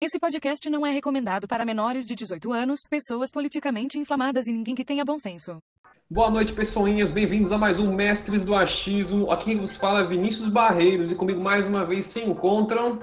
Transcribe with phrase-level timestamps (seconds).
[0.00, 4.72] Esse podcast não é recomendado para menores de 18 anos, pessoas politicamente inflamadas e ninguém
[4.72, 5.60] que tenha bom senso.
[6.08, 7.10] Boa noite, pessoinhas.
[7.10, 9.28] Bem-vindos a mais um Mestres do Achismo.
[9.32, 13.00] Aqui quem vos fala é Vinícius Barreiros e comigo mais uma vez se encontram.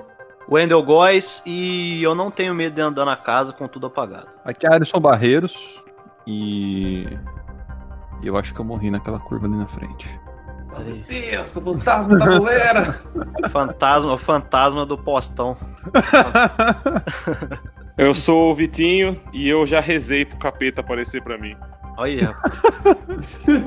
[0.50, 4.30] Wendel Góes e eu não tenho medo de andar na casa com tudo apagado.
[4.46, 5.84] Aqui é Alisson Barreiros
[6.26, 7.06] e
[8.24, 10.08] eu acho que eu morri naquela curva ali na frente.
[10.84, 13.02] Meu Deus, o fantasma da galera!
[13.50, 15.58] fantasma, o fantasma do postão.
[17.98, 21.56] eu sou o Vitinho e eu já rezei pro capeta aparecer pra mim.
[21.98, 22.36] Olha,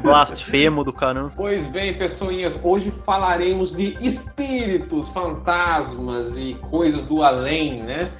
[0.02, 1.32] blasfemo do caramba.
[1.34, 8.12] Pois bem, pessoinhas, hoje falaremos de espíritos, fantasmas e coisas do além, né?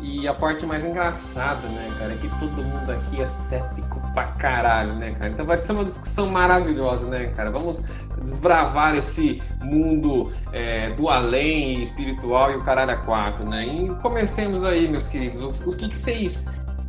[0.00, 3.87] E a parte mais engraçada, né, cara, é que todo mundo aqui é cético
[4.18, 5.30] pra caralho, né, cara?
[5.30, 7.50] Então vai ser uma discussão maravilhosa, né, cara?
[7.50, 7.84] Vamos
[8.22, 13.64] desbravar esse mundo é, do além espiritual e o caralho a quatro, né?
[13.64, 15.40] E comecemos aí, meus queridos.
[15.40, 16.46] O, o que, que vocês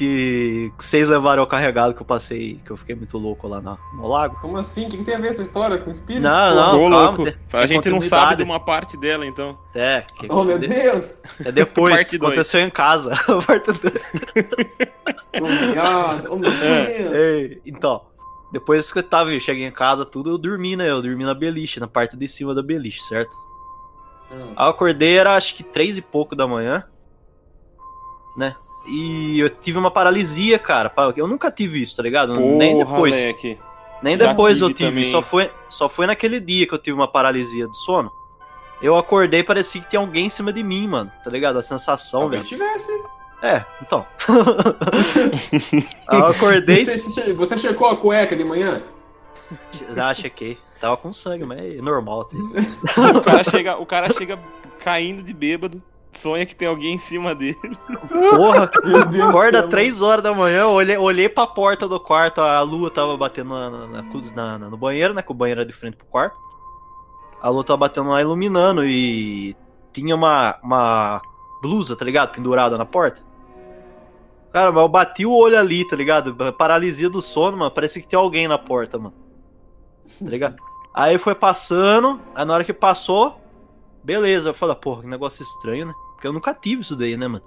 [0.00, 3.78] que vocês levaram o carregado que eu passei, que eu fiquei muito louco lá no,
[3.92, 4.38] no lago.
[4.40, 4.86] Como assim?
[4.86, 6.22] O que, que, tem a ver essa história com espírito?
[6.22, 7.34] Não, não, calma, louco.
[7.52, 9.58] a gente não sabe de uma parte dela, então.
[9.74, 10.02] É.
[10.16, 11.18] Que, oh, meu Deus!
[11.44, 12.68] É depois, parte aconteceu dois.
[12.68, 13.14] em casa.
[13.46, 13.70] parte
[15.38, 16.84] Obrigado, oh, meu é.
[16.86, 17.62] Deus!
[17.66, 18.06] Então,
[18.50, 20.90] depois que eu tava, eu cheguei em casa, tudo, eu dormi, né?
[20.90, 23.36] Eu dormi na beliche, na parte de cima da beliche, certo?
[24.32, 24.54] Hum.
[24.56, 26.84] Aí eu acordei, era acho que três e pouco da manhã,
[28.34, 28.56] né?
[28.86, 30.92] E eu tive uma paralisia, cara.
[31.16, 32.34] Eu nunca tive isso, tá ligado?
[32.34, 33.14] Porra, Nem depois.
[33.14, 33.58] Moleque.
[34.02, 35.04] Nem Já depois tive eu tive.
[35.10, 38.10] Só foi, só foi naquele dia que eu tive uma paralisia do sono.
[38.80, 41.10] Eu acordei parecia que tinha alguém em cima de mim, mano.
[41.22, 41.58] Tá ligado?
[41.58, 42.42] A sensação, velho.
[42.42, 42.90] Se tivesse.
[43.42, 44.06] É, então.
[46.10, 46.84] eu acordei.
[46.84, 48.82] Você, você checou a cueca de manhã?
[49.96, 50.58] Ah, chequei.
[50.80, 52.22] Tava com sangue, mas é normal.
[52.22, 52.38] Assim.
[53.16, 54.38] o, cara chega, o cara chega
[54.82, 57.58] caindo de bêbado sonha que tem alguém em cima dele.
[58.08, 58.70] Porra,
[59.28, 63.50] acorda três horas da manhã, olhei, olhei pra porta do quarto, a lua tava batendo
[63.50, 64.02] na, na,
[64.34, 65.22] na, no banheiro, né?
[65.22, 66.38] Que o banheiro era de frente pro quarto.
[67.40, 69.56] A lua tava batendo lá, iluminando e
[69.92, 71.22] tinha uma, uma
[71.62, 72.32] blusa, tá ligado?
[72.32, 73.22] Pendurada na porta.
[74.52, 76.34] Cara, mas eu bati o olho ali, tá ligado?
[76.54, 77.70] Paralisia do sono, mano.
[77.70, 79.14] Parece que tem alguém na porta, mano.
[80.18, 80.56] Tá ligado?
[80.92, 83.40] Aí foi passando, aí na hora que passou,
[84.02, 85.94] Beleza, eu falo, porra, que negócio estranho, né?
[86.12, 87.44] Porque eu nunca tive isso daí, né, mano?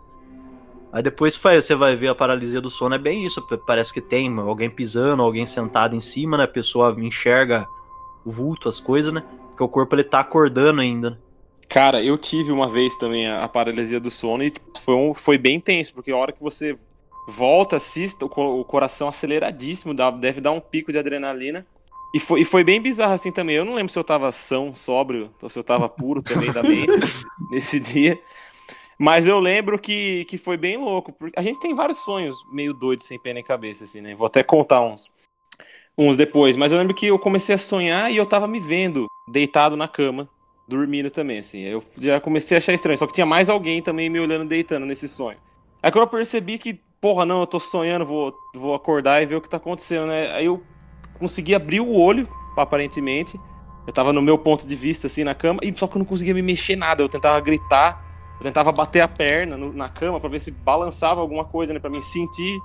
[0.91, 3.41] Aí depois você vai ver a paralisia do sono, é bem isso.
[3.65, 6.43] Parece que tem alguém pisando, alguém sentado em cima, né?
[6.43, 7.67] A pessoa enxerga
[8.23, 9.23] o vulto, as coisas, né?
[9.49, 11.17] Porque o corpo ele tá acordando ainda, né?
[11.67, 15.13] Cara, eu tive uma vez também a, a paralisia do sono e tipo, foi, um,
[15.15, 16.77] foi bem tenso, porque a hora que você
[17.27, 21.65] volta, assista, o, o coração aceleradíssimo, dá, deve dar um pico de adrenalina.
[22.13, 23.55] E foi, e foi bem bizarro assim também.
[23.55, 26.61] Eu não lembro se eu tava são, sóbrio, ou se eu tava puro também da
[26.61, 26.91] mente
[27.49, 28.19] nesse dia.
[28.99, 31.11] Mas eu lembro que, que foi bem louco.
[31.11, 34.13] Porque a gente tem vários sonhos meio doidos, sem pé nem cabeça, assim, né?
[34.13, 35.11] Vou até contar uns,
[35.97, 36.55] uns depois.
[36.55, 39.87] Mas eu lembro que eu comecei a sonhar e eu tava me vendo deitado na
[39.87, 40.29] cama,
[40.67, 41.61] dormindo também, assim.
[41.61, 42.97] Eu já comecei a achar estranho.
[42.97, 45.39] Só que tinha mais alguém também me olhando deitando nesse sonho.
[45.81, 49.35] Aí quando eu percebi que, porra, não, eu tô sonhando, vou, vou acordar e ver
[49.35, 50.31] o que tá acontecendo, né?
[50.33, 50.63] Aí eu
[51.23, 53.39] consegui abrir o olho, aparentemente.
[53.87, 56.05] Eu tava no meu ponto de vista, assim, na cama, e só que eu não
[56.05, 57.01] conseguia me mexer nada.
[57.01, 58.05] Eu tentava gritar,
[58.39, 61.79] eu tentava bater a perna no, na cama para ver se balançava alguma coisa, né?
[61.79, 62.59] Pra mim sentir,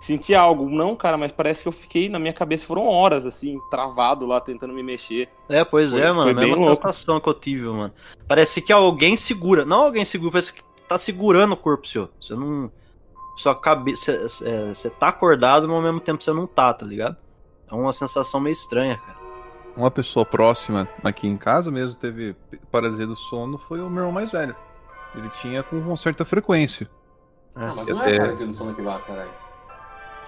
[0.00, 0.68] sentir algo.
[0.68, 4.40] Não, cara, mas parece que eu fiquei, na minha cabeça, foram horas, assim, travado lá,
[4.40, 5.28] tentando me mexer.
[5.48, 6.34] É, pois foi, é, mano.
[6.34, 7.92] Foi a mesma sensação que eu tive, mano.
[8.28, 9.64] Parece que alguém segura.
[9.64, 12.08] Não alguém segura, parece que tá segurando o corpo seu.
[12.20, 12.70] Você não.
[13.36, 14.28] Sua cabeça.
[14.28, 17.16] Você é, tá acordado, mas ao mesmo tempo você não tá, tá ligado?
[17.70, 19.18] É uma sensação meio estranha, cara.
[19.76, 22.34] Uma pessoa próxima aqui em casa mesmo teve
[22.70, 24.54] paralisia do sono foi o meu irmão mais velho.
[25.14, 26.88] Ele tinha com uma certa frequência.
[27.54, 29.30] Não, mas não é, é paralisia do sono que lá, caralho.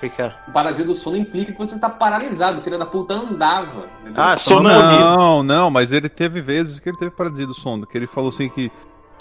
[0.01, 0.31] que que era?
[0.53, 2.59] Paralisia do sono implica que você está paralisado.
[2.59, 3.89] O filho da puta andava.
[4.01, 4.23] entendeu?
[4.23, 4.69] Ah, Sono-.
[4.69, 8.31] Não, não, mas ele teve vezes que ele teve paralisia do sono, que ele falou
[8.31, 8.71] assim que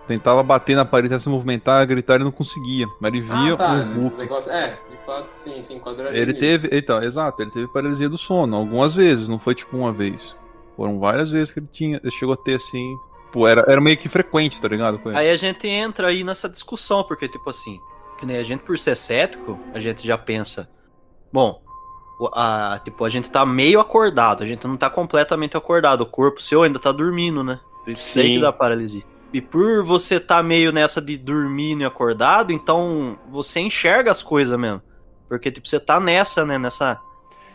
[0.07, 2.87] tentava bater na parede, se movimentar, gritar, ele não conseguia.
[2.99, 3.71] Mas ele via ah, tá.
[3.71, 4.17] o Nesses vulto.
[4.17, 4.53] negócios.
[4.53, 5.79] É, de fato, sim, sim.
[5.79, 6.39] Quando era Ele nisso.
[6.39, 10.35] teve, então, exato, ele teve paralisia do sono algumas vezes, não foi tipo uma vez.
[10.75, 12.95] Foram várias vezes que ele tinha, ele chegou a ter assim,
[13.31, 14.99] pô, era, era meio que frequente, tá ligado?
[14.99, 15.17] com ele.
[15.17, 17.79] Aí a gente entra aí nessa discussão, porque, tipo assim,
[18.17, 20.69] que nem a gente, por ser cético, a gente já pensa,
[21.31, 21.61] bom,
[22.33, 26.41] a, tipo, a gente tá meio acordado, a gente não tá completamente acordado, o corpo
[26.41, 27.59] seu ainda tá dormindo, né?
[27.87, 29.03] Isso aí que dá paralisia.
[29.33, 34.57] E por você tá meio nessa de dormindo e acordado, então você enxerga as coisas
[34.59, 34.81] mesmo.
[35.27, 36.57] Porque, tipo, você tá nessa, né?
[36.57, 36.99] Nessa.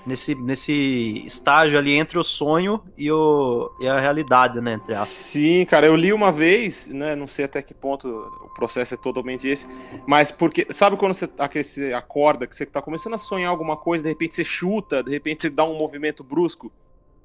[0.07, 4.75] Nesse, nesse estágio ali entre o sonho e, o, e a realidade, né?
[4.75, 5.09] Entre aspas.
[5.09, 7.17] Sim, cara, eu li uma vez, né?
[7.17, 9.67] Não sei até que ponto o processo é totalmente esse,
[10.07, 10.69] mas porque.
[10.71, 14.09] Sabe quando você, aquele, você acorda, que você tá começando a sonhar alguma coisa, de
[14.09, 16.71] repente você chuta, de repente você dá um movimento brusco?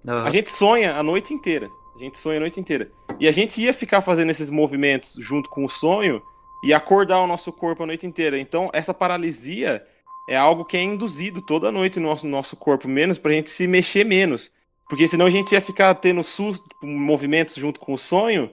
[0.06, 0.26] Aham.
[0.26, 1.70] A gente sonha a noite inteira.
[1.96, 2.90] A gente sonha a noite inteira.
[3.22, 6.24] E a gente ia ficar fazendo esses movimentos junto com o sonho
[6.64, 8.36] e acordar o nosso corpo a noite inteira.
[8.40, 9.86] Então, essa paralisia
[10.28, 13.52] é algo que é induzido toda noite no nosso, no nosso corpo, menos pra gente
[13.52, 14.52] se mexer menos.
[14.90, 18.50] Porque senão a gente ia ficar tendo susto, movimentos junto com o sonho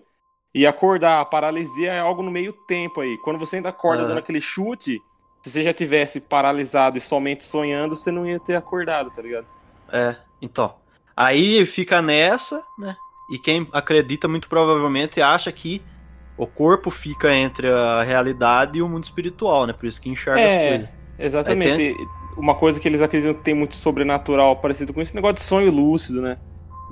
[0.55, 1.23] e acordar.
[1.23, 3.17] A paralisia é algo no meio tempo aí.
[3.25, 5.01] Quando você ainda acorda dando aquele chute,
[5.43, 9.47] se você já tivesse paralisado e somente sonhando, você não ia ter acordado, tá ligado?
[9.91, 10.75] É, então.
[11.17, 12.95] Aí fica nessa, né?
[13.31, 15.83] E quem acredita muito provavelmente acha que
[16.37, 19.73] o corpo fica entre a realidade e o mundo espiritual, né?
[19.73, 20.89] Por isso que enxerga as É, coisas.
[21.19, 21.97] exatamente.
[22.37, 25.71] Uma coisa que eles acreditam que tem muito sobrenatural parecido com esse negócio de sonho
[25.73, 26.39] lúcido, né?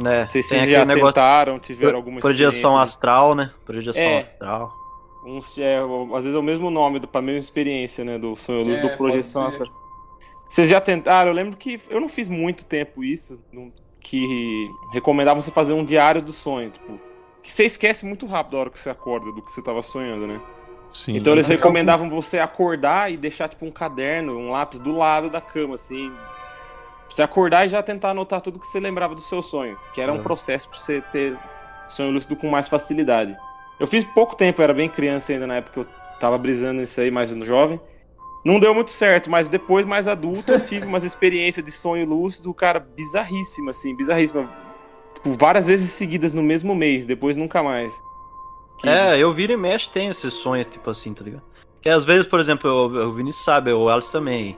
[0.02, 0.22] Né?
[0.22, 3.50] Não sei se Tem vocês aquele já negócio tentaram, tiveram alguma projeção astral, né?
[3.64, 4.20] Projeção É.
[4.22, 4.72] astral.
[5.24, 5.78] Uns, é,
[6.14, 8.18] às vezes é o mesmo nome, do- pra mesma experiência, né?
[8.18, 9.70] Do sonho lúcido, É, do projeção astral.
[10.48, 11.30] Vocês já tentaram?
[11.30, 13.72] Eu lembro que eu não fiz muito tempo isso, não-
[14.08, 17.00] que recomendavam você fazer um diário do sonho, tipo,
[17.42, 20.28] que você esquece muito rápido a hora que você acorda do que você tava sonhando,
[20.28, 20.40] né?
[20.92, 21.16] Sim.
[21.16, 25.28] Então eles Fica recomendavam você acordar e deixar tipo um caderno, um lápis do lado
[25.28, 26.08] da cama, assim.
[26.10, 29.76] Pra você acordar e já tentar anotar tudo que você lembrava do seu sonho.
[29.92, 30.22] Que era um Uhum.
[30.22, 31.36] processo pra você ter
[31.88, 33.36] sonho lúcido com mais facilidade.
[33.80, 36.80] Eu fiz pouco tempo, eu era bem criança ainda na época que eu tava brisando
[36.80, 37.80] nisso aí, mais jovem.
[38.46, 42.54] Não deu muito certo, mas depois, mais adulto, eu tive umas experiências de sonho lúcido,
[42.54, 44.48] cara, bizarríssima, assim, bizarríssima.
[45.14, 47.92] Tipo, várias vezes seguidas no mesmo mês, depois nunca mais.
[48.78, 51.42] Que- É, eu viro e mexe, tenho esses sonhos, tipo assim, tá ligado?
[51.82, 54.56] Que às vezes, por exemplo, eu- o Vinícius sabe, o Alice também.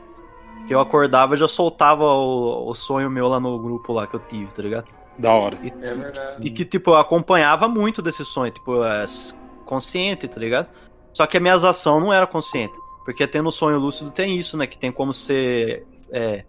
[0.66, 4.14] Que eu acordava e já soltava o, o sonho meu lá no grupo lá que
[4.16, 4.84] eu tive, tá ligado?
[5.18, 5.56] Da hora.
[5.62, 6.46] E, É verdade.
[6.46, 9.06] e que, tipo, eu acompanhava muito desse sonho, tipo, é,
[9.64, 10.68] consciente, tá ligado?
[11.14, 12.78] Só que a minha ação não era consciente.
[13.08, 14.66] Porque até no sonho lúcido tem isso, né?
[14.66, 15.86] Que tem como ser.
[16.12, 16.44] É,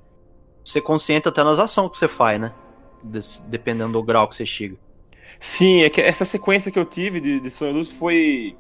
[0.66, 2.54] ser consciente até nas ações que você faz, né?
[3.02, 4.76] Des- dependendo do grau que você chega.
[5.40, 8.58] Sim, é que essa sequência que eu tive de, de sonho lúcido foi.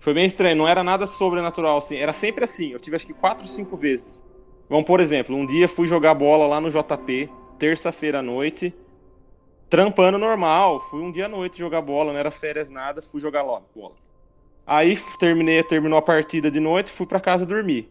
[0.00, 1.96] Foi bem estranho, não era nada sobrenatural, assim.
[1.98, 2.70] Era sempre assim.
[2.72, 4.18] Eu tive acho que quatro, cinco vezes.
[4.66, 8.74] Vamos, por exemplo, um dia fui jogar bola lá no JP, terça-feira à noite,
[9.68, 10.80] trampando normal.
[10.88, 14.07] Fui um dia à noite jogar bola, não era férias nada, fui jogar lá bola.
[14.68, 17.90] Aí terminei, terminou a partida de noite, fui pra casa dormir.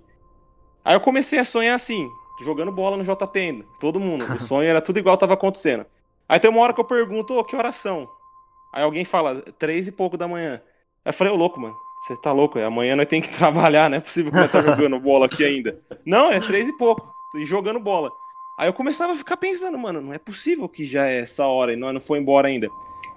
[0.85, 2.07] Aí eu comecei a sonhar assim,
[2.39, 3.65] jogando bola no JP ainda.
[3.79, 4.23] Todo mundo.
[4.31, 5.87] O sonho era tudo igual tava acontecendo.
[6.29, 8.07] Aí tem uma hora que eu pergunto, ô, que oração?
[8.71, 10.61] Aí alguém fala, três e pouco da manhã.
[11.03, 12.59] Aí eu falei, ô louco, mano, você tá louco?
[12.59, 12.65] é?
[12.65, 15.81] Amanhã nós tem que trabalhar, não é possível que nós tá jogando bola aqui ainda.
[16.05, 18.11] Não, é três e pouco, e jogando bola.
[18.59, 21.73] Aí eu começava a ficar pensando, mano, não é possível que já é essa hora
[21.73, 22.69] e nós não foi embora ainda.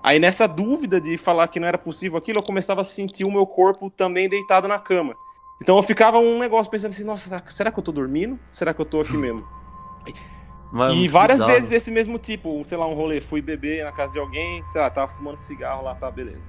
[0.03, 3.31] Aí nessa dúvida de falar que não era possível aquilo, eu começava a sentir o
[3.31, 5.15] meu corpo também deitado na cama.
[5.61, 8.39] Então eu ficava um negócio pensando assim, nossa, será, que eu tô dormindo?
[8.51, 9.47] Será que eu tô aqui mesmo?
[10.73, 11.53] Mas é E várias bizarro.
[11.53, 14.81] vezes esse mesmo tipo, sei lá, um rolê, fui beber na casa de alguém, sei
[14.81, 16.41] lá, tava fumando cigarro lá, tá, beleza.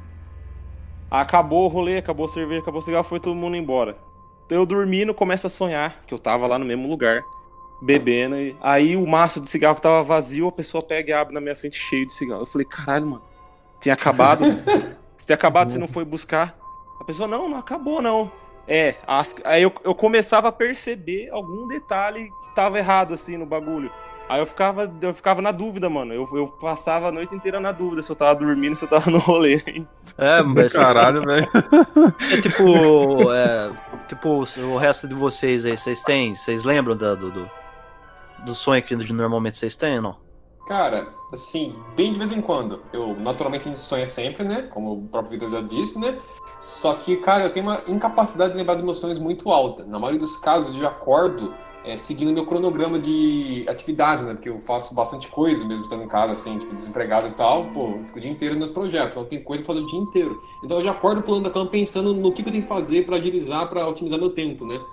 [1.09, 3.97] Acabou o rolê, acabou a cerveja, acabou o cigarro, foi todo mundo embora.
[4.45, 7.21] Então eu dormindo, começo a sonhar, que eu tava lá no mesmo lugar,
[7.81, 11.33] bebendo, e aí o maço de cigarro que tava vazio, a pessoa pega e abre
[11.33, 12.43] na minha frente cheio de cigarro.
[12.43, 13.23] Eu falei, caralho, mano,
[13.81, 14.45] tinha acabado?
[15.17, 16.55] Se tinha acabado, você não foi buscar?
[16.99, 18.31] A pessoa, não, não acabou, não.
[18.67, 23.45] É, as- aí eu, eu começava a perceber algum detalhe que tava errado, assim, no
[23.45, 23.91] bagulho.
[24.29, 26.13] Aí eu ficava, eu ficava na dúvida, mano.
[26.13, 29.11] Eu, eu passava a noite inteira na dúvida se eu tava dormindo, se eu tava
[29.11, 29.61] no rolê.
[30.17, 31.49] É, mas Caralho, velho.
[32.31, 33.71] É tipo, é,
[34.07, 37.51] tipo o resto de vocês aí, vocês têm, vocês lembram da- do, do,
[38.45, 40.30] do sonho que normalmente vocês têm ou não?
[40.65, 42.87] Cara, assim, bem de vez em quando.
[42.93, 44.63] Eu, naturalmente, a gente sonha sempre, né?
[44.63, 46.21] Como o próprio Vitor já disse, né?
[46.59, 49.83] Só que, cara, eu tenho uma incapacidade de lembrar dos meus sonhos muito alta.
[49.85, 54.33] Na maioria dos casos, eu acordo é, seguindo meu cronograma de atividades, né?
[54.33, 57.71] Porque eu faço bastante coisa, mesmo estando em casa, assim, tipo, desempregado e tal.
[57.71, 60.41] Pô, fico o dia inteiro nos projetos, então tem coisa pra fazer o dia inteiro.
[60.61, 63.05] Então eu já acordo pulando da cama pensando no que, que eu tenho que fazer
[63.05, 64.85] para agilizar, para otimizar meu tempo, né?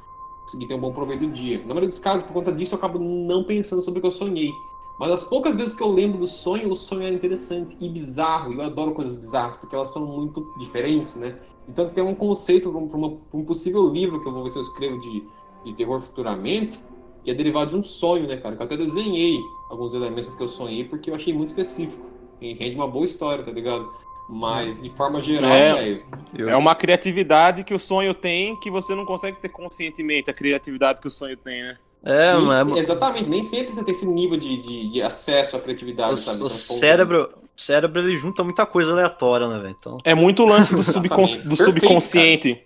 [0.44, 1.58] Conseguir ter um bom proveito do dia.
[1.60, 4.12] Na maioria dos casos, por conta disso, eu acabo não pensando sobre o que eu
[4.12, 4.66] sonhei.
[4.98, 8.52] Mas as poucas vezes que eu lembro do sonho, o sonho era interessante e bizarro.
[8.52, 11.36] E eu adoro coisas bizarras, porque elas são muito diferentes, né?
[11.68, 14.98] Então tem um conceito para um possível livro que eu vou ver se eu escrevo
[15.00, 15.22] de
[15.64, 16.78] de terror futuramente,
[17.24, 18.54] que é derivado de um sonho, né, cara?
[18.54, 22.06] Que eu até desenhei alguns elementos que eu sonhei porque eu achei muito específico.
[22.40, 23.90] E rende uma boa história, tá ligado?
[24.30, 25.74] Mas, de forma geral, É.
[25.74, 26.06] velho.
[26.32, 30.34] Eu- É uma criatividade que o sonho tem que você não consegue ter conscientemente a
[30.34, 31.78] criatividade que o sonho tem, né?
[32.04, 35.56] É, nem mas se- exatamente, nem sempre você tem esse nível de, de, de acesso
[35.56, 36.38] à criatividade, o, sabe?
[36.38, 39.76] o Então, cérebro, o cérebro ele junta muita coisa aleatória, né, velho?
[39.78, 42.64] Então, É muito o lance do, subcons- do Perfeito, subconsciente.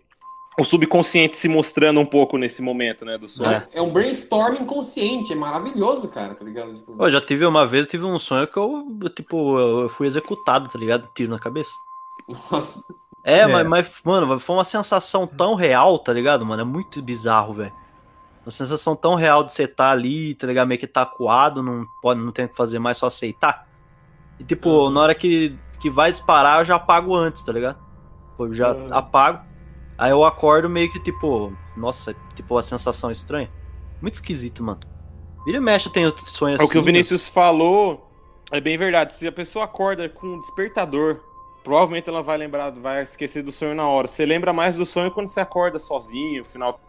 [0.59, 3.51] O subconsciente se mostrando um pouco nesse momento, né, do sonho.
[3.53, 3.69] É.
[3.73, 6.75] É um brainstorming consciente, é maravilhoso, cara, tá ligado?
[6.75, 9.89] Tipo, Pô, já tive uma vez, eu tive um sonho que eu, eu, tipo, eu
[9.89, 11.09] fui executado, tá ligado?
[11.15, 11.71] Tiro na cabeça.
[12.51, 12.85] Nossa,
[13.25, 13.47] É, É.
[13.47, 16.61] Mas, mas, mano, foi uma sensação tão real, tá ligado, mano?
[16.61, 17.73] É muito bizarro, velho.
[18.45, 20.67] Uma sensação tão real de você tá ali, tá ligado?
[20.67, 23.67] Meio que tá acuado, não, pode, não tem o que fazer mais, só aceitar.
[24.39, 24.91] E, tipo, Uhum.
[24.91, 27.79] na hora que, que vai disparar, eu já apago antes, tá ligado?
[28.39, 28.89] Eu já Uhum.
[28.93, 29.45] apago.
[29.97, 33.49] Aí eu acordo meio que, tipo, nossa, tipo, uma sensação estranha.
[34.01, 34.81] Muito esquisito, mano.
[35.45, 36.65] Vira e mexe, eu tenho sonho assim.
[36.65, 36.87] É o que o né?
[36.87, 38.09] Vinícius falou
[38.51, 39.15] é bem verdade.
[39.15, 41.21] Se a pessoa acorda com um despertador,
[41.63, 44.09] provavelmente ela vai lembrar, vai esquecer do sonho na hora.
[44.09, 46.81] Você lembra mais do sonho quando você acorda sozinho, final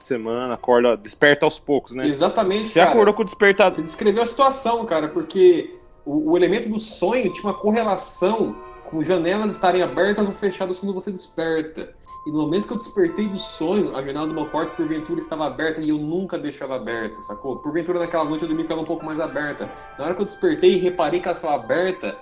[0.00, 2.06] de semana, acorda, desperta aos poucos, né?
[2.06, 2.90] exatamente, Você cara.
[2.90, 3.76] acordou com o despertador.
[3.76, 9.02] Você descreveu a situação, cara, porque o, o elemento do sonho tinha uma correlação com
[9.02, 11.94] janelas estarem abertas ou fechadas quando você desperta.
[12.26, 15.46] E no momento que eu despertei do sonho, a janela do meu quarto, porventura, estava
[15.46, 17.56] aberta e eu nunca deixo ela aberta, sacou?
[17.56, 19.70] Porventura, naquela noite eu dormi com ela um pouco mais aberta.
[19.98, 22.18] Na hora que eu despertei e reparei que ela estava aberta,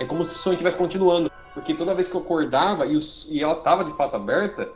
[0.00, 1.30] é como se o sonho estivesse continuando.
[1.52, 4.70] Porque toda vez que eu acordava e, os- e ela estava de fato aberta,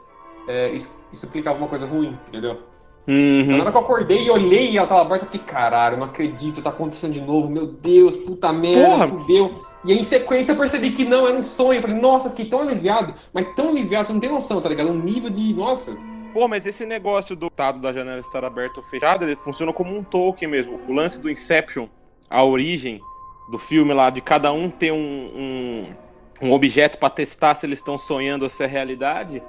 [0.49, 2.59] é, isso, isso implicava uma coisa ruim, entendeu?
[3.07, 3.57] Uhum.
[3.57, 6.07] Na hora que eu acordei e olhei e ela tava aberta, eu fiquei, caralho, não
[6.07, 9.09] acredito, tá acontecendo de novo, meu Deus, puta merda, Porra.
[9.09, 9.65] fudeu.
[9.85, 11.79] E aí, em sequência, eu percebi que não, era um sonho.
[11.79, 14.91] Eu falei, nossa, fiquei tão aliviado, mas tão aliviado, você não tem noção, tá ligado?
[14.91, 15.95] Um nível de, nossa,
[16.35, 19.97] Pô, mas esse negócio do estado da janela estar aberta ou fechada, ele funciona como
[19.97, 20.81] um token mesmo.
[20.89, 21.87] O lance do Inception,
[22.29, 23.01] a origem
[23.49, 25.95] do filme lá, de cada um ter um, um,
[26.43, 29.41] um objeto pra testar se eles estão sonhando ou se é realidade.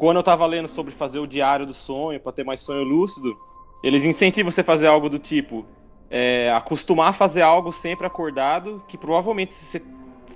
[0.00, 3.36] Quando eu tava lendo sobre fazer o diário do sonho, pra ter mais sonho lúcido,
[3.84, 5.66] eles incentivam você a fazer algo do tipo.
[6.12, 9.82] é, acostumar a fazer algo sempre acordado, que provavelmente se você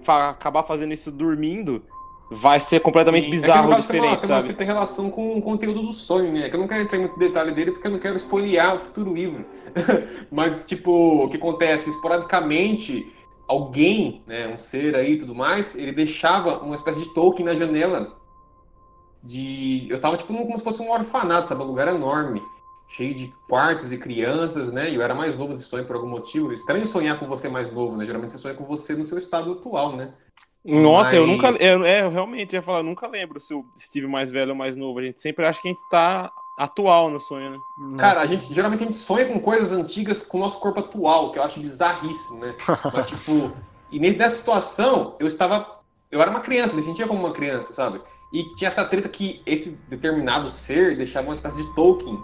[0.04, 1.82] fa- acabar fazendo isso dormindo,
[2.30, 3.30] vai ser completamente Sim.
[3.30, 4.46] bizarro é tem uma- diferente, tem uma sabe?
[4.46, 6.48] certa relação com o conteúdo do sonho, né?
[6.48, 8.78] Que eu não quero entrar em muito detalhe dele porque eu não quero espoliar o
[8.78, 9.44] futuro livro.
[10.30, 11.88] Mas, tipo, o que acontece?
[11.90, 13.12] Esporadicamente,
[13.48, 17.54] alguém, né, um ser aí e tudo mais, ele deixava uma espécie de token na
[17.54, 18.16] janela.
[19.24, 19.86] De.
[19.90, 21.62] Eu tava, tipo, num- como se fosse um orfanato, sabe?
[21.62, 22.42] Um lugar enorme.
[22.88, 24.90] Cheio de quartos e crianças, né?
[24.90, 26.52] E eu era mais novo desse sonho por algum motivo.
[26.52, 28.04] Estranho sonhar com você mais novo, né?
[28.04, 30.12] Geralmente você sonha com você no seu estado atual, né?
[30.64, 31.48] Nossa, eu Mas- nunca.
[31.62, 34.56] Eu, é, eu realmente ia falar, eu nunca lembro se eu estive mais velho ou
[34.56, 34.98] mais novo.
[34.98, 37.58] A gente sempre acha que a gente tá atual no sonho, né?
[37.98, 41.30] Cara, a gente geralmente a gente sonha com coisas antigas com o nosso corpo atual,
[41.30, 42.54] que eu acho bizarríssimo, né?
[42.92, 43.52] Mas, tipo,
[43.90, 45.80] e nessa situação, eu estava.
[46.10, 48.00] Eu era uma criança, me sentia como uma criança, sabe?
[48.32, 52.18] E tinha essa treta que esse determinado ser deixava uma espécie de token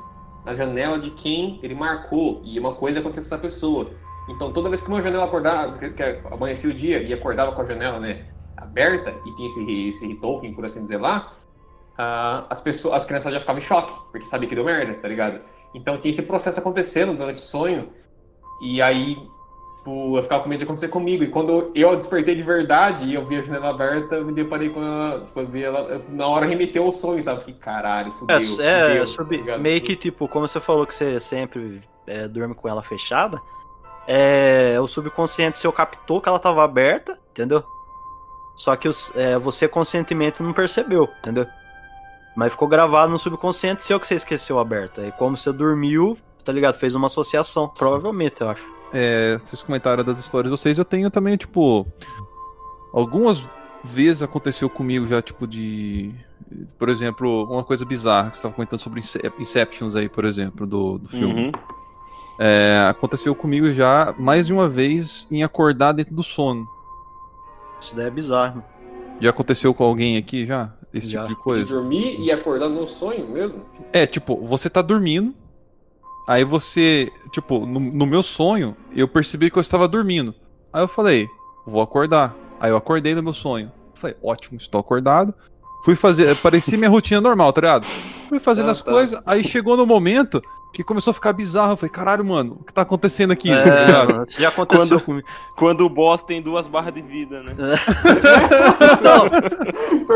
[0.45, 2.41] na janela de quem ele marcou.
[2.45, 3.91] E uma coisa aconteceu com essa pessoa.
[4.29, 7.65] Então, toda vez que uma janela acordava, que amanhecia o dia e acordava com a
[7.65, 8.27] janela, né,
[8.57, 11.33] aberta, e tinha esse, esse token, por assim dizer lá,
[11.99, 15.09] ah, as pessoas, as crianças já ficavam em choque, porque sabia que deu merda, tá
[15.09, 15.41] ligado?
[15.75, 17.91] Então tinha esse processo acontecendo durante o sonho,
[18.63, 19.17] e aí
[19.81, 21.25] tipo, eu ficava com medo de acontecer comigo.
[21.25, 24.69] E quando eu despertei de verdade e eu vi a janela aberta, eu me deparei
[24.69, 27.41] com ela, tipo, eu vi ela, na hora remeteu ao sonho, sabe?
[27.41, 30.95] Fiquei, caralho, fudeu, É, é fudeu, sobre- tá meio que tipo, como você falou que
[30.95, 33.41] você sempre é, dorme com ela fechada,
[34.07, 37.63] é, o subconsciente seu captou que ela tava aberta, entendeu?
[38.57, 41.47] Só que os- é, você conscientemente não percebeu, entendeu?
[42.37, 45.03] Mas ficou gravado no subconsciente seu que você esqueceu aberta.
[45.07, 46.79] E como você dormiu, tá ligado?
[46.79, 48.80] Fez uma associação, provavelmente, eu acho.
[48.93, 51.87] É, vocês comentaram das histórias de vocês, eu tenho também, tipo.
[52.93, 53.43] Algumas
[53.85, 56.13] vezes aconteceu comigo já, tipo, de.
[56.79, 60.67] Por exemplo, uma coisa bizarra que você estava comentando sobre Ince- Inceptions aí, por exemplo,
[60.67, 61.45] do, do filme.
[61.47, 61.53] Uhum.
[62.41, 66.67] É, aconteceu comigo já mais de uma vez em acordar dentro do sono.
[67.81, 68.65] Isso daí é bizarro.
[69.21, 70.73] Já aconteceu com alguém aqui já?
[70.93, 71.21] Esse Já.
[71.21, 71.65] tipo de De coisa?
[71.67, 73.63] dormir e acordar no sonho mesmo?
[73.93, 75.33] É, tipo, você tá dormindo,
[76.27, 80.35] Aí você, tipo, no, no meu sonho, eu percebi que eu estava dormindo.
[80.73, 81.29] Aí eu falei,
[81.67, 82.37] vou acordar.
[82.61, 83.73] Aí eu acordei no meu sonho.
[83.95, 85.35] Falei, ótimo, estou acordado.
[85.83, 87.87] Fui fazer, parecia minha rotina normal, tá ligado?
[88.29, 88.91] Fui fazendo Ah, as tá.
[88.91, 90.41] coisas, aí chegou no momento
[90.73, 91.73] que começou a ficar bizarro.
[91.73, 93.51] Eu falei, caralho, mano, o que tá acontecendo aqui?
[93.51, 95.29] É, Tá mano, isso já aconteceu Quando- comigo.
[95.57, 97.55] Quando o boss tem duas barras de vida, né?
[99.01, 99.27] Então,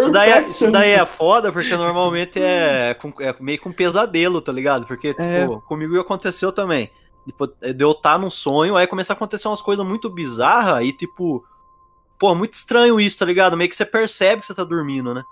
[0.01, 4.41] isso daí, é, isso daí é foda, porque normalmente é, com- é meio com pesadelo,
[4.41, 4.87] tá ligado?
[4.87, 5.49] Porque, tipo, É.
[5.67, 6.91] comigo aconteceu também.
[7.25, 10.93] Tipo, de eu estar num sonho, aí começar a acontecer umas coisas muito bizarras, e
[10.93, 11.43] tipo.
[12.19, 13.57] Pô, muito estranho isso, tá ligado?
[13.57, 15.23] Meio que você percebe que você tá dormindo, né?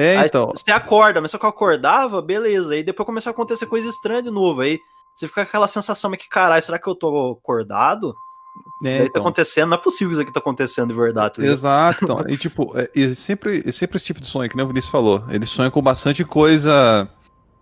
[0.00, 0.46] É, Aí então.
[0.46, 2.72] você acorda, mas só que eu acordava, beleza.
[2.74, 4.62] Aí depois começou a acontecer coisa estranha de novo.
[4.62, 4.80] Aí
[5.14, 8.14] você fica com aquela sensação, mas que caralho, será que eu tô acordado?
[8.82, 9.22] Isso É, daí tá então.
[9.22, 11.34] acontecendo, não é possível que isso aqui tá acontecendo de verdade.
[11.36, 11.44] tá?
[11.44, 12.16] Exato, então.
[12.28, 14.90] E tipo, é, e sempre, e sempre esse tipo de sonho, que nem o Vinícius
[14.90, 15.22] falou.
[15.28, 17.08] Ele sonha com bastante coisa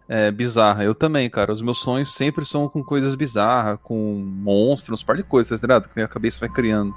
[0.09, 0.85] é, bizarra.
[0.85, 1.53] Eu também, cara.
[1.53, 5.67] Os meus sonhos sempre são com coisas bizarras, com monstros, um par de coisas, tá
[5.67, 5.89] ligado?
[5.89, 6.95] Que minha cabeça vai criando.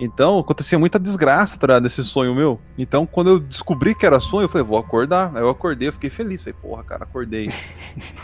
[0.00, 1.82] Então, acontecia muita desgraça, tá ligado?
[1.82, 2.60] Nesse sonho meu.
[2.76, 5.32] Então, quando eu descobri que era sonho, eu falei, vou acordar.
[5.34, 6.40] Aí eu acordei, eu fiquei feliz.
[6.40, 7.48] Falei, porra, cara, acordei.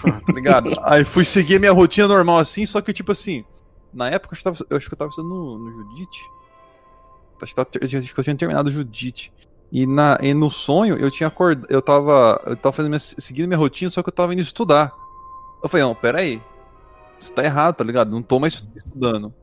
[0.03, 0.71] tá ligado?
[0.85, 3.45] Aí fui seguir a minha rotina normal assim, só que, tipo assim,
[3.93, 6.21] na época eu, estava, eu acho que eu tava estudando no, no Judite.
[7.43, 9.33] Acho que, tava ter- acho que eu tinha terminado o Judite.
[9.73, 11.67] E, na, e no sonho eu tinha acordado.
[11.69, 12.41] Eu tava.
[12.47, 14.93] Eu tava fazendo minha- seguindo minha rotina, só que eu tava indo estudar.
[15.63, 16.41] Eu falei, não, pera aí.
[17.19, 18.11] Isso tá errado, tá ligado?
[18.11, 19.35] Não tô mais estudando.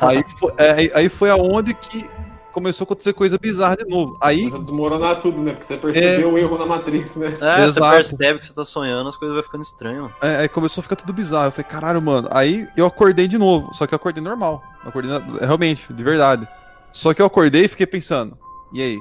[0.00, 2.04] Aí, foi, é, aí- aí foi aonde que
[2.52, 4.16] começou a acontecer coisa bizarra de novo.
[4.20, 4.50] Aí.
[4.50, 5.52] Vai desmoronar tudo, né?
[5.52, 7.28] Porque você percebeu o erro na Matrix, né?
[7.28, 7.30] É,
[7.68, 7.90] você Exato.
[7.90, 10.14] percebe que você tá sonhando, as coisas vão ficando estranhas, mano.
[10.20, 11.46] É, aí começou a ficar tudo bizarro.
[11.46, 12.28] Eu falei, caralho, mano.
[12.30, 13.72] Aí eu acordei de novo.
[13.74, 14.62] Só que eu acordei normal.
[14.82, 16.46] Eu acordei na- realmente, de verdade.
[16.90, 18.36] Só que eu acordei e fiquei pensando,
[18.70, 18.98] e aí?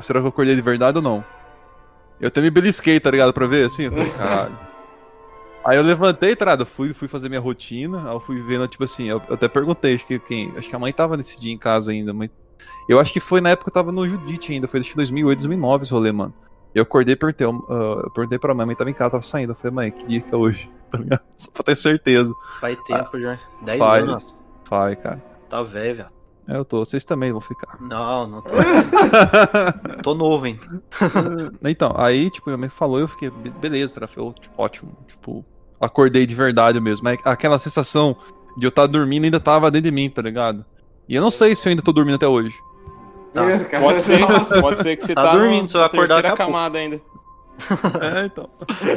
[0.00, 1.24] Será que eu acordei de verdade ou não?
[2.20, 3.32] Eu até me belisquei, tá ligado?
[3.32, 3.84] Pra ver assim.
[3.84, 4.58] Eu falei, caralho.
[5.64, 6.64] Aí eu levantei, ligado?
[6.64, 8.08] Fui, fui fazer minha rotina.
[8.08, 10.52] Aí eu fui vendo, tipo assim, eu, eu até perguntei, acho que quem.
[10.56, 12.30] Acho que a mãe tava nesse dia em casa ainda, mas.
[12.88, 14.96] Eu acho que foi na época que eu tava no Judite ainda, foi acho que
[14.96, 16.34] 2008, 2009 esse rolê, mano.
[16.74, 19.22] Eu acordei e perguntei, eu, ah, eu perguntei pra mãe, mãe tava em casa, tava
[19.22, 19.52] saindo.
[19.52, 20.68] Eu falei, mãe, que dia que é hoje?
[20.90, 21.20] Tá ligado?
[21.36, 22.32] Só pra ter certeza.
[22.60, 23.38] Faz tempo já.
[23.60, 24.04] 10 Faz.
[24.04, 24.34] anos.
[24.70, 25.22] Vai, cara.
[25.46, 26.17] Tá velho, velho.
[26.48, 26.78] É, eu tô.
[26.84, 27.76] Vocês também vão ficar.
[27.80, 28.50] Não, não tô.
[30.02, 30.58] tô novo, hein?
[31.64, 34.08] então, aí, tipo, minha mãe falou, eu fiquei, "Be- beleza, tá?
[34.08, 34.96] Foi tipo, ótimo.
[35.06, 35.44] Tipo,
[35.80, 37.04] acordei de verdade mesmo.
[37.04, 38.16] Mas aquela sensação
[38.56, 40.64] de eu estar dormindo ainda tava dentro de mim, tá ligado?
[41.08, 42.54] E eu não sei se eu ainda tô dormindo até hoje.
[43.34, 43.44] Tá.
[43.50, 44.18] É, Pode ser,
[44.60, 46.52] pode ser que você Tá tá, dormindo, você vai na acordar terceira daqui a pouco.
[46.52, 47.00] camada ainda.
[48.00, 48.48] É, então.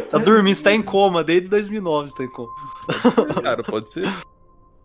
[0.09, 2.49] Tá dormindo, você tá em coma, desde 2009 você tá em coma.
[3.43, 4.07] Cara, pode ser.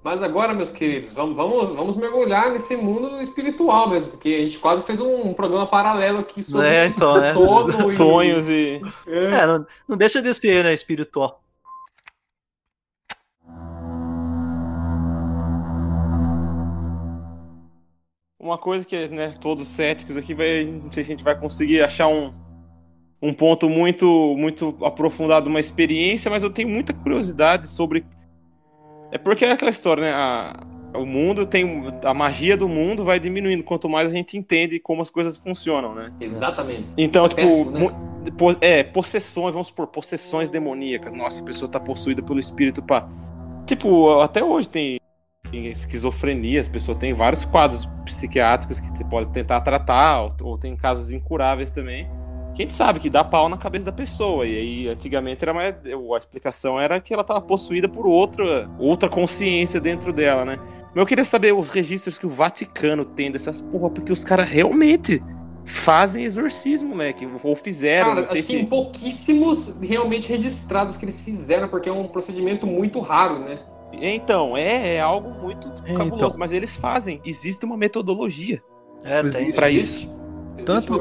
[0.06, 4.56] Mas agora, meus queridos, vamos, vamos, vamos mergulhar nesse mundo espiritual mesmo, porque a gente
[4.56, 7.32] quase fez um programa paralelo aqui sobre É, então, é.
[7.34, 8.80] sono e- Sonhos e.
[9.08, 9.24] É.
[9.24, 11.42] É, não, não deixa de ser, né, espiritual.
[18.38, 20.66] Uma coisa que, né, todos céticos aqui vai.
[20.66, 22.32] Não sei se a gente vai conseguir achar um,
[23.20, 28.06] um ponto muito, muito aprofundado, uma experiência, mas eu tenho muita curiosidade sobre.
[29.16, 30.12] É porque é aquela história, né?
[30.12, 30.62] A,
[30.94, 31.90] o mundo tem.
[32.04, 35.94] A magia do mundo vai diminuindo quanto mais a gente entende como as coisas funcionam,
[35.94, 36.12] né?
[36.20, 36.84] Exatamente.
[36.98, 38.30] Então, Isso é tipo, péssimo, né?
[38.36, 41.14] po- é, possessões, vamos supor, possessões demoníacas.
[41.14, 43.08] Nossa, a pessoa tá possuída pelo espírito pá.
[43.64, 45.00] Tipo, até hoje tem,
[45.50, 50.58] tem esquizofrenia, as pessoas têm vários quadros psiquiátricos que você pode tentar tratar, ou, ou
[50.58, 52.06] tem casos incuráveis também.
[52.56, 54.46] Que a gente sabe que dá pau na cabeça da pessoa.
[54.46, 59.08] E aí, antigamente, era mais, a explicação era que ela tava possuída por outra, outra
[59.10, 60.58] consciência dentro dela, né?
[60.88, 64.48] Mas eu queria saber os registros que o Vaticano tem dessas porra, porque os caras
[64.48, 65.22] realmente
[65.66, 67.28] fazem exorcismo, moleque.
[67.42, 68.70] Ou fizeram, Cara, não sei acho que tem se.
[68.70, 73.58] pouquíssimos realmente registrados que eles fizeram, porque é um procedimento muito raro, né?
[73.92, 76.38] Então, é, é algo muito É, cabuloso, então.
[76.38, 77.20] mas eles fazem.
[77.24, 78.62] Existe uma metodologia.
[79.04, 79.52] É, tem.
[79.52, 80.10] Pra isso.
[80.66, 80.98] Tanto-.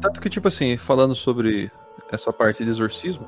[0.00, 1.70] Tanto que, tipo assim, falando sobre
[2.12, 3.26] essa parte de exorcismo,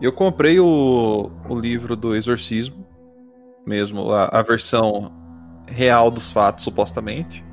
[0.00, 2.86] eu comprei o, o livro do exorcismo,
[3.66, 5.12] mesmo, a, a versão
[5.66, 7.44] real dos fatos, supostamente.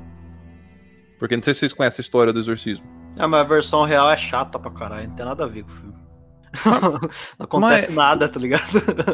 [1.18, 2.84] Porque não sei se vocês conhecem a história do exorcismo.
[3.18, 5.70] Ah, mas a versão real é chata pra caralho, não tem nada a ver com
[5.70, 6.00] o filme.
[7.38, 8.62] não acontece Mas- nada, tá ligado?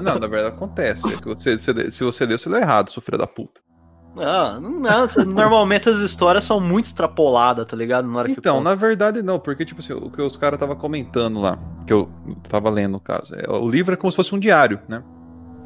[0.03, 1.07] Não, na verdade acontece.
[1.07, 3.61] É que você, você- se você leu, você leu errado, seu filho da puta.
[4.17, 8.09] Não, não, não, normalmente as histórias são muito extrapoladas, tá ligado?
[8.09, 8.71] Na hora que Então, conta.
[8.71, 12.09] na verdade não, porque tipo assim, o que os caras estavam comentando lá, que eu
[12.49, 15.03] tava lendo no caso, é, o livro é como se fosse um diário, né?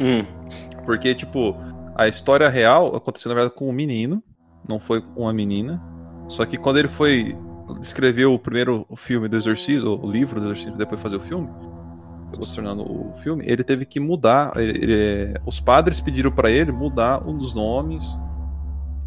[0.00, 0.24] Hum.
[0.84, 1.54] Porque, tipo,
[1.94, 4.22] a história real aconteceu, na verdade, com um menino,
[4.68, 5.80] não foi com uma menina.
[6.26, 7.36] Só que quando ele foi
[7.80, 11.48] escrever o primeiro filme do Exorcismo, o livro do Exorcismo, depois fazer o filme,
[12.28, 14.52] acabou se tornando o filme, ele teve que mudar.
[14.56, 18.02] ele- ele- os padres pediram pra ele mudar um dos nomes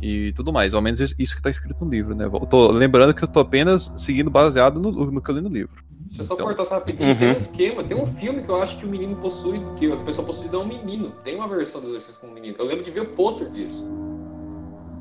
[0.03, 0.73] e tudo mais.
[0.73, 2.25] Ao menos isso que tá escrito no livro, né?
[2.25, 5.49] Eu tô lembrando que eu tô apenas seguindo baseado no, no que eu li no
[5.49, 5.81] livro.
[6.07, 6.45] Deixa eu só Então.
[6.45, 7.09] cortar só rapidinho.
[7.09, 7.15] Uhum.
[7.17, 9.95] Tem um esquema, tem um filme que eu acho que o menino possui, que a
[9.97, 11.11] pessoa possuída é um menino.
[11.23, 12.55] Tem uma versão do Exorcista com um menino.
[12.59, 13.83] Eu lembro de ver o pôster disso.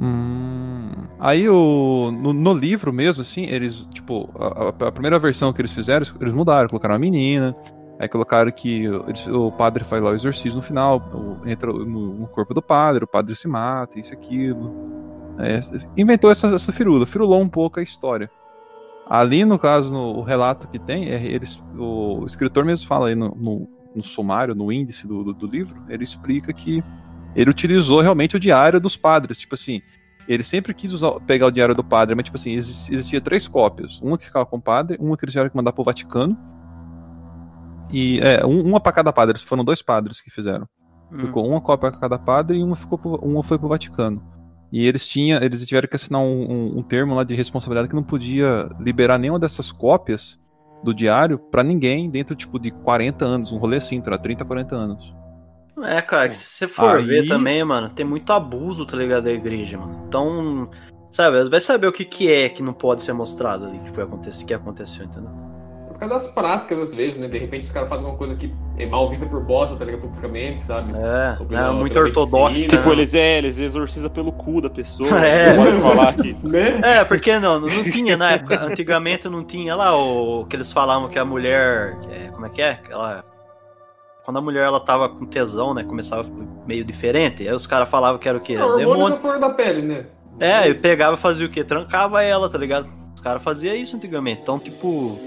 [0.00, 5.52] Hum, Aí o, no, no livro mesmo, assim, eles, tipo, a, a- a primeira versão
[5.52, 7.54] que eles fizeram, eles mudaram, colocaram uma menina,
[7.98, 11.02] aí colocaram que o padre faz lá o exorcismo no final,
[11.46, 14.74] entra no, corpo do padre, o padre se mata, isso, aquilo.
[15.38, 15.60] É,
[15.96, 18.30] inventou essa, essa firula, firulou um pouco a história.
[19.06, 23.28] Ali, no caso, no relato que tem, é, eles, o, escritor mesmo fala aí no,
[23.28, 26.82] no, no sumário, no índice do, do, do livro, ele explica que
[27.34, 29.80] ele utilizou realmente o diário dos padres, tipo assim,
[30.28, 33.48] ele sempre quis usar, pegar o diário do padre, mas tipo assim, exis- existia três
[33.48, 34.00] cópias.
[34.00, 36.38] Uma que ficava com o padre, uma que eles tiveram que mandar pro Vaticano.
[37.92, 40.66] E é, um- uma para cada padre, foram dois padres que fizeram.
[41.12, 41.18] Hum.
[41.20, 44.22] Ficou uma cópia para cada padre e uma, ficou pro- uma foi pro Vaticano.
[44.72, 47.94] E eles tinham, eles tiveram que assinar um, um- um termo lá de responsabilidade que
[47.94, 50.40] não podia liberar nenhuma dessas cópias
[50.82, 54.16] do diário pra ninguém dentro tipo de 40 anos, um rolê assim, tá?
[54.16, 55.14] 30, 40 anos.
[55.82, 59.24] É, cara, que se você for Aí- ver também, mano, tem muito abuso, tá ligado,
[59.24, 60.04] da igreja, mano.
[60.08, 60.70] Então,
[61.10, 64.04] sabe, vai saber o que que é que não pode ser mostrado ali, que foi
[64.04, 65.30] acontecer, que aconteceu, entendeu?
[66.08, 67.28] Causa das práticas, às vezes, né?
[67.28, 70.00] De repente os caras fazem uma coisa que é mal vista por bosta, tá ligado?
[70.00, 70.92] Publicamente, sabe?
[70.96, 72.48] É, é pela- muito ortodoxo.
[72.48, 72.68] medicina.
[72.68, 72.94] Tipo, né?
[72.94, 75.08] eles, é, eles exorcizam pelo cu da pessoa.
[75.22, 75.54] É.
[75.54, 76.36] Não pode falar aqui.
[76.42, 76.80] Né?
[76.82, 81.08] É, porque não, não tinha na época, antigamente não tinha lá o que eles falavam
[81.08, 82.80] que a mulher, é, como é que é?
[82.90, 83.24] Ela,
[84.24, 86.28] quando a mulher ela tava com tesão, né, começava
[86.66, 88.56] meio diferente, aí os caras falavam que era o quê?
[88.56, 89.16] Não, Demônio.
[89.18, 90.06] flor da pele, né?
[90.40, 91.62] É, e pegava e fazia o quê?
[91.62, 92.88] Trancava ela, tá ligado?
[93.14, 94.40] Os caras faziam isso antigamente.
[94.42, 95.18] Então, tipo.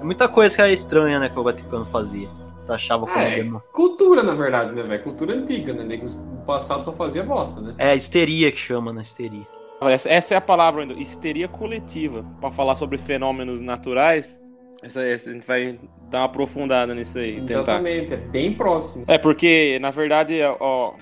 [0.00, 1.28] É Muita coisa que era estranha, né?
[1.28, 2.28] Que o Vaticano fazia.
[2.66, 3.18] Tu achava como.
[3.18, 5.02] É, cultura, na verdade, né, velho?
[5.02, 5.84] Cultura antiga, né?
[5.84, 7.74] No passado só fazia bosta, né?
[7.78, 9.02] É, histeria que chama, né?
[9.02, 9.46] Histeria.
[9.82, 12.24] Essa, essa é a palavra ainda, histeria coletiva.
[12.40, 14.42] Pra falar sobre fenômenos naturais,
[14.82, 15.78] essa, essa- a gente vai
[16.10, 17.34] dar uma aprofundada nisso aí.
[17.36, 17.52] Tentar.
[17.52, 19.04] Exatamente, é bem próximo.
[19.06, 20.94] É, porque, na verdade, ó,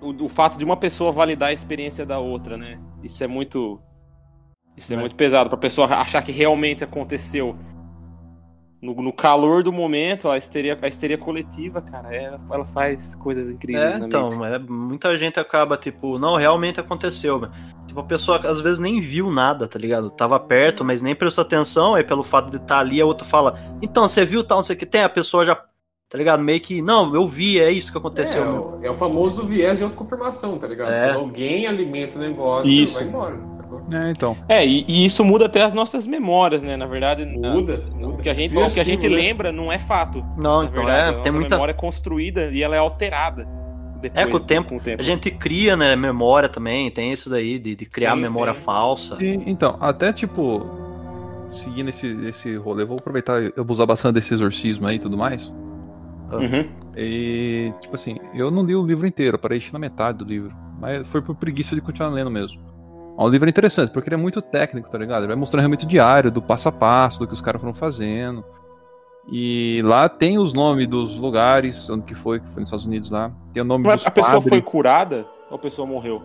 [0.00, 2.78] o, o fato de uma pessoa validar a experiência da outra, né?
[3.02, 3.80] Isso é muito.
[4.76, 5.00] Isso é, É.
[5.00, 7.56] muito pesado pra pessoa achar que realmente aconteceu.
[8.80, 13.50] No, no calor do momento, a histeria, a histeria coletiva, cara, ela, ela faz coisas
[13.50, 14.44] incríveis É, na então, mente.
[14.54, 17.40] é, muita gente acaba, tipo, não, realmente aconteceu.
[17.40, 17.52] mano.
[17.88, 20.10] Tipo, a pessoa às vezes nem viu nada, tá ligado?
[20.10, 23.58] Tava perto, mas nem prestou atenção, aí pelo fato de estar ali, a outra fala,
[23.82, 26.40] então, você viu tal, não sei o que tem, a pessoa já, tá ligado?
[26.44, 28.78] Meio que, não, eu vi, é isso que aconteceu.
[28.80, 30.92] é, é o famoso viés de autoconfirmação, tá ligado?
[30.92, 31.08] É.
[31.08, 32.98] Quando alguém alimenta o negócio, Isso.
[33.00, 33.57] vai embora.
[33.90, 34.36] É, então.
[34.48, 36.76] É, e, e isso muda até as nossas memórias, né?
[36.76, 38.22] Na verdade, na- Muda, o muda.
[38.22, 40.24] que a gente, o que a gente lembra não é fato.
[40.36, 41.50] Não, Na então verdade, é, a tem muita.
[41.56, 43.46] memória é construída e ela é alterada.
[44.00, 44.80] Depois, É, com o tempo.
[44.98, 48.62] A gente cria, né, memória também, tem isso daí de, de criar Sim, memória sim.
[48.62, 49.16] falsa.
[49.20, 50.64] E, então, até tipo,
[51.48, 55.52] seguindo esse, esse rolê, vou aproveitar e abusar bastante desse exorcismo aí e tudo mais.
[56.30, 56.68] Uhum.
[56.96, 60.52] E, tipo assim, eu não li o livro inteiro, eu parei na metade do livro.
[60.80, 62.60] Mas foi por preguiça de continuar lendo mesmo.
[63.18, 65.20] Mas O livro é interessante, porque ele é muito técnico, tá ligado?
[65.22, 67.74] Ele vai mostrando realmente o diário, do passo a passo, do que os caras foram
[67.74, 68.44] fazendo.
[69.30, 73.10] E lá tem os nomes dos lugares, onde que foi, que foi nos Estados Unidos
[73.10, 73.30] lá.
[73.52, 74.48] Tem o nome Mas dos a pessoa padres.
[74.48, 76.22] foi curada ou a pessoa morreu?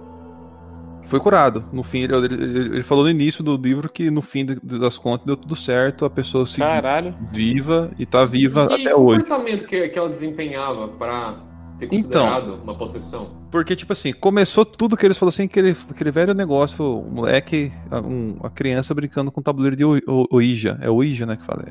[1.06, 1.66] Foi curado.
[1.74, 4.98] No fim, ele, ele- ele falou no início do livro que no fim de- das
[4.98, 7.14] contas deu tudo certo, a pessoa seguiu Caralho.
[7.30, 9.24] viva e tá viva E até o hoje.
[9.24, 11.36] comportamento que, que ela desempenhava pra
[11.78, 12.00] ter Então.
[12.26, 13.32] considerado uma possessão?
[13.52, 17.72] Porque, tipo assim, começou tudo que eles falaram assim, aquele, aquele velho negócio, o moleque,
[17.92, 20.78] a, um- a criança brincando com tabuleiro de Ou- Ou- Ouija.
[20.82, 21.66] É Ouija, né, que fala.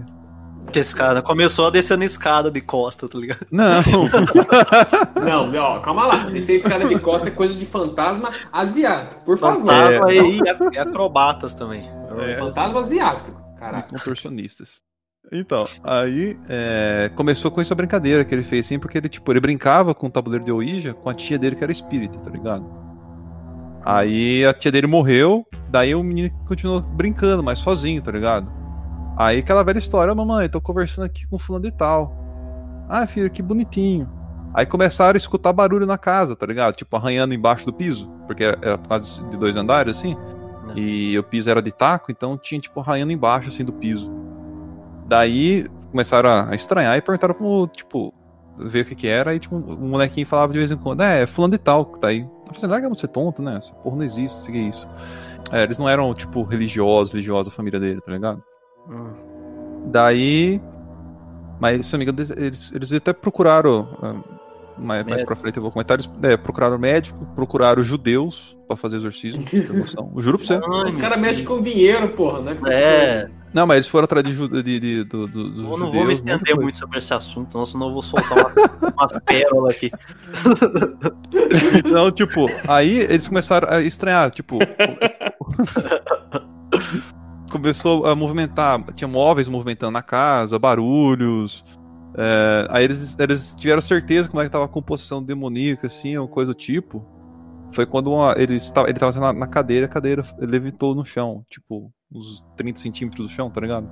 [0.71, 3.47] Que esse cara começou a descer na escada de costa, tá ligado?
[3.51, 3.81] Não,
[5.23, 6.17] Não, não, calma lá.
[6.25, 9.61] Descer esse cara de costa é coisa de fantasma asiático, por favor.
[9.67, 10.39] Fantasma e,
[10.73, 11.89] e acrobatas também.
[12.21, 12.37] É.
[12.37, 13.89] Fantasma asiático, e caraca.
[13.89, 14.81] contorcionistas.
[15.33, 19.41] Então, aí é, começou com essa brincadeira que ele fez, assim, porque ele, tipo, ele
[19.41, 22.67] brincava com o tabuleiro de Ouija com a tia dele que era espírita, tá ligado?
[23.83, 28.53] Aí a tia dele morreu, daí o menino continuou brincando, mas sozinho, tá ligado?
[29.17, 32.15] Aí aquela velha história, mamãe, tô conversando aqui com fulano de tal.
[32.89, 34.09] Ah, filho, que bonitinho.
[34.53, 36.77] Aí começaram a escutar barulho na casa, tá ligado?
[36.77, 40.15] Tipo, arranhando embaixo do piso, porque era, era por causa de dois andares, assim.
[40.77, 44.22] E o piso era de taco, então tinha, tipo, arranhando embaixo, assim, do piso.
[45.13, 48.15] Daí começaram a a estranhar e perguntaram como, tipo,
[48.59, 49.33] ver o que que era.
[49.33, 52.01] Aí, tipo, um molequinho falava de vez em quando, é, é fulano de tal que
[52.01, 52.21] tá aí.
[52.21, 53.59] Eu falei assim, larga você tonto, né?
[53.59, 54.89] Essa porra não existe, isso aqui é isso.
[55.53, 58.43] É, eles não eram, tipo, religiosos, religiosos, a família dele, tá ligado?
[58.89, 59.11] Hum.
[59.91, 60.59] Daí,
[61.61, 63.89] Mas, se não me engano, eles, eles até procuraram.
[64.03, 64.15] ah,
[64.79, 65.99] mais, mais pra frente eu vou comentar.
[65.99, 69.45] Eles é, procuraram médico, procuraram judeus pra fazer exorcismo.
[69.45, 70.57] pra juro pra você.
[70.89, 72.55] Os caras mexem com dinheiro, porra, né?
[72.55, 75.63] Que É, Não, mas eles foram atrás de, ju- de, de- do- do- dos eu
[75.65, 75.95] não judeus.
[75.95, 76.61] vou me estender coisa.
[76.63, 79.91] muito sobre esse assunto, não, senão eu vou soltar uma- umas pérolas aqui.
[81.85, 84.59] Então, tipo, aí eles começaram a estranhar, tipo.
[87.51, 91.65] começou a movimentar, tinha móveis movimentando na casa, barulhos.
[92.17, 96.27] é, aí eles, eles tiveram certeza como é que tava a composição demoníaca, assim, ou
[96.29, 97.07] coisa do tipo.
[97.75, 101.45] Foi quando uma, eles tava, ele tava na, na cadeira, a cadeira levitou no chão,
[101.51, 103.89] tipo, uns 30 centímetros do chão, tá ligado?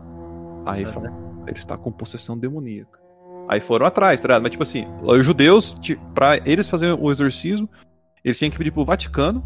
[0.67, 0.93] Aí Uhum.
[0.93, 2.99] falaram, ele está com possessão demoníaca.
[3.49, 4.43] Aí foram atrás, tá ligado?
[4.43, 5.77] Mas, tipo assim, os judeus,
[6.15, 7.69] pra eles fazerem o exorcismo,
[8.25, 9.43] eles tinham que pedir pro Vaticano.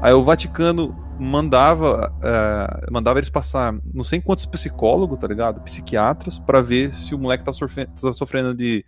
[0.00, 5.60] Aí o Vaticano mandava, eh, mandava eles passar não sei quantos psicólogos, tá ligado?
[5.60, 8.84] Psiquiatras, pra ver se o moleque sofrendo, tava sofrendo de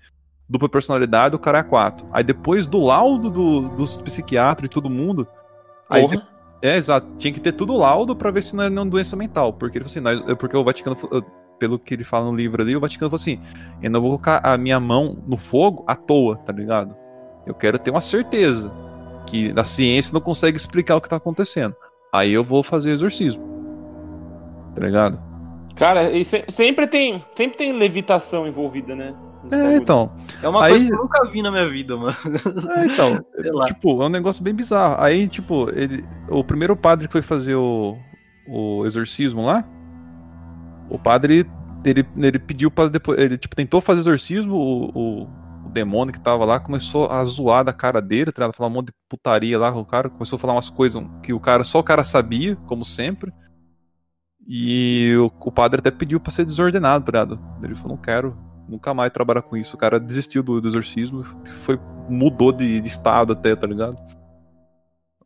[0.49, 2.07] dupla personalidade ou cara é quatro.
[2.13, 5.27] Aí depois do laudo do- dos psiquiatras e todo mundo,
[5.89, 6.03] aí.
[6.67, 7.07] É, exato.
[7.19, 9.53] Tinha que ter tudo laudo pra ver se não era nenhuma doença mental.
[9.53, 10.97] Porque ele falou assim, é porque o Vaticano,
[11.59, 13.39] pelo que ele fala no livro ali, o Vaticano falou assim:
[13.83, 16.97] eu não vou colocar a minha mão no fogo à toa, tá ligado?
[17.47, 18.73] Eu quero ter uma certeza
[19.27, 21.75] que a ciência não consegue explicar o que tá acontecendo.
[22.13, 23.43] Aí eu vou fazer exorcismo.
[24.75, 25.19] Tá ligado?
[25.77, 29.15] Cara, e se- sempre tem, sempre tem levitação envolvida, né?
[29.51, 29.77] É, bagulho.
[29.77, 30.13] então.
[30.43, 32.15] É uma Aí- coisa que eu nunca vi na minha vida, mano.
[32.77, 33.25] É, então.
[33.67, 34.97] Tipo, é um negócio bem bizarro.
[35.03, 37.97] Aí, tipo, ele, o primeiro padre que foi fazer o,
[38.49, 39.65] o exorcismo lá,
[40.91, 41.47] o padre,
[41.85, 45.23] ele, ele pediu para depois, ele tipo, tentou fazer exorcismo, o, o,
[45.67, 48.57] o demônio que tava lá começou a zoar da cara dele, tá ligado?
[48.57, 51.33] falar um monte de putaria lá com o cara, começou a falar umas coisas que
[51.33, 53.33] o cara, só o cara sabia, como sempre.
[54.47, 57.41] E o, o padre até pediu pra ser desordenado, tá ligado?
[57.63, 58.37] Ele falou, não quero
[58.69, 59.77] nunca mais trabalhar com isso.
[59.77, 61.23] O cara desistiu do, do exorcismo,
[61.65, 63.97] foi, mudou de, de estado até, tá ligado?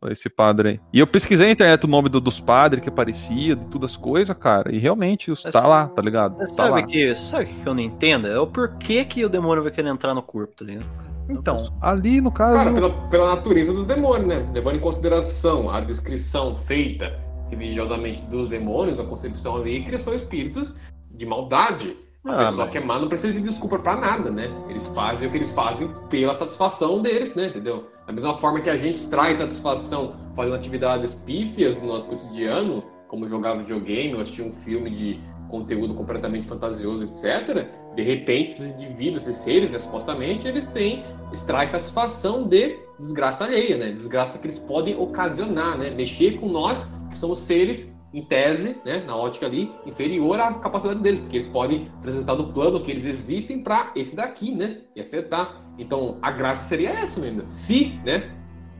[0.09, 0.79] Esse padre aí.
[0.93, 3.97] E eu pesquisei na internet o nome do- dos padres que aparecia, de todas as
[3.97, 4.73] coisas, cara.
[4.73, 6.37] E realmente os- tá lá, tá ligado?
[6.37, 6.87] Você Tá sabe lá.
[6.87, 8.25] que, você sabe o que eu não entendo?
[8.27, 10.85] É o porquê que o demônio vai querer entrar no corpo, tá ligado?
[11.29, 12.55] Então, ali no caso.
[12.55, 14.49] Cara, pela, pela natureza dos demônios, né?
[14.53, 20.13] Levando em consideração a descrição feita religiosamente dos demônios, a concepção ali, que eles são
[20.15, 20.75] espíritos
[21.11, 21.97] de maldade.
[22.29, 24.49] A Ah, pessoa mas- que é má não precisa de desculpa pra nada, né?
[24.69, 27.47] Eles fazem o que eles fazem pela satisfação deles, né?
[27.47, 27.87] Entendeu?
[28.05, 33.27] Da mesma forma que a gente traz satisfação fazendo atividades pífias no nosso cotidiano, como
[33.27, 37.67] jogar videogame ou assistir um filme de conteúdo completamente fantasioso, etc.
[37.95, 43.45] De repente, esses indivíduos, esses seres, né, supostamente, eles têm, eles trazem satisfação de desgraça
[43.45, 43.91] alheia, né?
[43.91, 45.89] Desgraça que eles podem ocasionar, né?
[45.89, 50.99] Mexer com nós, que somos seres em tese, né, na ótica ali, inferior à capacidade
[51.01, 55.01] deles, porque eles podem apresentar no plano que eles existem para esse daqui, né, e
[55.01, 55.61] afetar.
[55.77, 57.43] Então, a graça seria essa ainda.
[57.47, 58.31] Se, né,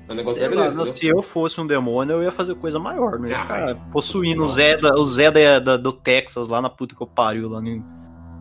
[0.07, 0.85] é um negócio Sei lá, entendeu?
[0.87, 4.43] se eu fosse um demônio, eu ia fazer coisa maior, não ia Ah, ficar possuindo
[4.43, 4.47] o.
[4.47, 7.61] Zé, da, o Zé da, da- do Texas lá na puta que eu pariu, lá
[7.61, 7.98] no.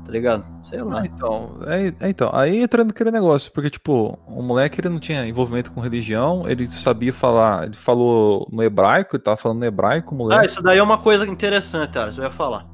[0.09, 0.43] Tá ligado?
[0.63, 1.01] Sei lá.
[1.03, 4.99] Ah, então, é, é, então, aí entra naquele negócio, porque, tipo, o moleque ele não
[4.99, 9.67] tinha envolvimento com religião, ele sabia falar, ele falou no hebraico, ele tava falando no
[9.67, 10.47] hebraico, Ah, moleque.
[10.47, 12.67] isso daí é uma coisa interessante, isso eu ia falar.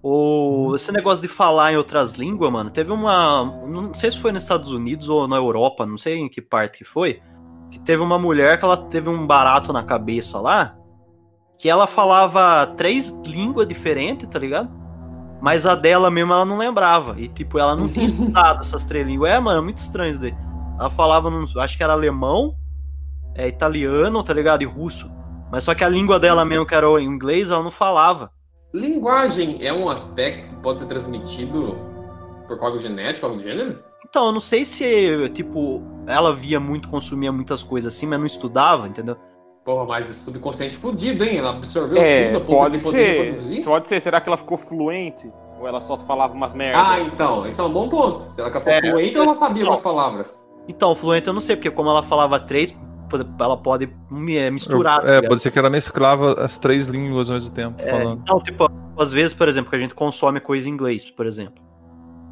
[0.00, 3.44] O, esse negócio de falar em outras línguas, mano, teve uma.
[3.66, 6.78] Não sei se foi nos Estados Unidos ou na Europa, não sei em que parte
[6.78, 7.20] que foi.
[7.68, 10.76] Que teve uma mulher que ela teve um barato na cabeça lá.
[11.58, 14.70] Que ela falava três línguas diferentes, tá ligado?
[15.40, 17.14] Mas a dela mesmo ela não lembrava.
[17.18, 19.32] E tipo, ela não tinha estudado essas três línguas.
[19.32, 20.34] É, mano, é muito estranho isso daí.
[20.78, 22.56] Ela falava, num- acho que era alemão,
[23.34, 24.62] é, italiano, tá ligado?
[24.62, 25.10] E russo.
[25.50, 28.30] Mas só que a língua dela mesmo, que era o inglês, ela não falava.
[28.72, 31.76] Linguagem é um aspecto que pode ser transmitido
[32.46, 33.78] por código genético, algo do gênero?
[34.08, 38.26] Então, eu não sei se, tipo, ela via muito, consumia muitas coisas assim, mas não
[38.26, 39.16] estudava, entendeu?
[39.64, 41.36] Porra, mas esse subconsciente fudido, hein?
[41.38, 43.64] Ela absorveu É, tudo a ponto pode de poder ser.
[43.64, 44.00] Pode ser.
[44.00, 45.30] Será que ela ficou fluente?
[45.60, 46.82] Ou ela só falava umas merdas?
[46.82, 48.22] Ah, então, esse é um bom ponto.
[48.22, 49.74] Se ela for É, fluente, ela sabia não.
[49.74, 50.42] as palavras.
[50.66, 52.74] Então, fluente eu não sei, porque como ela falava três,
[53.38, 53.84] ela pode
[54.30, 55.00] é, misturar.
[55.02, 55.28] tá é, ligado?
[55.28, 58.20] pode ser que ela mesclava as três línguas ao mesmo tempo, É, falando.
[58.22, 61.62] então, tipo, às vezes, por exemplo, que a gente consome coisa em inglês, por exemplo.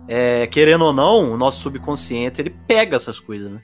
[0.07, 3.61] É, querendo ou não, o nosso subconsciente, ele pega essas coisas, né?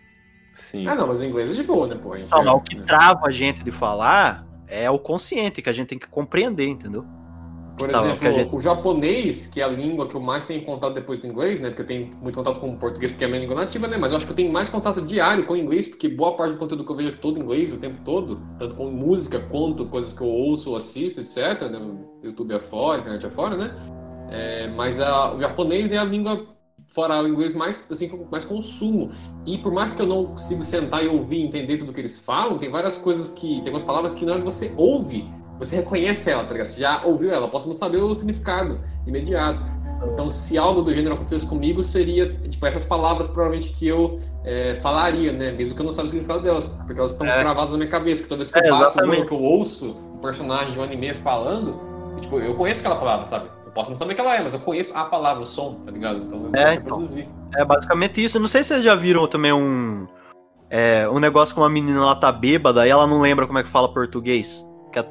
[0.54, 0.86] Sim.
[0.86, 2.16] Ah, não, mas o inglês é de boa, né, pô?
[2.16, 5.68] Gente Então, é- mas o que trava a gente de falar é o consciente, que
[5.68, 7.04] a gente tem que compreender, entendeu?
[7.76, 10.94] Por Tá, exemplo, gente- o japonês, que é a língua que eu mais tenho contato
[10.94, 11.70] depois do inglês, né?
[11.70, 13.96] Porque eu tenho muito contato com o português, que é a minha língua nativa, né?
[13.96, 16.52] Mas eu acho que eu tenho mais contato diário com o inglês, porque boa parte
[16.52, 19.86] do conteúdo que eu vejo é todo inglês o tempo todo, tanto com música quanto
[19.86, 21.68] coisas que eu ouço ou assisto, etc.
[21.68, 21.80] Né?
[22.22, 23.74] YouTube afora, internet afora, né?
[24.30, 26.46] É, mas a- o japonês é a língua
[26.94, 29.11] fora o inglês mais assim mais consumo.
[29.44, 32.20] E por mais que eu não consiga sentar e ouvir e entender tudo que eles
[32.20, 35.28] falam, tem várias coisas que tem algumas palavras que na hora que você ouve,
[35.59, 36.68] você reconhece ela, tá ligado?
[36.68, 39.70] Você já ouviu ela, posso não saber o significado imediato.
[40.12, 44.74] Então, se algo do gênero acontecesse comigo, seria tipo essas palavras provavelmente que eu é,
[44.76, 45.50] falaria, né?
[45.52, 47.40] Mesmo que eu não saiba o significado delas, porque elas estão É.
[47.40, 48.22] gravadas na minha cabeça.
[48.22, 51.14] Que toda vez que É, eu bato que eu ouço um personagem de um anime
[51.14, 51.74] falando,
[52.20, 53.48] tipo, eu conheço aquela palavra, sabe?
[53.74, 55.80] Eu posso não saber o que ela é, mas eu conheço a palavra, o som,
[55.84, 56.18] tá ligado?
[56.18, 56.74] Então eu É, posso então.
[56.84, 57.28] reproduzir.
[57.56, 58.38] É basicamente isso.
[58.38, 60.06] Não sei se vocês já viram também um.
[60.70, 63.64] É, um negócio com uma menina ela tá bêbada e ela não lembra como é
[63.64, 64.64] que fala português.
[64.92, 65.06] Que é,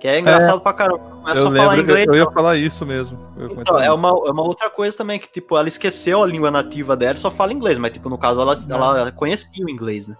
[0.00, 0.98] que é engraçado pra caramba.
[0.98, 2.06] Começa eu a falar lembro, inglês.
[2.06, 2.30] eu, eu então.
[2.30, 3.18] ia falar isso mesmo.
[3.36, 6.50] Eu Então, é uma, é uma outra coisa também, que, tipo, ela esqueceu a língua
[6.50, 8.54] nativa dela e só fala inglês, mas, tipo, no caso, ela,
[8.98, 10.16] ela conhecia o inglês, né?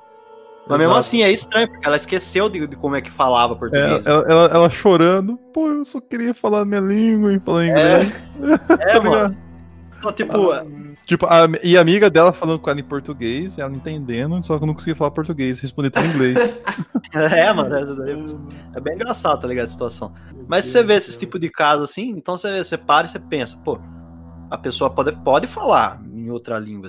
[0.71, 3.59] Mas mesmo assim, é estranho, porque ela esqueceu de, de como é que falava É,
[3.59, 4.07] português.
[4.07, 8.13] ela, ela- ela chorando, pô, eu só queria falar minha língua e falar inglês.
[8.81, 9.37] É, tá mano.
[9.99, 10.33] Então, tipo,
[11.05, 14.63] Tipo, a, e a amiga dela falando com ela em português, ela entendendo, só que
[14.63, 16.37] eu não conseguia falar português, responder tudo em inglês.
[17.13, 20.15] é, mano, é, é- é bem engraçado, tá ligado, a situação.
[20.49, 23.19] Mas se você vê esse tipo de caso assim, então você, você para e você
[23.19, 23.79] pensa, pô,
[24.51, 26.87] a pessoa pode, pode falar em outra língua.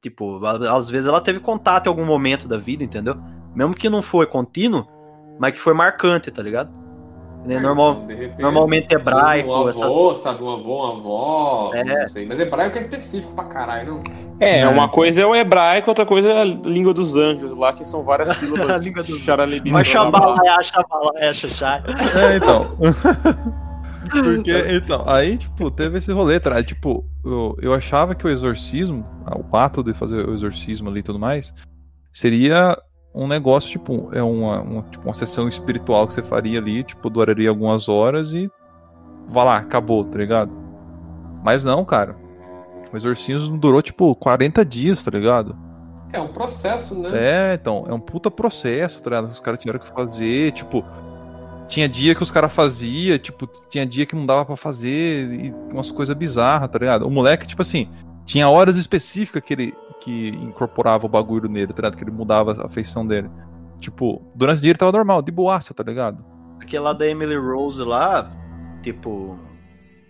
[0.00, 3.16] Tipo, a- às vezes ela teve contato em algum momento da vida, entendeu?
[3.54, 4.86] Mesmo que não foi contínuo,
[5.38, 6.70] mas que foi marcante, tá ligado?
[7.44, 10.42] Né, É, Normal, então, repente, normalmente hebraico, Um essas avô, sabe?
[10.44, 11.84] Um avô, uma avó, É.
[12.00, 12.26] não sei.
[12.26, 14.02] Mas hebraico é específico pra caralho, não?
[14.38, 14.68] É, É.
[14.68, 18.02] uma coisa é o hebraico, outra coisa é a língua dos anjos lá, que são
[18.02, 18.82] várias A sílabas.
[18.84, 21.82] língua dos- Xaralibim, Mas xabalé, xabalé, xaxá.
[22.14, 22.76] É, então.
[24.10, 26.62] Porque, então, aí, tipo, teve esse rolê, tá?
[26.62, 31.00] Tipo, eu, eu achava que o exorcismo, ah, o ato de fazer o exorcismo ali
[31.00, 31.52] e tudo mais,
[32.12, 32.76] seria
[33.14, 37.10] um negócio, tipo, é uma, uma, tipo, uma sessão espiritual que você faria ali, tipo,
[37.10, 38.50] duraria algumas horas e
[39.26, 40.52] vá lá, acabou, tá ligado?
[41.44, 42.16] Mas não, cara.
[42.92, 45.56] O exorcismo durou, tipo, 40 dias, tá ligado?
[46.12, 47.10] É um processo, né?
[47.12, 49.30] É, então, é um puta processo, tá ligado?
[49.30, 50.84] Os caras tiveram que fazer, tipo,
[51.70, 55.54] tinha dia que os caras faziam, tipo, tinha dia que não dava pra fazer, e
[55.72, 57.06] umas coisas bizarras, tá ligado?
[57.06, 57.88] O moleque, tipo assim,
[58.24, 61.96] tinha horas específicas que ele que incorporava o bagulho nele, tá ligado?
[61.96, 63.30] Que ele mudava a feição dele.
[63.78, 66.24] Tipo, durante o dia ele tava normal, de boaça, tá ligado?
[66.58, 68.30] Aquele lá da Emily Rose lá,
[68.82, 69.38] tipo,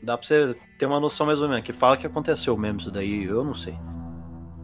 [0.02, 2.90] dá pra você ter uma noção mais ou menos, que fala que aconteceu mesmo isso
[2.90, 3.74] daí, eu não sei.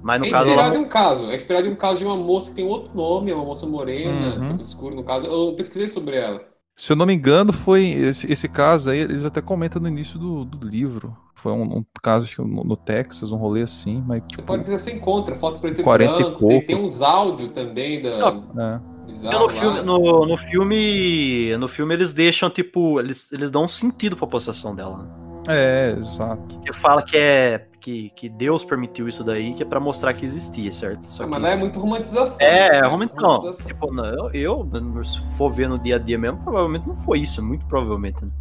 [0.03, 0.85] Mas no é caso inspirado ela.
[0.85, 1.31] um caso.
[1.31, 3.67] É inspirado em um caso de uma moça que tem outro nome, é uma moça
[3.67, 4.63] morena, Uhum.
[4.65, 5.27] escuro, no caso.
[5.27, 6.41] Eu pesquisei sobre ela.
[6.77, 10.19] Se eu não me engano, foi esse, esse caso aí, eles até comentam no início
[10.19, 11.17] do, do livro.
[11.35, 14.43] Foi um, um caso, acho que no, no Texas, um rolê assim, mas Você tipo.
[14.43, 16.39] pode ver, você encontra foto preto e 40 e branco.
[16.39, 16.67] tem, pouco.
[16.67, 18.19] tem uns áudios também da.
[18.19, 18.81] Não, É.
[19.07, 21.57] bizarro Porque no filme, no, no filme.
[21.57, 24.99] No filme eles deixam, tipo, eles, eles dão um sentido pra possessão dela.
[24.99, 25.09] Né?
[25.49, 26.61] É, exato.
[26.61, 27.69] Que fala que é.
[27.87, 31.05] Que, que Deus permitiu isso daí, que é pra mostrar que existia, certo?
[31.05, 32.45] Só Ah, que- mas lá é muito romantização.
[32.45, 32.81] É, né?
[32.81, 32.91] não.
[32.91, 33.65] Romantização.
[33.65, 37.21] Tipo, não, eu, eu, se for ver no dia a dia mesmo, provavelmente não foi
[37.21, 37.41] isso.
[37.41, 38.25] Muito provavelmente.
[38.25, 38.33] Né?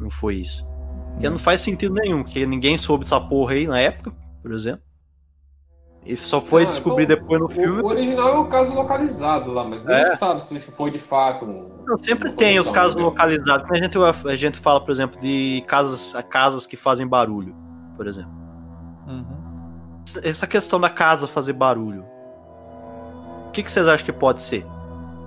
[0.00, 0.66] Não foi isso.
[1.12, 4.82] Porque não faz sentido nenhum, porque ninguém soube dessa porra aí na época, por exemplo.
[6.04, 7.82] E só foi Ah, descobrir então, depois no o- filme.
[7.82, 10.16] O, original é um caso localizado lá, mas É.
[10.16, 11.84] sabe se isso foi de fato um.
[11.86, 13.02] Não, sempre tem os casos né?
[13.02, 13.70] localizados.
[13.70, 17.54] A gente, a gente fala, por exemplo, de casas, casas que fazem barulho,
[17.96, 18.39] por exemplo.
[20.22, 22.04] Essa questão da casa fazer barulho.
[23.48, 24.64] O que, que vocês acham que pode ser?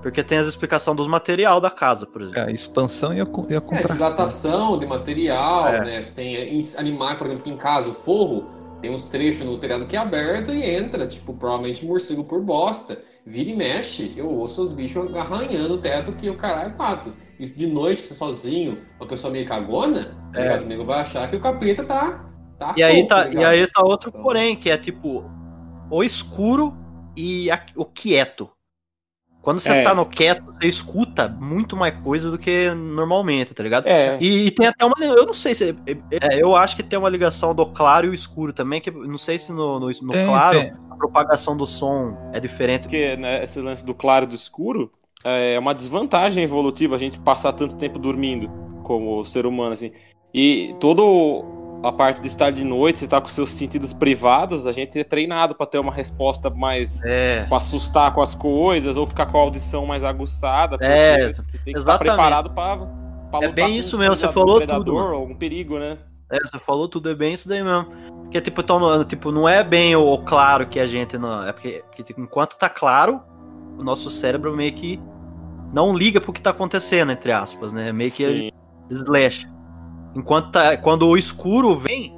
[0.02, 2.40] Porque tem as explicações dos material da casa, por exemplo.
[2.40, 3.98] É, a expansão e a, e a É, de contração.
[3.98, 5.86] datação de material, É.
[5.86, 6.02] né?
[6.02, 8.46] Você tem em animais, por exemplo, que em casa, o forro,
[8.82, 13.00] tem uns trechos no telhado que é aberto e entra, tipo, provavelmente morcego por bosta.
[13.26, 17.14] Vira e mexe, eu ouço os bichos arranhando o teto que o caralho é pato.
[17.40, 20.60] E de noite, sozinho, uma pessoa meio cagona, tá É.
[20.60, 22.26] O nego vai achar que o capeta tá.
[22.64, 23.42] Tá E aí tá, ligado?
[23.42, 25.24] e aí tá outro Então- porém, que é tipo
[25.90, 26.74] o escuro
[27.16, 28.50] e a- o quieto.
[29.42, 29.84] Quando você É.
[29.84, 33.86] tá no quieto, você escuta muito mais coisa do que normalmente, tá ligado?
[33.88, 34.18] É.
[34.22, 34.96] E, e tem até uma.
[35.02, 35.76] Eu não sei se.
[36.22, 39.18] é, eu acho que tem uma ligação do claro e o escuro também, que não
[39.18, 40.74] sei se no, no, no Tem, claro tem.
[40.90, 42.84] a propagação do som é diferente.
[42.84, 44.90] Porque né, esse lance do claro e do escuro
[45.26, 48.50] é uma desvantagem evolutiva a gente passar tanto tempo dormindo
[48.84, 49.92] como ser humano, assim.
[50.34, 51.02] E toda
[51.84, 55.04] a parte de estar de noite, você tá com seus sentidos privados, a gente é
[55.04, 57.04] treinado para ter uma resposta mais.
[57.04, 57.46] É.
[57.46, 60.78] pra assustar com as coisas, ou ficar com a audição mais aguçada.
[60.80, 61.82] É, você tem que exatamente.
[61.82, 62.78] estar preparado pra,
[63.30, 65.98] pra É bem isso um mesmo, você falou predador, tudo, algum perigo, né?
[66.32, 67.92] É, você falou tudo, é bem isso daí mesmo.
[68.24, 71.46] Porque, tipo, então, não- tipo, não é bem o, o claro que a gente não.
[71.46, 73.22] É porque, porque, tipo, enquanto tá claro,
[73.78, 75.00] o nosso cérebro meio que
[75.74, 77.92] não liga pro que tá acontecendo, entre aspas, né?
[77.92, 78.52] Meio que Sim.
[78.90, 79.53] slash.
[80.16, 82.16] Enquanto tá, quando o escuro vem,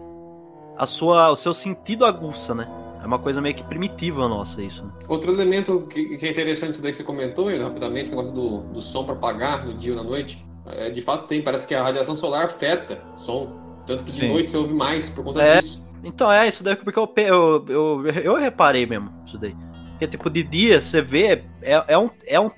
[0.78, 2.68] a sua, o seu sentido aguça, né?
[3.02, 4.84] É uma coisa meio que primitiva nossa isso.
[4.84, 4.92] Né?
[5.08, 8.60] Outro elemento que, que é interessante isso daí que você comentou, rapidamente, o negócio do,
[8.74, 10.44] do som para apagar no dia ou na noite.
[10.66, 13.54] É, de fato tem, parece que a radiação solar afeta o som.
[13.86, 14.30] Tanto que de Sim.
[14.30, 15.60] noite você ouve mais por conta É.
[15.60, 15.80] disso.
[16.04, 19.56] Então é, isso daí porque eu, eu, eu, eu reparei mesmo, isso daí.
[19.92, 22.10] Porque, tipo, de dia você vê, é, é um.
[22.28, 22.50] É um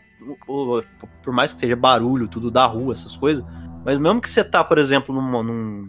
[0.48, 0.84] o- o-
[1.24, 3.44] por mais que seja barulho, tudo da rua, essas coisas,
[3.88, 5.88] mas mesmo que você tá, por exemplo, num, num,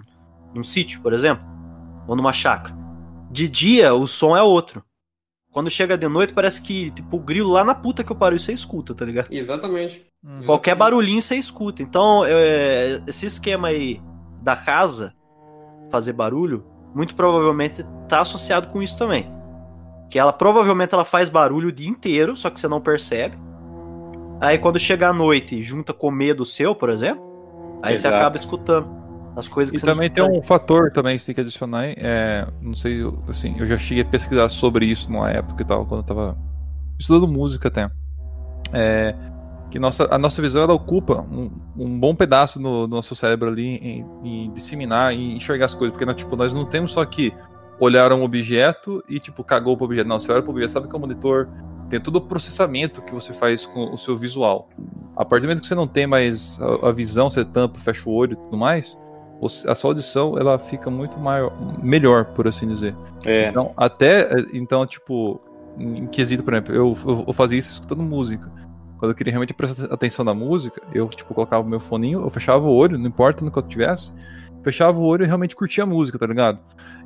[0.55, 1.45] num sítio, por exemplo,
[2.07, 2.73] ou numa chácara,
[3.29, 4.85] de dia o som é outro.
[5.51, 8.39] Quando chega de noite, parece que, tipo, o grilo lá na puta que eu pariu,
[8.39, 9.33] você escuta, tá ligado?
[9.33, 10.07] Exatamente.
[10.47, 10.79] Qualquer Exatamente.
[10.79, 11.83] barulhinho você escuta.
[11.83, 14.01] Então, é, esse esquema aí
[14.43, 15.13] da casa
[15.91, 19.29] fazer barulho, muito provavelmente tá associado com isso também.
[20.09, 23.37] Que ela provavelmente ela faz barulho o dia inteiro, só que você não percebe.
[24.41, 27.28] Aí quando chega a noite, junta com medo seu, por exemplo,
[27.83, 28.15] aí Exato.
[28.15, 28.89] você acaba escutando
[29.37, 32.47] as coisas que E também tem um fator também que você tem que adicionar, é,
[32.61, 35.87] não sei, eu- assim, eu já cheguei a pesquisar sobre isso numa época e tal,
[35.87, 36.37] quando eu tava
[36.99, 37.89] estudando música até.
[38.73, 39.15] É,
[39.71, 43.49] que nossa, a nossa visão ela ocupa um, um bom pedaço no, do nosso cérebro
[43.49, 47.05] ali em, em disseminar e enxergar as coisas, porque nós, tipo, nós não temos só
[47.05, 47.33] que
[47.79, 50.95] olhar um objeto e tipo cagou pro objeto, não, você olha pro objeto, sabe que
[50.95, 51.49] é um monitor,
[51.89, 54.69] tem todo o processamento que você faz com o seu visual.
[55.17, 58.09] A partir do momento que você não tem mais a, a visão, você tampa, fecha
[58.09, 58.97] o olho e tudo mais,
[59.67, 62.95] a sua audição ela fica muito maior, melhor, por assim dizer.
[63.25, 63.49] É.
[63.49, 65.41] Então, até, então, tipo,
[65.79, 68.51] em quesito, por exemplo, eu, eu, eu fazia isso escutando música.
[68.99, 72.31] Quando eu queria realmente prestar atenção na música, eu, tipo, colocava o meu foninho, eu
[72.31, 74.13] fechava o olho, não importa no que eu tivesse,
[74.63, 76.59] fechava o olho e realmente curtia a música, tá ligado?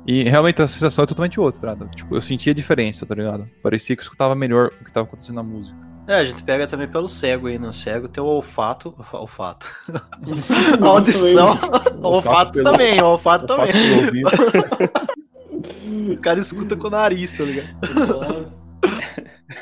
[0.05, 1.85] E realmente a sensação é totalmente outra, tá?
[1.87, 3.47] Tipo, eu sentia a diferença, tá ligado?
[3.61, 5.75] Parecia que eu escutava melhor o que tava acontecendo na música.
[6.05, 9.71] É, a gente pega também pelo cego aí, no cego tem o olfato, olfato.
[10.81, 11.57] a audição,
[12.01, 14.23] o olfato pelo- também, o olfato O fato também.
[16.11, 17.69] O cara escuta com o nariz, tá ligado?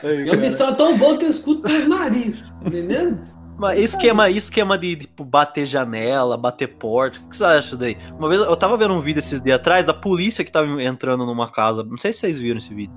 [0.04, 0.38] Aí, Minha cara.
[0.38, 2.44] audição é tão boa que eu escuto pelos nariz.
[2.66, 3.20] Entendendo?
[3.62, 7.20] Mas esquema, esquema de, tipo, bater janela, bater porta.
[7.20, 7.96] O que você acha daí?
[8.18, 11.28] Uma vez eu tava vendo um vídeo esses dias atrás da polícia que tava entrando
[11.28, 11.84] numa casa.
[11.84, 12.96] Não sei se vocês viram esse vídeo.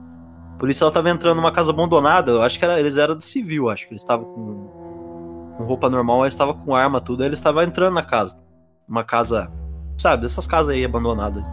[0.54, 2.30] A polícia tava entrando numa casa abandonada.
[2.32, 5.90] Eu acho que era, eles eram de civil, acho que eles estavam com, com roupa
[5.90, 7.22] normal, eles estavam com arma, tudo.
[7.22, 8.40] Aí eles estavam entrando na casa.
[8.88, 9.52] Uma casa,
[9.98, 11.44] sabe, dessas casas aí abandonadas.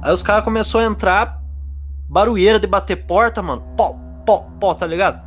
[0.00, 1.42] Aí os caras começaram a entrar,
[2.08, 3.62] barulheira de bater porta, mano.
[3.76, 5.23] Pó, pó, pó, tá ligado?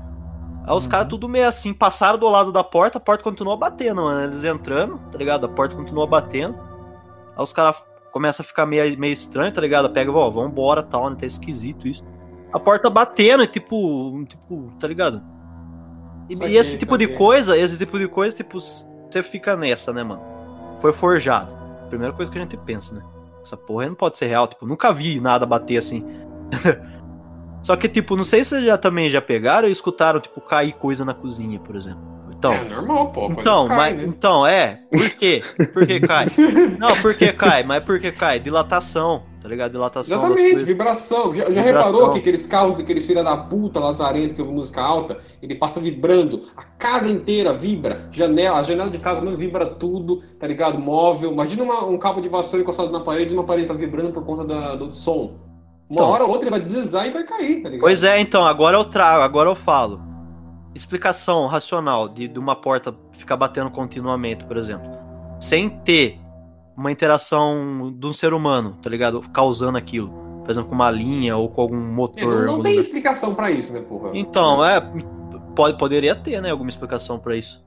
[0.68, 0.89] Aí os Uhum.
[0.89, 4.26] caras tudo meio assim, passaram do lado da porta, a porta continua batendo, mano.
[4.26, 5.45] Eles entrando, tá ligado?
[5.45, 6.55] A porta continua batendo.
[7.38, 9.89] Aí os caras começam a ficar meio, meio estranho, tá ligado?
[9.89, 11.15] Pega, ó, vambora, tal, né?
[11.18, 12.03] Tá esquisito isso.
[12.51, 15.24] A porta batendo, e tipo, tipo, tá ligado?
[16.30, 19.93] E, e Saquei, esse tipo de coisa, esse tipo de coisa, tipo, você fica nessa,
[19.93, 20.22] né, mano?
[20.82, 21.55] Foi forjado.
[21.88, 23.01] Primeira coisa que a gente pensa, né?
[23.41, 26.05] Essa porra aí não pode ser real, tipo, nunca vi nada bater assim.
[27.68, 30.72] Só que, tipo, não sei se vocês já também já pegaram e escutaram, tipo, cair
[30.72, 31.99] coisa na cozinha, por exemplo.
[32.32, 33.26] Então, É normal, pô.
[33.30, 34.03] então, caem, mas, né?
[34.07, 34.80] então, é.
[34.89, 35.41] Por quê?
[35.74, 36.28] Por que cai?
[36.80, 37.63] Não, por que cai?
[37.63, 38.39] Mas por que cai?
[38.39, 39.72] Dilatação, tá ligado?
[39.72, 40.18] Dilatação.
[40.20, 41.34] Exatamente, vibração.
[41.34, 41.88] Já, já Vibração.
[41.91, 45.82] reparou que aqueles carros daqueles filha da puta lazarento que ouve música alta, ele passa
[45.82, 50.80] vibrando, a casa inteira vibra, janela, a janela de casa não vibra tudo, tá ligado?
[50.80, 51.32] Móvel.
[51.34, 54.24] Imagina uma- um cabo de vassoura encostado na parede e uma parede tá vibrando por
[54.24, 55.46] conta da- do som.
[55.89, 56.09] Uma Então.
[56.09, 57.81] hora ou outra ele vai deslizar e vai cair, tá ligado?
[57.81, 60.01] Pois é, então, agora eu trago, agora eu falo.
[60.75, 64.88] Explicação racional de, de uma porta ficar batendo continuamente, por exemplo.
[65.39, 66.19] Sem ter
[66.75, 69.21] uma interação de um ser humano, tá ligado?
[69.33, 70.09] Causando aquilo.
[70.43, 72.23] Por exemplo, com uma linha ou com algum É, motor.
[72.23, 72.85] não, não algum tem lugar.
[72.85, 74.11] explicação pra isso, né, porra?
[74.13, 74.79] Então, é.
[75.55, 76.51] Pode, poderia ter, né?
[76.51, 77.65] Alguma explicação pra isso.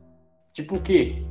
[0.53, 1.25] Tipo o quê?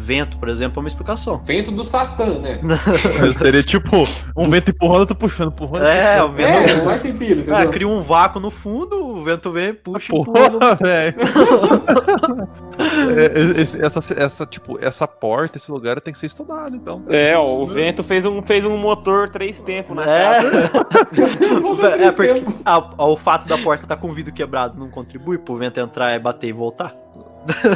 [0.00, 1.38] Vento, por exemplo, é uma explicação.
[1.44, 2.60] Vento do Satã, né?
[3.20, 3.96] Mas teria tipo
[4.36, 5.86] um vento empurrando, outro puxando, empurrando.
[5.86, 6.36] É, o puxando.
[6.36, 7.70] vento- É, não faz sentido, Ah, entendeu?
[7.70, 10.50] cria um vácuo no fundo, o vento vem, puxa, empurra.
[10.50, 11.14] Porra, velho.
[13.56, 17.02] É, esse- essa, essa, tipo, essa porta, esse lugar tem que ser estudado, então.
[17.08, 20.70] É, ó, o vento fez um, fez um motor três tempos na casa.
[21.98, 24.88] É, é porque a- a- o fato da porta estar com o vidro quebrado não
[24.90, 26.94] contribui pro vento entrar, e bater e voltar.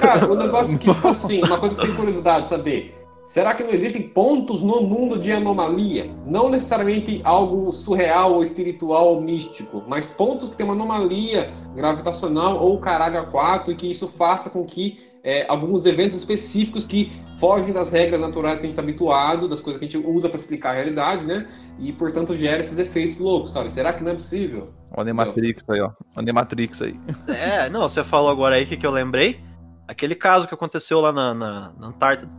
[0.00, 3.02] Cara, o negócio que, tipo assim, uma coisa que eu tenho curiosidade de saber.
[3.24, 6.10] Será que não existem pontos no mundo de anomalia?
[6.26, 12.58] Não necessariamente algo surreal ou espiritual ou místico, mas pontos que tem uma anomalia gravitacional
[12.58, 17.12] ou caralho a quatro e que isso faça com que é, alguns eventos específicos que
[17.38, 20.28] fogem das regras naturais que a gente está habituado, das coisas que a gente usa
[20.28, 21.46] para explicar a realidade, né?
[21.78, 23.70] E, portanto, gera esses efeitos loucos, sabe?
[23.70, 24.72] Será que não é possível?
[24.96, 25.90] Olha a Matrix aí, ó.
[26.16, 26.96] Olha a Matrix aí.
[27.28, 29.40] É, não, você falou agora aí que, que eu lembrei.
[29.88, 32.30] Aquele caso que aconteceu lá na, na, na Antártida.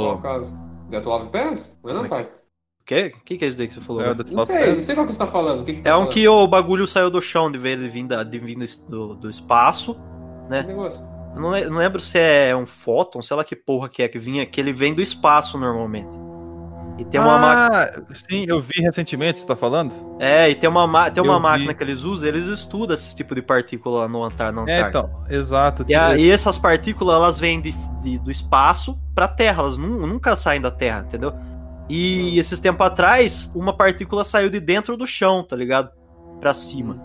[0.00, 0.18] Qual é Do.
[0.18, 0.56] o caso?
[0.88, 1.78] Death Love Pass?
[1.82, 2.30] Não é não, Como é tá?
[2.84, 3.10] Que?
[3.24, 4.02] que que é isso daí que você falou?
[4.02, 5.60] É, o Não sei, não sei qual que você tá falando.
[5.60, 6.12] O que, que você tá É um falando?
[6.12, 9.94] que o bagulho saiu do chão de ver ele vindo, de vindo do, do espaço.
[10.62, 11.06] Que negócio?
[11.34, 14.44] Eu não lembro se é um fóton, sei lá que porra que é que vinha,
[14.44, 16.14] que ele vem do espaço normalmente.
[17.00, 17.90] E tem uma máquina.
[18.08, 19.90] ah, sim, eu vi recentemente, você tá falando?
[20.18, 21.42] É, e tem uma, ma- tem uma Eu vi.
[21.42, 25.08] máquina que eles usam, eles estudam esse tipo de partícula no Antar, na É, então,
[25.28, 25.84] exato.
[25.88, 27.72] E, a- e essas partículas, elas vêm de,
[28.02, 31.32] de- do espaço pra Terra, elas nu- nunca saem da Terra, entendeu?
[31.88, 35.90] E esses tempos atrás, uma partícula saiu de dentro do chão, tá ligado?
[36.38, 37.00] Pra cima.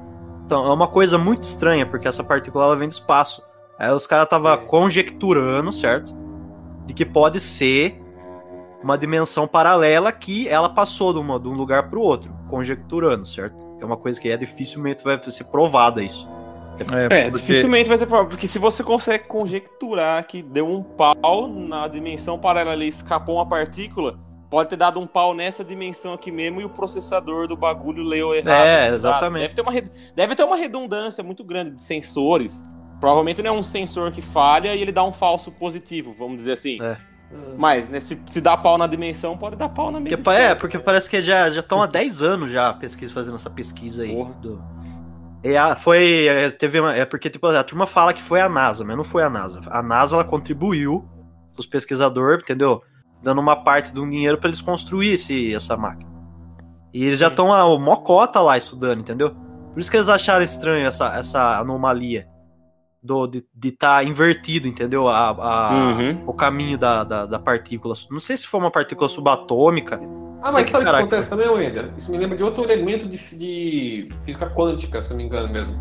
[0.46, 3.42] Então, é uma coisa muito estranha, porque essa partícula ela vem do espaço.
[3.80, 4.58] Aí os caras tava É.
[4.58, 6.14] conjecturando, certo?
[6.86, 8.00] De que pode ser
[8.86, 13.58] uma dimensão paralela que ela passou de, uma- de um lugar pro outro, conjecturando, certo?
[13.78, 16.30] Que é uma coisa que é dificilmente vai ser provada isso.
[17.10, 21.48] É, porque- dificilmente vai ser provável, porque se você consegue conjecturar que deu um pau
[21.48, 24.20] na dimensão paralela e escapou uma partícula,
[24.52, 28.36] pode ter dado um pau nessa dimensão aqui mesmo e o processador do bagulho leu
[28.36, 28.68] errado.
[28.68, 28.96] É, tá?
[28.96, 29.42] exatamente.
[29.42, 32.64] Deve ter, uma, deve ter uma redundância muito grande de sensores.
[33.00, 36.52] Provavelmente não é um sensor que falha e ele dá um falso positivo, vamos dizer
[36.52, 36.80] assim.
[36.84, 37.15] É.
[37.32, 37.56] Hum.
[37.58, 40.34] Mas né, se, se dá pau na dimensão, pode dar pau na Porque, medição.
[40.34, 44.04] pa- é, porque parece que já estão há 10 anos já pesquisa, fazendo essa pesquisa
[44.04, 44.14] aí.
[44.14, 44.34] Porra.
[44.42, 44.62] do-
[45.44, 46.28] E a, foi.
[46.28, 49.04] é, Teve uma- é porque tipo, a turma fala que foi a NASA, mas não
[49.04, 49.62] foi a NASA.
[49.70, 51.08] A NASA ela contribuiu,
[51.58, 52.82] os pesquisadores, entendeu?
[53.24, 56.10] Dando uma parte de um dinheiro para eles construírem esse, essa máquina.
[56.94, 59.32] E eles já estão a mocota lá estudando, entendeu?
[59.74, 62.28] Por isso que eles acharam estranho essa, essa anomalia
[63.06, 65.08] do, de estar invertido, entendeu?
[65.08, 66.24] A, a- Uhum.
[66.28, 67.94] O caminho da, da, da partícula.
[68.10, 70.00] Não sei se foi uma partícula subatômica.
[70.42, 71.92] Ah, mas que sabe o que acontece também, Wender?
[71.98, 75.76] Isso me lembra de outro elemento de, de física quântica, se não me engano mesmo.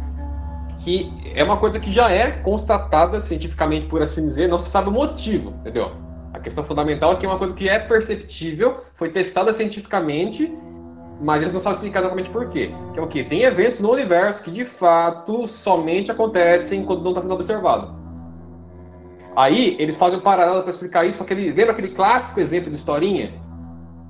[0.83, 4.89] Que é uma coisa que já é constatada cientificamente, por assim dizer, não se sabe
[4.89, 5.93] o motivo, entendeu?
[6.33, 10.53] A questão fundamental é que é uma coisa que é perceptível, foi testada cientificamente,
[11.20, 12.72] mas eles não sabem explicar exatamente por quê.
[12.92, 13.24] Que é o quê?
[13.24, 17.94] Tem eventos no universo que de fato somente acontecem quando não está sendo observado.
[19.36, 21.52] Aí eles fazem um paralelo para explicar isso com aquele.
[21.52, 23.34] Lembra aquele clássico exemplo de historinha?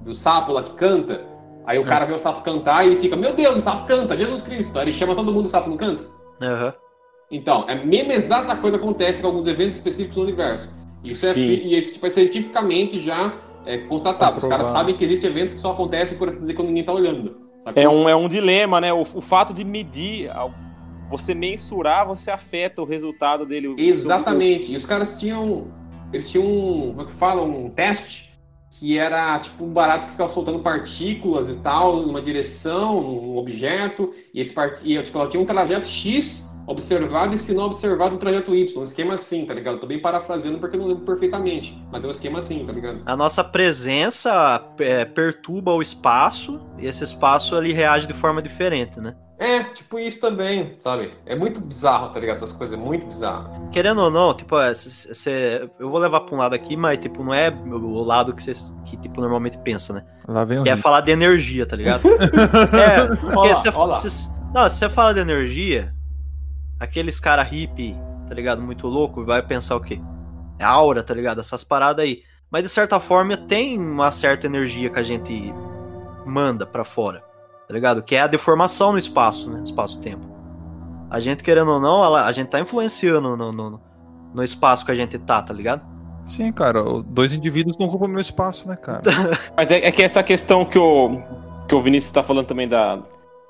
[0.03, 1.23] Do sapo lá que canta?
[1.67, 4.17] Aí o cara vê o sapo cantar e ele fica, meu Deus, o sapo canta,
[4.17, 4.79] Jesus Cristo.
[4.79, 6.05] Aí ele chama todo mundo, o sapo não canta?
[6.43, 6.75] Aham.
[7.31, 10.71] Então, é a mesma exata coisa acontece com alguns eventos específicos no universo.
[11.03, 11.41] Isso é, Sim.
[11.41, 13.33] e isso tipo, é cientificamente já
[13.67, 14.39] é, constatado.
[14.39, 16.93] Os caras sabem que existem eventos que só acontecem, por assim dizer, quando ninguém tá
[16.93, 17.37] olhando.
[17.63, 17.83] Sacou?
[17.83, 18.93] É um, é um dilema, né?
[18.93, 20.55] O, o fato de medir, ao-
[21.09, 23.75] você mensurar, você afeta o resultado dele.
[23.79, 24.73] Exatamente.
[24.73, 25.69] E os caras tinham.
[26.13, 26.89] Eles tinham um.
[26.89, 27.43] Como é que fala?
[27.43, 28.33] Um teste
[28.79, 34.11] que era tipo um barato que ficava soltando partículas e tal, numa direção, num objeto.
[34.35, 34.81] E esse part...
[34.85, 38.81] e, tipo, ela tinha um trajeto X observado e se não observado um trajeto Y.
[38.81, 39.79] Um esquema assim, tá ligado?
[39.79, 41.79] Tô bem parafraseando porque eu não lembro perfeitamente.
[41.93, 43.03] Mas é um esquema assim, tá ligado?
[43.07, 49.01] A nossa presença é, perturba o espaço e esse espaço ele reage de forma diferente,
[49.01, 49.15] né?
[49.37, 51.13] É, tipo isso também, sabe?
[51.27, 52.37] É muito bizarro, tá ligado?
[52.37, 53.69] Essas coisas, é muito bizarro.
[53.73, 56.99] Querendo ou não, tipo, é, cê- cê- eu vou levar pra um lado aqui, mas
[56.99, 58.53] tipo, não é o lado que você
[58.85, 60.05] que, tipo, normalmente pensa, né?
[60.29, 62.03] Lá vem o Que é falar de energia, tá ligado?
[62.79, 65.93] é, porque você Não, se você fala de energia,
[66.79, 67.97] aqueles cara hippie,
[68.27, 68.61] tá ligado?
[68.63, 70.01] Muito louco, vai pensar o quê?
[70.59, 71.41] É aura, tá ligado?
[71.41, 72.23] Essas paradas aí.
[72.51, 75.53] Mas de certa forma tem uma certa energia que a gente
[76.25, 77.21] manda pra fora,
[77.67, 78.03] tá ligado?
[78.03, 79.63] Que é a deformação no espaço, né?
[79.65, 80.27] Espaço-tempo.
[81.11, 83.81] A gente, querendo ou não, ela- a gente tá influenciando no, no,
[84.33, 85.83] no espaço que a gente tá, tá ligado?
[86.27, 89.03] Sim, cara, dois indivíduos não ocupam o meu espaço, né, cara?
[89.57, 91.19] Mas é, é que essa questão que o,
[91.69, 92.99] que o Vinícius está falando também da,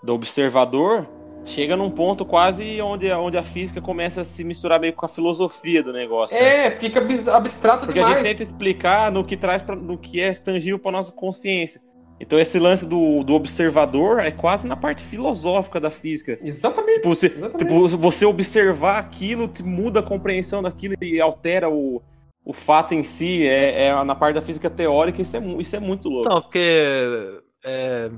[0.02, 1.06] do observador
[1.44, 5.08] chega num ponto quase onde, onde a física começa a se misturar meio com a
[5.08, 6.36] filosofia do negócio.
[6.36, 6.66] né?
[6.66, 8.18] É, fica bis- abstrato Porque a demais.
[8.20, 11.80] gente tenta explicar no que traz pra, no que é tangível para nossa consciência.
[12.20, 16.38] Então esse lance do, do observador é quase na parte filosófica da física.
[16.42, 16.94] Exatamente.
[16.96, 17.58] Tipo, você, Exatamente.
[17.58, 22.00] tipo, você observar aquilo te muda a compreensão daquilo e altera o,
[22.44, 23.44] o fato em si.
[23.46, 26.28] É, é na parte da física teórica, isso é, isso é muito louco.
[26.28, 27.40] Então, porque.
[27.64, 28.10] é,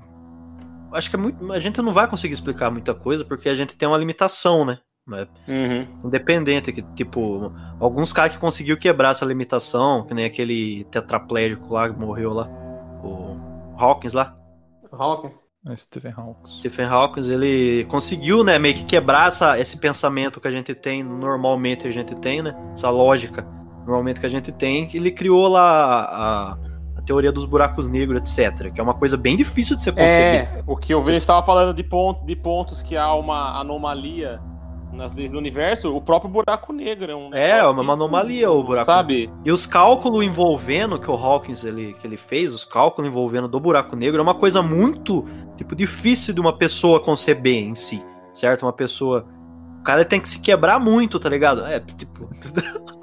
[0.97, 3.77] acho que é muito, a gente não vai conseguir explicar muita coisa porque a gente
[3.77, 4.79] tem uma limitação, né?
[5.13, 5.87] É Uhum.
[6.05, 11.89] Independente, que, tipo, alguns caras que conseguiu quebrar essa limitação, que nem aquele tetraplégico lá
[11.89, 12.49] que morreu lá,
[13.05, 13.37] o
[13.79, 14.37] Hawkins lá,
[14.99, 15.43] Hawkins.
[15.69, 16.57] É Stephen Hawking.
[16.57, 21.03] Stephen Hawkins, ele conseguiu, né, meio que quebrar essa, esse pensamento que a gente tem,
[21.03, 23.43] normalmente a gente tem, né, essa lógica,
[23.79, 26.59] normalmente que a gente tem, que ele criou lá a, a
[27.07, 30.59] teoria dos buracos negros, etc, que é uma coisa bem difícil de ser concebida.
[30.59, 34.41] É, o que o Vinícius estava falando de, ponto, de pontos que há uma anomalia
[34.93, 37.35] nas leis do universo, o próprio buraco negro é um.
[37.35, 39.31] É, negócio uma que, anomalia o buraco Sabe?
[39.45, 43.61] E os cálculos envolvendo que o Hawkins ele, que ele fez, os cálculos envolvendo do
[43.61, 45.25] buraco negro, é uma coisa muito
[45.57, 48.03] tipo difícil de uma pessoa conceber em si,
[48.33, 48.63] certo?
[48.65, 49.27] Uma pessoa.
[49.81, 51.65] O cara tem que se quebrar muito, tá ligado?
[51.67, 52.29] É, tipo.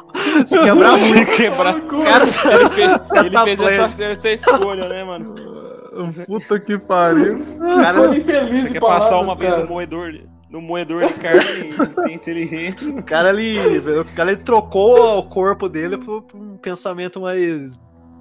[0.48, 1.36] se quebrar muito.
[1.36, 1.82] quebrar.
[1.82, 3.84] Cara, Ele fez, ele Tá fez pleno.
[3.84, 5.36] essa, essa escolha, né, mano?
[6.26, 7.40] Puta que pariu.
[7.60, 9.64] cara, Tô infeliz de quer passar palavras, uma vez cara.
[9.64, 10.14] no moedor,
[10.50, 12.86] no moedor de carne e tem inteligente.
[12.90, 17.78] o cara ele, o cara ele trocou o corpo dele por, por um pensamento mais,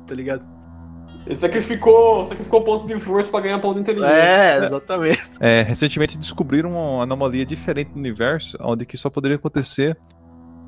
[0.07, 0.47] tá ligado?
[1.25, 4.13] Ele sacrificou, sacrificou pontos de força pra ganhar ponto de inteligência.
[4.17, 5.23] É, exatamente.
[5.41, 9.97] É, recentemente descobriram uma anomalia diferente no universo, onde que só poderia acontecer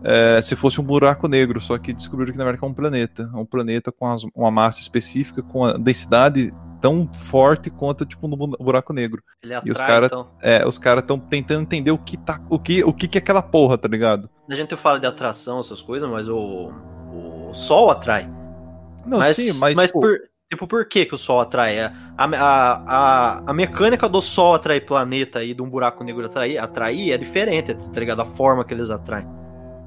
[0.03, 3.31] é, se fosse um buraco negro, só que descobriram que na verdade é um planeta.
[3.35, 8.37] Um planeta com as- uma massa específica, com a densidade tão forte quanto tipo no
[8.37, 9.23] bu- buraco negro.
[9.43, 10.29] Ele E os atrai, cara- então.
[10.43, 13.21] É, os caras estão tentando entender o que tá, o que, o que que é
[13.21, 14.29] aquela porra, tá ligado?
[14.51, 16.71] A gente fala de atração, essas coisas, mas o,
[17.11, 18.29] o Sol atrai.
[19.07, 20.19] Não, mas, sim, mas, mas tipo, por,
[20.51, 21.79] tipo, por que, que o Sol atrai?
[21.79, 26.27] É, A, a, a, a mecânica do Sol atrair planeta e de um buraco negro
[26.27, 28.21] atrair, atrair é diferente, tá ligado?
[28.21, 29.27] A forma que eles atraem.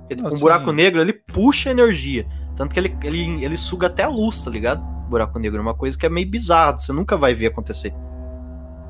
[0.07, 0.41] Porque, Não, um sim.
[0.41, 2.25] buraco negro, ele puxa energia.
[2.55, 4.81] Tanto que ele, ele, ele suga até a luz, tá ligado?
[4.81, 7.93] O buraco negro é uma coisa que é meio bizarro, você nunca vai ver acontecer.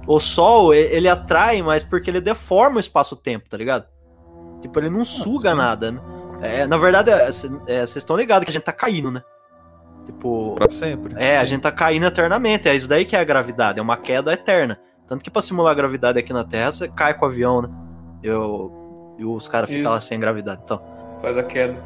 [0.05, 3.86] O Sol, ele atrai, mas porque ele deforma o espaço-tempo, tá ligado?
[4.61, 5.57] Tipo, ele não suga sim.
[5.57, 6.01] nada, né?
[6.41, 9.22] É, na verdade, é, é, vocês estão ligados que a gente tá caindo, né?
[10.05, 11.13] Tipo, pra sempre.
[11.18, 12.70] é, a gente tá caindo eternamente.
[12.70, 14.80] É isso daí que é a gravidade, é uma queda eterna.
[15.07, 17.70] Tanto que pra simular a gravidade aqui na Terra, você cai com o avião, né?
[18.24, 20.61] Eu, e os caras ficam lá sem gravidade.
[20.63, 20.82] Então,
[21.22, 21.78] Faz a queda.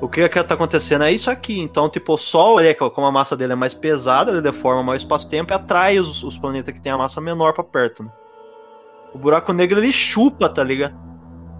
[0.00, 1.58] o que, que tá acontecendo é isso aqui.
[1.60, 4.82] Então, tipo, o Sol, ele, é- como a massa dele é mais pesada, ele deforma
[4.82, 8.04] mais o espaço-tempo e atrai os, os planetas que tem a massa menor pra perto,
[8.04, 8.10] né?
[9.12, 10.94] O buraco negro, ele chupa, tá ligado?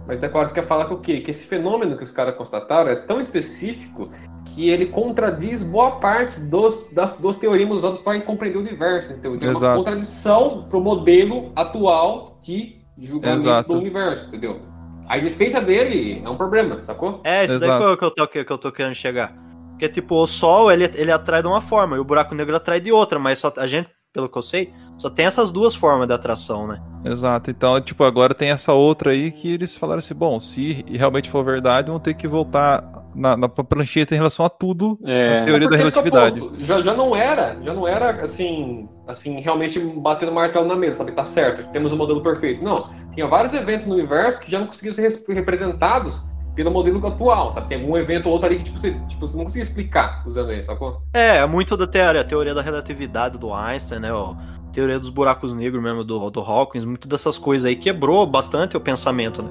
[0.07, 1.19] Mas Decorados quer falar que o quê?
[1.19, 4.09] Que esse fenômeno que os caras constataram é tão específico
[4.45, 9.11] que ele contradiz boa parte dos, das, dos teoremas usados para compreender o universo.
[9.13, 9.77] Então, tem uma Exato.
[9.77, 13.69] contradição pro modelo atual de julgamento Exato.
[13.73, 14.61] do universo, entendeu?
[15.09, 17.19] A existência dele é um problema, sacou?
[17.23, 17.83] É, isso daí Exato.
[17.83, 19.33] que eu, que, eu tô, que eu tô querendo chegar.
[19.71, 22.79] Porque, tipo, o Sol, ele, ele atrai de uma forma, e o buraco negro atrai
[22.79, 26.07] de outra, mas só a gente, pelo que eu sei, só tem essas duas formas
[26.07, 26.79] de atração, né?
[27.03, 27.49] Exato.
[27.49, 31.43] Então, tipo, agora tem essa outra aí que eles falaram assim, bom, se realmente for
[31.43, 32.83] verdade, vão ter que voltar
[33.15, 34.99] na, na prancheta em relação a tudo.
[35.05, 35.43] É.
[35.45, 36.39] Teoria da esse que é o relatividade.
[36.41, 36.63] ponto.
[36.63, 41.11] Já, já não era, já não era assim, assim, realmente batendo martelo na mesa, sabe?
[41.11, 42.63] Tá certo, temos o modelo perfeito.
[42.63, 47.05] Não, tinha vários eventos no universo que já não conseguiam ser res- representados pelo modelo
[47.07, 47.69] atual, sabe?
[47.69, 50.51] Tem algum evento ou outro ali que tipo, você, tipo, você não conseguia explicar usando
[50.51, 51.01] ele, sacou?
[51.13, 54.11] É, é muito da teoria, a teoria da relatividade do Einstein, né?
[54.11, 54.35] ó,
[54.73, 58.79] teoria dos buracos negros mesmo do, do Hawkins, muito dessas coisas aí quebrou bastante o
[58.79, 59.49] pensamento, né?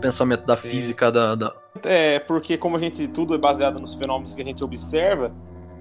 [0.00, 0.68] Pensamento da Sim.
[0.70, 1.52] física da, da-
[1.84, 5.32] É, porque como a gente tudo é baseado nos fenômenos que a gente observa,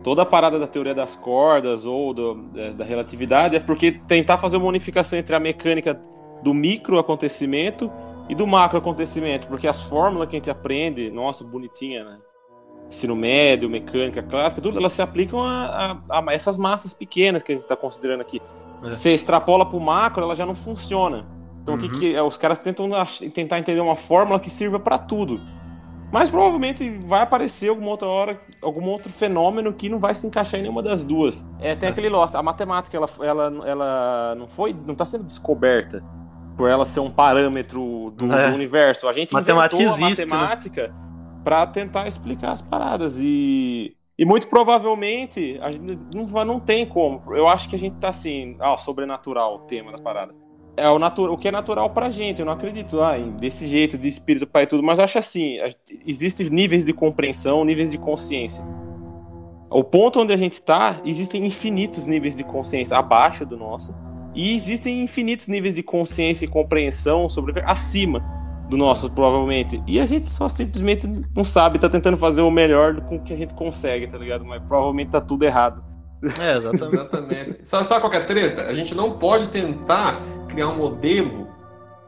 [0.04, 4.38] toda a parada da teoria das cordas ou do- da, da relatividade é porque tentar
[4.38, 6.00] fazer uma unificação entre a mecânica
[6.44, 7.92] do micro acontecimento
[8.30, 12.18] e do macro acontecimento, porque as fórmulas que a gente aprende, nossa, bonitinha, né?
[12.88, 17.52] Ensino médio, mecânica clássica, tudo, elas se aplicam a, a- a essas massas pequenas que
[17.52, 18.42] a gente está considerando aqui.
[18.84, 18.92] É.
[18.92, 21.26] Você extrapola para o macro, ela já não funciona.
[21.74, 22.00] Então, o que Uhum.
[22.00, 22.22] que é?
[22.22, 22.90] os caras tentam
[23.34, 25.40] tentar entender uma fórmula que sirva para tudo.
[26.12, 30.60] Mas provavelmente vai aparecer alguma outra hora, algum outro fenômeno que não vai se encaixar
[30.60, 31.48] em nenhuma das duas.
[31.60, 31.92] É, tem É.
[31.92, 36.04] aquele lost, a matemática ela, ela, ela não foi, não está sendo descoberta
[36.58, 38.50] por ela ser um parâmetro do, É.
[38.50, 39.08] do universo.
[39.08, 40.32] A gente Matemática inventou existe, a né?
[40.34, 40.94] matemática
[41.44, 47.22] para tentar explicar as paradas e e muito provavelmente a gente não, não tem como.
[47.34, 50.34] Eu acho que a gente tá assim, ah, sobrenatural o tema da parada
[50.80, 52.40] é o, o que é natural pra gente.
[52.40, 55.58] Eu não acredito ah, desse jeito, de espírito pai e tudo, mas acho assim:
[56.06, 58.66] existem níveis de compreensão, níveis de consciência.
[59.70, 63.94] O ponto onde a gente tá, existem infinitos níveis de consciência abaixo do nosso,
[64.34, 68.24] e existem infinitos níveis de consciência e compreensão sobre acima
[68.70, 69.82] do nosso, provavelmente.
[69.86, 73.34] E a gente só simplesmente não sabe, tá tentando fazer o melhor com o que
[73.34, 74.46] a gente consegue, tá ligado?
[74.46, 75.84] Mas provavelmente tá tudo errado.
[76.40, 76.96] É, exatamente.
[76.96, 77.60] Exatamente.
[77.64, 78.64] sabe, sabe qual é a treta?
[78.64, 81.48] A gente não pode tentar criar um modelo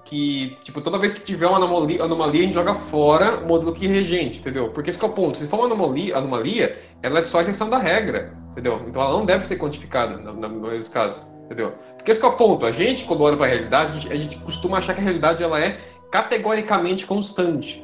[0.03, 3.71] que, tipo, toda vez que tiver uma anomalia, anomalia a gente joga fora o modelo
[3.71, 4.69] que regente, entendeu?
[4.69, 5.37] Porque esse é o ponto.
[5.37, 8.81] Se for uma anomalia, anomalia ela é só a extensão da regra, entendeu?
[8.87, 11.73] Então ela não deve ser quantificada, na, na maioria dos casos, entendeu?
[11.95, 12.65] Porque esse é o ponto.
[12.65, 15.03] A gente, quando olha para a realidade, a gente, a gente costuma achar que a
[15.03, 15.79] realidade ela é
[16.11, 17.81] categoricamente constante.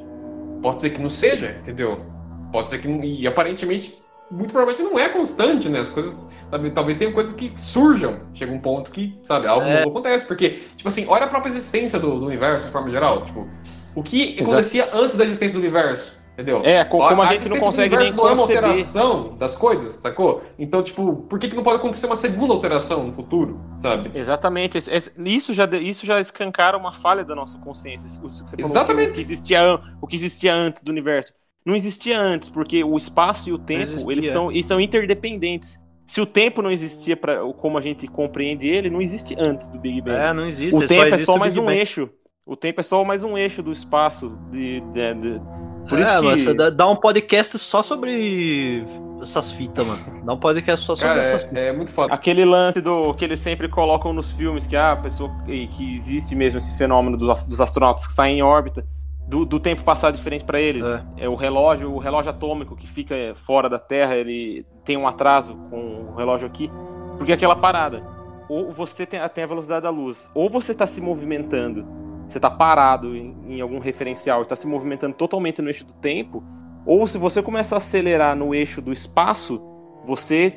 [0.61, 2.05] Pode ser que não seja, entendeu?
[2.51, 2.89] Pode ser que.
[2.89, 3.97] E aparentemente,
[4.31, 5.79] muito provavelmente não é constante, né?
[5.79, 6.15] As coisas.
[6.51, 8.19] sabe, Talvez tenha coisas que surjam.
[8.33, 9.77] Chega um ponto que, sabe, algo É.
[9.83, 10.25] novo acontece.
[10.25, 13.23] Porque, tipo assim, olha a própria existência do, do universo de forma geral.
[13.25, 13.47] Tipo,
[13.95, 14.43] O que Exato.
[14.51, 16.61] acontecia antes da existência do universo, entendeu?
[16.63, 19.93] É, co- como a, gente existência não consegue nem não é uma alteração das coisas,
[19.93, 20.43] sacou?
[20.59, 24.11] Então, tipo, por que, que não pode acontecer uma segunda alteração no futuro, sabe?
[24.13, 24.77] Exatamente.
[25.25, 28.07] Isso já, isso já escancara uma falha da nossa consciência.
[28.55, 29.09] Que Exatamente.
[29.09, 31.33] O que, existia, o que existia antes do universo.
[31.67, 35.77] Não existia antes, porque o espaço e o tempo, eles são, eles são interdependentes.
[36.05, 39.77] Se o tempo não existia para como a gente compreende ele, não existe antes do
[39.77, 40.15] Big Bang.
[40.17, 40.73] É, não existe.
[40.73, 41.77] o só tempo é só mais um Bang.
[41.77, 42.09] eixo.
[42.45, 44.37] O tempo é só mais um eixo do espaço.
[44.49, 45.41] De, de- de-
[45.89, 46.53] Por é, isso que...
[46.53, 48.85] dá, dá um podcast só sobre
[49.21, 49.99] essas fitas, mano.
[50.23, 51.57] Dá um podcast só sobre Cara, essas fitas.
[51.57, 52.13] é, é muito foda.
[52.13, 55.97] Aquele lance do que eles sempre colocam nos filmes, que ah, a pessoa que que
[55.97, 58.85] existe mesmo esse fenômeno dos, dos astronautas que saem em órbita,
[59.27, 60.85] do, do tempo passar diferente para eles.
[60.85, 61.25] É.
[61.25, 61.29] É.
[61.29, 63.15] o relógio, o relógio atômico que fica
[63.45, 66.71] fora da Terra, ele tem um atraso com o relógio aqui,
[67.17, 68.01] porque é aquela parada.
[68.47, 71.85] Ou você tem, tem a velocidade da luz, ou você está se movimentando,
[72.25, 76.41] você está parado em, em algum referencial, está se movimentando totalmente no eixo do tempo,
[76.85, 79.61] ou se você começa a acelerar no eixo do espaço,
[80.05, 80.53] você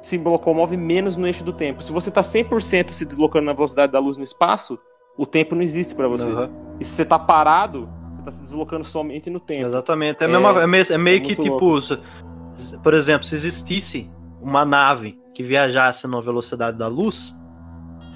[0.00, 1.82] se locomove menos no eixo do tempo.
[1.82, 4.78] Se você está 100% se deslocando na velocidade da luz no espaço,
[5.16, 6.30] o tempo não existe para você.
[6.30, 6.50] Aham.
[6.78, 7.88] E se você está parado,
[8.24, 9.66] está se deslocando somente no tempo.
[9.66, 10.22] Exatamente.
[10.22, 14.10] É, É, mesma- é meio, é meio é que, tipo, se- por exemplo, se existisse
[14.40, 17.34] uma nave que viajasse na velocidade da luz,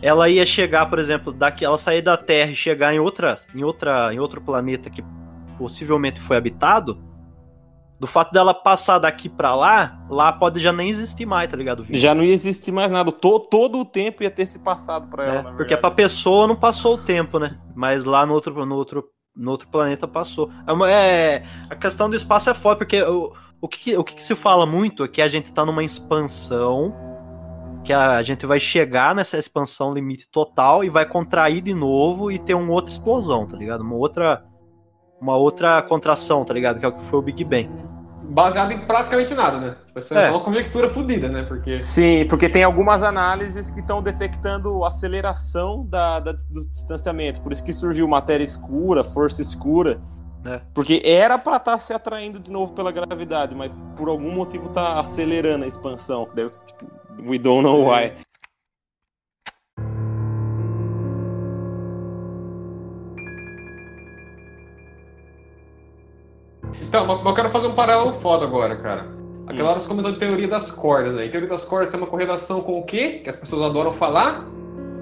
[0.00, 3.64] ela ia chegar, por exemplo, daqui, ela sair da Terra e chegar em outra, em
[3.64, 5.02] outra, em outro planeta que
[5.58, 7.02] possivelmente foi habitado.
[7.98, 11.84] Do fato dela passar daqui pra lá, lá pode já nem existir mais, tá ligado?
[11.90, 13.10] Já não ia existir mais nada.
[13.10, 16.54] To- todo o tempo ia ter se passado para ela, É, porque pra pessoa não
[16.54, 17.58] passou o tempo, né?
[17.74, 19.04] Mas lá no outro, no outro,
[19.38, 20.50] no outro planeta passou.
[20.86, 24.34] É, é- a questão do espaço é foda, porque o, o, que, o que se
[24.34, 26.92] fala muito é que a gente tá numa expansão,
[27.84, 32.38] que a gente vai chegar nessa expansão limite total e vai contrair de novo e
[32.38, 33.82] ter uma outra explosão, tá ligado?
[33.82, 34.44] Uma outra,
[35.20, 36.80] uma outra contração, tá ligado?
[36.80, 37.68] Que é o que foi o Big Bang.
[38.30, 39.76] Baseado em praticamente nada, né?
[39.86, 40.26] Tipo, isso é, É.
[40.28, 41.42] só uma conjectura fodida, né?
[41.44, 41.82] Porque.
[41.82, 47.40] Sim, porque tem algumas análises que estão detectando aceleração da, da- do distanciamento.
[47.40, 50.00] Por isso que surgiu matéria escura, força escura.
[50.44, 50.60] É.
[50.72, 55.00] Porque era pra estar se atraindo de novo pela gravidade, mas por algum motivo tá
[55.00, 56.28] acelerando a expansão.
[56.34, 56.86] Deve ser, tipo,
[57.26, 58.12] we don't know why.
[66.82, 69.06] Então, mas eu quero fazer um paralelo foda agora, cara.
[69.46, 69.70] Aquela Hum.
[69.70, 71.26] hora você comentou de teoria das cordas, né?
[71.26, 73.20] E teoria das cordas tem uma correlação com o quê?
[73.24, 74.46] Que as pessoas adoram falar?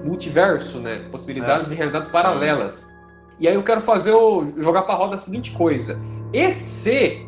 [0.03, 1.05] Multiverso, né?
[1.11, 2.87] Possibilidades de realidades paralelas.
[3.39, 4.53] E aí eu quero fazer o.
[4.57, 5.99] jogar pra roda a seguinte coisa.
[6.33, 7.27] E se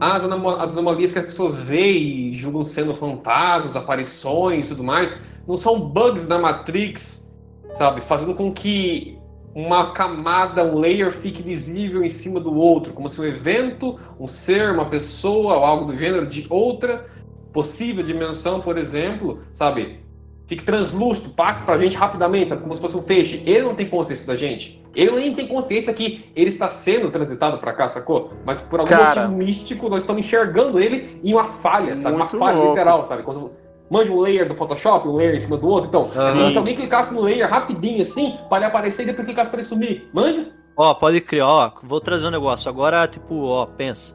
[0.00, 4.84] as, anamo- as anomalias que as pessoas veem e julgam sendo fantasmas, aparições e tudo
[4.84, 5.16] mais,
[5.46, 7.30] não são bugs da Matrix,
[7.72, 8.00] sabe?
[8.00, 9.16] Fazendo com que
[9.58, 14.28] uma camada, um layer fique visível em cima do outro, como se um evento, um
[14.28, 17.06] ser, uma pessoa ou algo do gênero de outra
[17.52, 19.98] possível dimensão, por exemplo, sabe?
[20.46, 22.62] Fique translúcido, passe pra gente rapidamente, sabe?
[22.62, 23.42] Como se fosse um feixe.
[23.44, 24.80] Ele não tem consciência da gente.
[24.94, 28.32] Ele nem tem consciência que ele está sendo transitado pra cá, sacou?
[28.46, 29.06] Mas por algum Cara.
[29.06, 32.14] motivo místico, nós estamos enxergando ele em uma falha, sabe?
[32.14, 32.70] Uma falha louco.
[32.70, 33.24] literal, sabe?
[33.24, 33.50] Quando
[33.90, 35.88] manja um layer do Photoshop, um layer em cima do outro.
[35.88, 39.50] Então, como se alguém clicasse no layer rapidinho assim, para ele aparecer e depois clicasse
[39.50, 40.08] para ele sumir.
[40.12, 40.52] Manja?
[40.76, 42.68] Ó, pode crer, ó, vou trazer um negócio.
[42.68, 44.14] Agora, tipo, ó, pensa.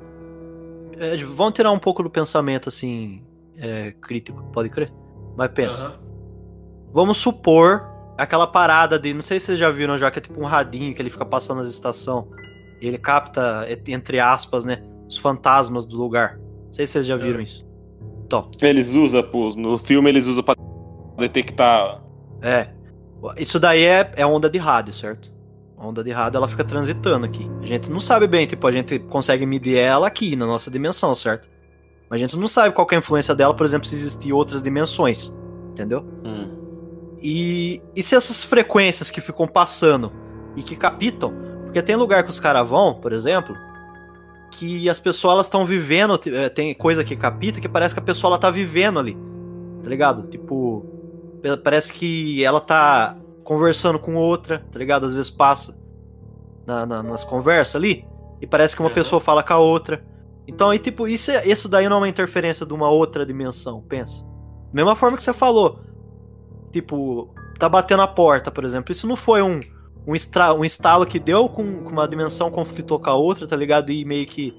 [0.97, 3.21] É, vamos tirar um pouco do pensamento, assim,
[3.57, 4.93] é, crítico, pode crer?
[5.35, 5.87] Mas pensa.
[5.87, 5.99] Aham.
[6.93, 9.13] Vamos supor aquela parada de.
[9.13, 11.25] Não sei se vocês já viram já, que é tipo um radinho que ele fica
[11.25, 12.25] passando nas estações.
[12.79, 14.83] Ele capta, entre aspas, né?
[15.07, 16.37] Os fantasmas do lugar.
[16.65, 17.65] Não sei se vocês já viram isso.
[18.25, 20.55] Então, Eles usam, pô, no filme eles usam pra
[21.17, 22.01] detectar.
[22.41, 22.69] é.
[23.37, 25.31] Isso daí é, é onda de rádio, certo?
[25.77, 27.49] A onda de rádio ela fica transitando aqui.
[27.61, 31.15] A gente não sabe bem, tipo, a gente consegue medir ela aqui na nossa dimensão,
[31.15, 31.47] certo?
[32.09, 34.33] Mas a gente não sabe qual que é a influência dela, por exemplo, se existir
[34.33, 35.33] outras dimensões.
[35.69, 36.05] Entendeu?
[37.21, 40.11] E, e se essas frequências que ficam passando
[40.57, 43.55] e que captam, porque tem lugar que os caras vão, por exemplo,
[44.53, 48.03] que as pessoas elas estão vivendo, eh, tem coisa que capta que parece que a
[48.03, 49.17] pessoa ela tá vivendo ali,
[49.83, 50.27] tá ligado?
[50.29, 50.85] Tipo,
[51.63, 55.05] parece que ela tá conversando com outra, tá ligado?
[55.05, 55.77] Às vezes passa
[56.65, 58.05] na- na- nas conversas ali
[58.41, 60.05] e parece que uma pessoa fala com a outra.
[60.47, 63.81] Então, aí, tipo, isso, é- isso daí não é uma interferência de uma outra dimensão,
[63.81, 64.23] pensa.
[64.71, 65.79] Mesma forma que você falou.
[66.71, 67.29] Tipo,
[67.59, 68.91] tá batendo a porta, por exemplo.
[68.91, 69.59] Isso não foi um,
[70.05, 73.55] um, estra, um estalo que deu com, com uma dimensão conflitou com a outra, tá
[73.55, 73.91] ligado?
[73.91, 74.53] E meio que.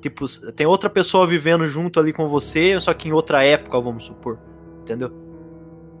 [0.00, 4.04] Tipo, tem outra pessoa vivendo junto ali com você, só que em outra época, vamos
[4.04, 4.38] supor.
[4.82, 5.10] Entendeu?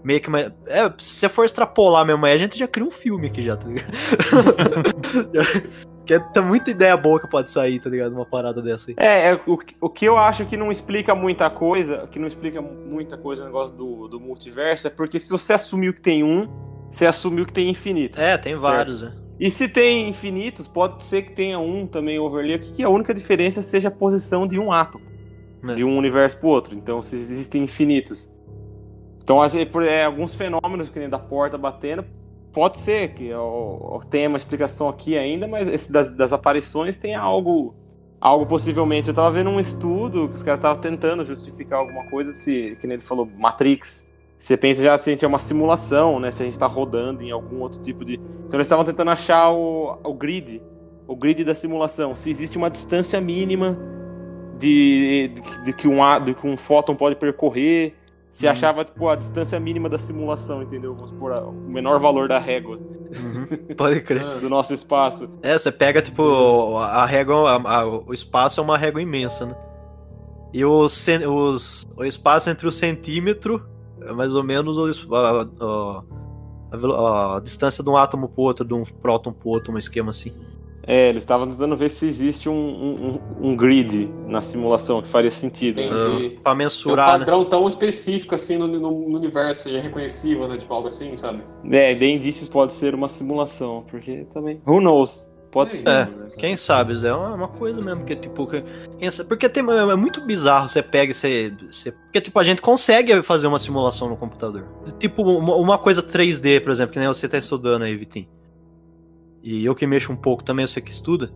[0.02, 0.28] Meio que.
[0.28, 3.42] uma- É, se você for extrapolar mesmo, aí a gente já cria um filme aqui
[3.42, 3.92] já, tá ligado?
[6.00, 8.12] Porque tá muita ideia boa que pode sair, tá ligado?
[8.12, 8.96] Uma parada dessa aí.
[8.98, 12.60] É, é o, o que eu acho que não explica muita coisa, que não explica
[12.60, 16.48] muita coisa o negócio do, do multiverso, é porque se você assumiu que tem um,
[16.90, 18.20] você assumiu que tem infinito.
[18.20, 19.14] É, tem vários, né?
[19.38, 23.14] E se tem infinitos, pode ser que tenha um também overlay, que, que a única
[23.14, 25.04] diferença seja a posição de um átomo.
[25.66, 25.74] É.
[25.74, 26.74] De um universo pro outro.
[26.74, 28.30] Então, se existem infinitos.
[29.22, 29.38] Então,
[29.82, 32.04] é, alguns fenômenos, que nem da porta batendo,
[32.52, 37.14] pode ser que ó, tenha uma explicação aqui ainda, mas esse das, das aparições tem
[37.14, 37.74] algo
[38.20, 39.08] algo possivelmente.
[39.08, 42.86] Eu tava vendo um estudo que os caras estavam tentando justificar alguma coisa, se, que
[42.86, 44.09] nem ele falou, Matrix.
[44.40, 46.30] Você pensa já se a gente é uma simulação, né?
[46.30, 48.14] Se a gente tá rodando em algum outro tipo de.
[48.14, 50.62] Então eles estavam tentando achar o, o grid,
[51.06, 52.14] o grid da simulação.
[52.16, 53.76] Se existe uma distância mínima
[54.58, 57.94] de, de, de que, um, de que um fóton pode percorrer.
[58.32, 58.52] Se Uhum.
[58.52, 60.94] achava tipo, a distância mínima da simulação, entendeu?
[60.94, 62.78] Vamos supor, o menor valor da régua
[63.12, 63.74] Uhum.
[63.76, 64.38] Pode crer.
[64.40, 65.28] Do nosso espaço.
[65.42, 69.56] É, você pega, tipo, a régua, a- a- o espaço é uma régua imensa, né?
[70.54, 70.86] E o
[72.04, 73.66] espaço entre o centímetro
[74.02, 76.02] é mais ou menos a, a-
[77.36, 80.32] a distância de um átomo pro outro, de um próton pro outro, um esquema assim.
[80.86, 83.20] É, eles estavam tentando ver se existe um, um,
[83.50, 85.76] um- grid na simulação que faria sentido.
[85.76, 85.86] né?
[85.86, 86.30] Entendi.
[86.42, 87.18] Pra Tem um mensurar, né?
[87.24, 90.56] padrão tão específico assim no, no- no universo, seja reconhecível, né?
[90.56, 91.42] Tipo algo assim, sabe?
[91.70, 94.60] É, de indícios pode ser uma simulação, porque também.
[94.66, 95.29] Who knows?
[95.50, 95.88] Pode É, ser.
[95.88, 96.30] É, né?
[96.38, 98.62] quem sabe, Zé, é uma, coisa mesmo, que tipo, que-
[99.28, 103.20] porque tem, é muito bizarro você pega e você, você- Porque, tipo, a gente consegue
[103.22, 104.64] fazer uma simulação no computador.
[104.98, 108.28] Tipo, uma, uma coisa 3D, por exemplo, que nem você tá estudando aí, Vitinho.
[109.42, 111.32] E eu que mexo um pouco também, você que estuda.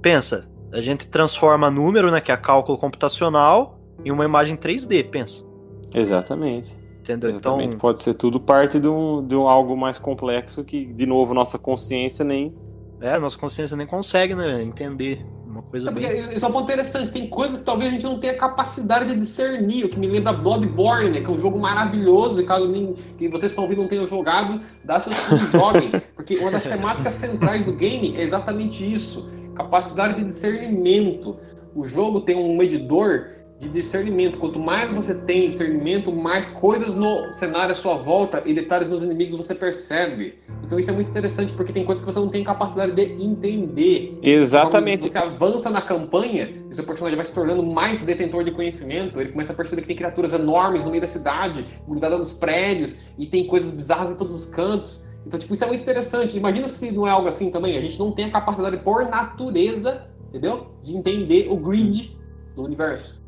[0.00, 5.44] Pensa, a gente transforma número, né, que é cálculo computacional, em uma imagem 3D, pensa.
[5.92, 6.76] Exatamente.
[7.00, 7.30] Entendeu?
[7.30, 7.66] Exatamente.
[7.68, 11.34] Então, Pode ser tudo parte de, um, de um algo mais complexo que, de novo,
[11.34, 12.54] nossa consciência nem.
[13.02, 15.24] É, nossa consciência nem consegue, né, entender.
[15.46, 16.34] Uma coisa É bem.
[16.34, 17.10] isso é um ponto interessante.
[17.10, 19.84] Tem coisas que talvez a gente não tenha capacidade de discernir.
[19.84, 21.20] O que me lembra Bloodborne, né?
[21.20, 22.40] Que é um jogo maravilhoso.
[22.40, 25.14] E caso nem, que vocês estão ouvindo não tenham jogado, dá seus
[25.50, 25.90] joguem.
[26.16, 31.36] Porque uma das temáticas centrais do game é exatamente isso: capacidade de discernimento.
[31.74, 33.26] O jogo tem um medidor
[33.62, 34.38] de discernimento.
[34.38, 39.02] Quanto mais você tem discernimento, mais coisas no cenário à sua volta e detalhes nos
[39.04, 40.34] inimigos você percebe.
[40.64, 44.18] Então isso é muito interessante porque tem coisas que você não tem capacidade de entender.
[44.20, 45.08] Exatamente.
[45.08, 49.30] Você avança na campanha, e seu personagem vai se tornando mais detentor de conhecimento, ele
[49.30, 53.26] começa a perceber que tem criaturas enormes no meio da cidade, grudadas nos prédios, e
[53.26, 55.04] tem coisas bizarras em todos os cantos.
[55.24, 56.36] Então, tipo, isso é muito interessante.
[56.36, 57.78] Imagina se não é algo assim também.
[57.78, 60.72] A gente não tem a capacidade por natureza, entendeu?
[60.82, 62.18] De entender o grid
[62.56, 63.21] do universo.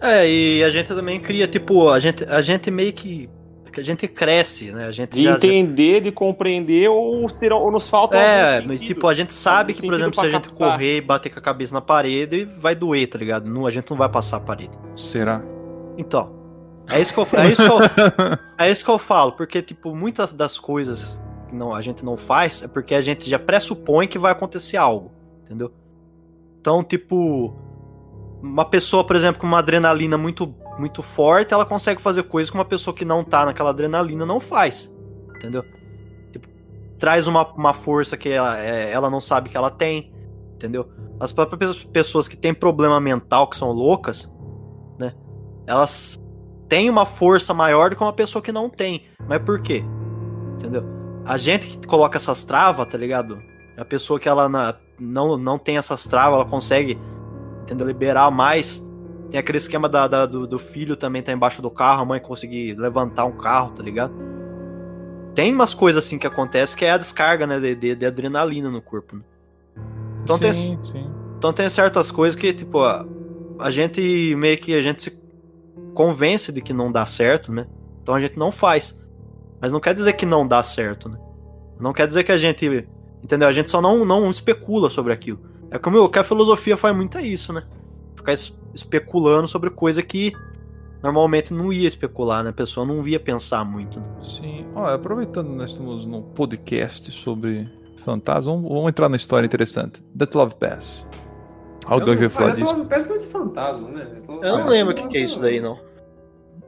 [0.00, 3.28] É, e a gente também cria, tipo, a gente, a gente meio que.
[3.72, 4.86] que a gente cresce, né?
[4.86, 8.68] A gente De já- já- entender, de compreender, ou, ser, ou nos falta É, algum
[8.68, 10.72] mas tipo, a gente sabe que, por exemplo, se a gente captar.
[10.72, 13.48] correr e bater com a cabeça na parede, vai doer, tá ligado?
[13.48, 14.72] Não, a gente não vai passar a parede.
[14.96, 15.42] Será?
[15.98, 16.32] Então,
[16.88, 17.78] é isso que eu, é isso que eu,
[18.58, 22.16] é isso que eu falo, porque, tipo, muitas das coisas que não, a gente não
[22.16, 25.12] faz é porque a gente já pressupõe que vai acontecer algo,
[25.44, 25.70] entendeu?
[26.60, 27.54] Então, tipo,
[28.42, 32.56] uma pessoa, por exemplo, com uma adrenalina muito, muito forte, ela consegue fazer coisas que
[32.56, 34.92] uma pessoa que não tá naquela adrenalina não faz,
[35.36, 35.64] entendeu?
[36.32, 36.48] Tipo,
[36.98, 40.12] traz uma, uma força que ela, é, ela não sabe que ela tem,
[40.54, 40.88] entendeu?
[41.18, 44.30] As próprias pessoas que têm problema mental, que são loucas,
[44.98, 45.14] né?
[45.66, 46.18] Elas
[46.68, 49.04] têm uma força maior do que uma pessoa que não tem.
[49.28, 49.84] Mas por quê?
[50.54, 50.82] Entendeu?
[51.26, 53.42] A gente que coloca essas travas, tá ligado?
[53.76, 56.98] A pessoa que ela na- não, não tem essas travas, ela consegue,
[57.62, 57.86] entendeu?
[57.86, 58.84] Liberar mais.
[59.30, 62.20] Tem aquele esquema da, da- do, do filho também tá embaixo do carro, a mãe
[62.20, 64.12] conseguir levantar um carro, tá ligado?
[65.34, 68.68] Tem umas coisas assim que acontece que é a descarga, né, de, de- de adrenalina
[68.70, 69.16] no corpo.
[69.16, 69.22] Né?
[70.24, 71.08] Então tem, sim, sim.
[71.38, 73.06] então tem certas coisas que, tipo, a,
[73.58, 75.20] a gente meio que a gente se
[75.94, 77.66] convence de que não dá certo, né?
[78.02, 78.94] Então a gente não faz.
[79.60, 81.18] Mas não quer dizer que não dá certo, né?
[81.78, 82.88] Não quer dizer que a gente.
[83.22, 83.46] Entendeu?
[83.48, 85.40] A gente só não, não especula sobre aquilo.
[85.70, 87.62] É como eu- que a filosofia faz muito é isso, né?
[88.16, 90.32] Ficar es- especulando sobre coisa que
[91.02, 92.50] normalmente não ia especular, né?
[92.50, 94.00] A pessoa não ia pensar muito.
[94.00, 94.06] Né?
[94.22, 94.66] Sim.
[94.74, 97.68] Olha, aproveitando que nós estamos num podcast sobre
[98.04, 100.02] fantasmas, vamos, vamos entrar na história interessante.
[100.14, 101.06] Death Love Pass.
[101.86, 102.74] Alguém Eu vai falar Ah, disso?
[102.74, 104.06] eu peço de fantasma, né?
[104.28, 105.78] Eu não lembro o que, que é isso daí, não.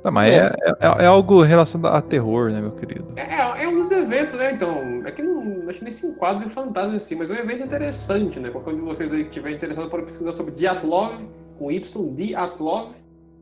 [0.02, 3.06] Tá, mas é, é, é algo relacionado a terror, né, meu querido?
[3.14, 4.52] É, é um dos eventos, né?
[4.52, 7.36] Então, é que não, acho nem se enquadra em fantasma em si, mas é um
[7.36, 8.50] evento interessante, né?
[8.50, 11.12] Qualquer um de vocês aí que estiver interessado pode pesquisar sobre Diatlov,
[11.56, 12.90] com Y, Diatlov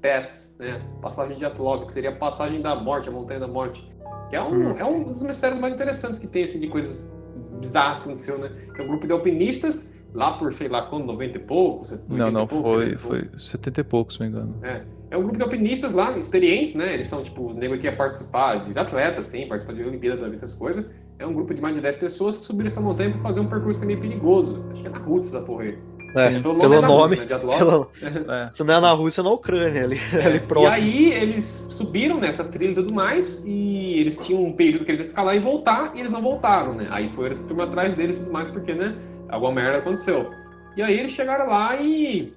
[0.02, 0.82] Pass, né?
[1.00, 3.88] Passagem de Diatlov, que seria a passagem da morte, a montanha da morte.
[4.28, 4.78] Que é um, Hum.
[4.78, 7.14] é um dos mistérios mais interessantes que tem, assim, de coisas
[7.58, 8.50] bizarras que aconteceu, né?
[8.74, 11.98] Que é um grupo de alpinistas, lá por, sei lá, quando, 90 e poucos?
[12.06, 14.56] Não, não, foi, foi 70 e poucos, se não me engano.
[14.62, 14.82] É.
[15.10, 16.94] É um grupo de alpinistas lá, experientes, né?
[16.94, 20.54] Eles são, tipo, o nego que ia participar de atletas, sim, participar de Olimpíada, essas
[20.54, 20.84] coisas.
[21.18, 23.46] É um grupo de mais de 10 pessoas que subiram essa montanha para fazer um
[23.46, 24.64] percurso que é meio perigoso.
[24.70, 25.78] Acho que é na Rússia essa porra aí.
[26.16, 27.58] É, Sim, pelo nome, pelo Rússia, né, de Atlov.
[27.58, 27.90] pelo-
[28.32, 28.48] É.
[28.50, 30.72] Se não é na Rússia, é na Ucrânia, ali, É, ali E próximo.
[30.74, 35.00] aí eles subiram nessa trilha e tudo mais, e eles tinham um período que eles
[35.02, 36.88] iam ficar lá e voltar, e eles não voltaram, né?
[36.90, 38.94] Aí foi essa turma atrás deles e tudo mais, porque, né,
[39.28, 40.30] alguma merda aconteceu.
[40.76, 42.32] E aí eles chegaram lá e,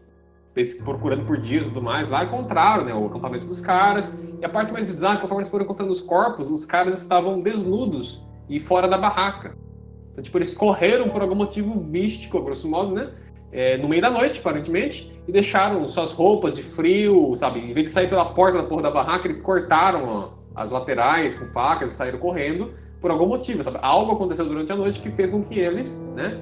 [0.84, 4.14] procurando por dias e tudo mais, lá encontraram, né, o acampamento dos caras.
[4.40, 8.24] E a parte mais bizarra, conforme eles foram encontrando os corpos, os caras estavam desnudos
[8.50, 9.58] e fora da barraca.
[10.12, 13.12] Então, tipo, eles correram por algum motivo místico, grosso modo, né?
[13.54, 17.60] é, no meio da noite, aparentemente, e deixaram suas roupas de frio, sabe?
[17.60, 21.36] Em vez de sair pela porta da porra da barraca, eles cortaram ó, as laterais
[21.36, 23.78] com facas e saíram correndo por algum motivo, sabe?
[23.82, 26.42] Algo aconteceu durante a noite que fez com que eles, né,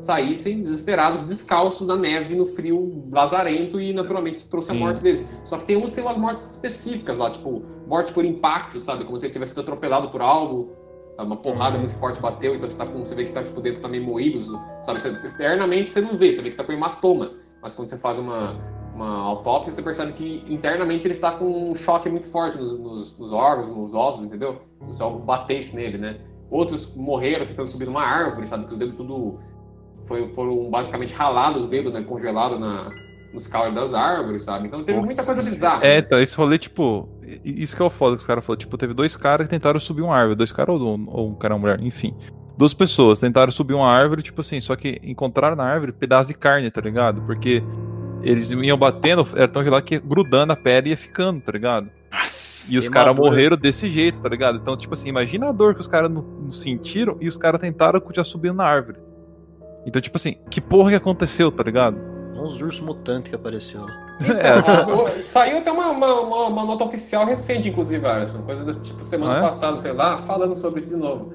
[0.00, 4.80] saíssem desesperados, descalços na neve, no frio lazarento e naturalmente isso trouxe a Sim.
[4.80, 5.24] morte deles.
[5.44, 9.04] Só que tem uns que tem umas mortes específicas lá, tipo, morte por impacto, sabe?
[9.04, 10.72] Como se ele tivesse sido atropelado por algo,
[11.16, 11.26] sabe?
[11.26, 13.82] Uma porrada muito forte bateu, então você tá com, você vê que tá tipo dentro
[13.82, 14.40] tá meio moído,
[14.82, 15.00] sabe?
[15.00, 17.32] Você, externamente você não vê, você vê que tá com hematoma,
[17.62, 18.56] mas quando você faz uma
[18.96, 23.18] uma autópsia, você percebe que internamente ele está com um choque muito forte nos, nos,
[23.18, 24.62] nos órgãos, nos ossos, entendeu?
[24.78, 26.18] Como se algo batesse nele, né?
[26.50, 28.64] Outros morreram tentando subir numa árvore, sabe?
[28.64, 29.38] Que os dedos tudo
[30.06, 32.02] foi, foram basicamente ralados os dedos, né?
[32.02, 32.90] Congelados na,
[33.32, 34.66] nos caules das árvores, sabe?
[34.66, 35.84] Então teve muita coisa bizarra.
[35.84, 37.08] É, então, esse rolê, tipo.
[37.44, 38.58] Isso que é o foda que os caras falaram.
[38.58, 40.36] Tipo, teve dois caras que tentaram subir uma árvore.
[40.36, 42.14] Dois caras ou, ou um cara e uma mulher, enfim.
[42.56, 46.38] Duas pessoas tentaram subir uma árvore, tipo assim, só que encontraram na árvore pedaço de
[46.38, 47.20] carne, tá ligado?
[47.22, 47.62] Porque
[48.22, 51.90] eles iam batendo, era tão gelado que grudando a pele e ia ficando, tá ligado?
[52.10, 52.72] Nossa.
[52.72, 54.58] E os caras morreram desse jeito, tá ligado?
[54.58, 57.60] Então, tipo assim, imagina a dor que os caras não, não sentiram e os caras
[57.60, 58.98] tentaram já subindo na árvore.
[59.86, 61.96] Então, tipo assim, que porra que aconteceu, tá ligado?
[62.34, 63.86] Uns ursos mutantes que apareceu.
[64.20, 68.42] Então, ó, saiu até uma, uma, uma- uma nota oficial recente, inclusive, Alisson.
[68.42, 69.40] Coisa da tipo semana Ah, é?
[69.42, 71.32] passada, sei lá, falando sobre isso de novo.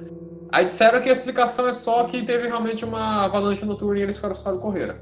[0.51, 4.17] Aí disseram que a explicação é só que teve realmente uma avalanche noturna e eles
[4.17, 4.95] ficaram assustados e correram.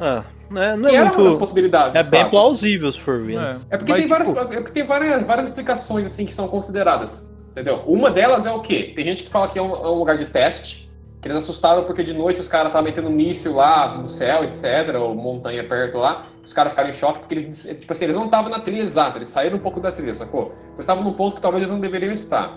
[0.00, 1.38] Ah, não é, não Que é era uma das muito.
[1.38, 1.94] possibilidades.
[1.94, 2.30] É bem fato.
[2.30, 3.36] plausível se for ver.
[3.36, 3.60] né?
[3.68, 6.46] É porque Mas, tem, várias, tipo, é porque tem várias, várias explicações assim que são
[6.48, 7.26] consideradas.
[7.50, 7.82] Entendeu?
[7.86, 8.92] Uma delas é o quê?
[8.94, 10.87] Tem gente que fala que é um, é um lugar de teste,
[11.20, 14.94] que eles assustaram porque de noite os caras estavam metendo míssil lá no céu, etc.,
[15.00, 16.24] ou montanha perto lá.
[16.44, 19.18] Os caras ficaram em choque porque eles, tipo assim, eles não estavam na trilha exata,
[19.18, 20.52] eles saíram um pouco da trilha, sacou?
[20.68, 22.56] Eles estavam num ponto que talvez eles não deveriam estar.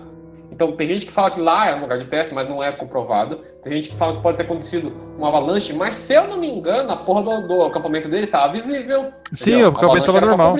[0.50, 2.70] Então tem gente que fala que lá é um lugar de teste, mas não é
[2.70, 3.36] comprovado.
[3.62, 6.46] Tem gente que fala que pode ter acontecido uma avalanche, mas se eu não me
[6.48, 9.12] engano, a porra do, do acampamento deles estava visível.
[9.32, 9.68] Sim, entendeu?
[9.68, 10.52] o acampamento A tava avalanche era pra normal.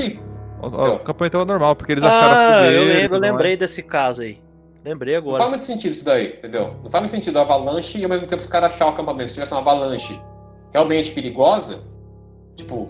[0.61, 3.29] O, o acampamento tava normal, porque eles acharam a Ah, fogueira eu lembro, eu tudo
[3.29, 3.33] mais.
[3.33, 4.41] lembrei desse caso aí.
[4.85, 5.49] Lembrei Não faz agora.
[5.51, 6.75] muito sentido isso daí, entendeu?
[6.83, 9.29] Não faz muito sentido a avalanche e ao mesmo tempo os caras achar o acampamento.
[9.29, 10.21] Se tivesse uma avalanche
[10.73, 11.79] realmente perigosa,
[12.57, 12.89] tipo,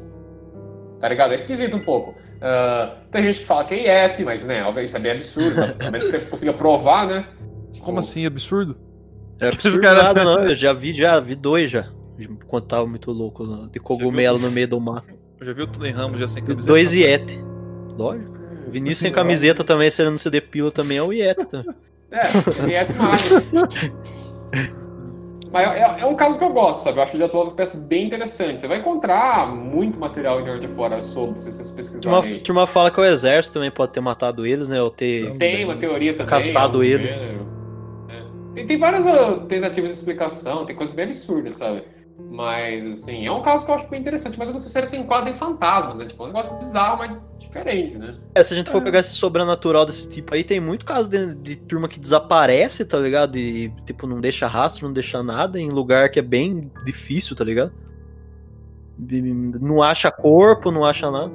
[1.01, 1.33] tá ligado?
[1.33, 2.15] É esquisito um pouco.
[2.41, 5.55] Ah, tem gente que fala que é Yeti, mas né, obviamente isso é bem absurdo,
[5.55, 5.87] tá?
[5.87, 7.27] a menos que você consiga provar, né?
[7.73, 8.77] Tipo, Como assim, absurdo?
[9.39, 10.39] É absurdo cara- nada, não.
[10.41, 11.89] Eu já vi, já vi dois já.
[12.47, 15.15] Quando tava muito louco, né, de cogumelo no meio do mato.
[15.41, 16.67] Eu já vi o Tony Ramos já sem camiseta.
[16.69, 17.39] Dois Yeti.
[17.99, 18.33] Lógico.
[18.73, 21.75] O Vinícius sem camiseta também, se ele não se depila também, é o Yeti também.
[22.13, 22.27] É,
[22.71, 23.31] Yeti mais.
[25.51, 26.99] Mas é, é um caso que eu gosto, sabe?
[26.99, 28.61] Eu acho o Diatlov uma peça bem interessante.
[28.61, 32.23] Você vai encontrar muito material de onde fora sobre, se vocês A pesquisarem.
[32.23, 34.81] turma, turma fala que o exército também pode ter matado eles, né?
[34.83, 35.37] Ou ter.
[35.39, 36.27] Tem uma teoria também.
[36.27, 37.09] Caçado algum ele.
[37.09, 37.39] É.
[38.55, 41.83] Tem, tem várias ah, tentativas de explicação, tem coisas bem absurdas, sabe?
[42.19, 44.79] Mas, assim, é um caso que eu acho bem interessante, mas eu não sei se
[44.79, 46.07] ele se enquadra em fantasma, né?
[46.07, 48.19] Tipo, é um negócio bizarro, mas diferente, né?
[48.35, 51.35] É, se a gente for pegar esse sobrenatural desse tipo aí, tem muito caso de,
[51.35, 53.37] de turma que desaparece, tá ligado?
[53.37, 57.45] E, tipo, não deixa rastro, não deixa nada, em lugar que é bem difícil, tá
[57.45, 57.73] ligado?
[59.61, 61.33] Não acha corpo, não acha nada.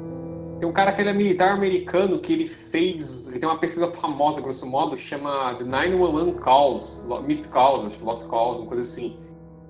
[0.59, 3.28] Tem um cara que ele é militar americano que ele fez.
[3.28, 7.99] Ele tem uma pesquisa famosa, grosso modo, que chama The 911 Calls, Missed Calls, acho
[7.99, 9.17] que Lost Calls, uma coisa assim.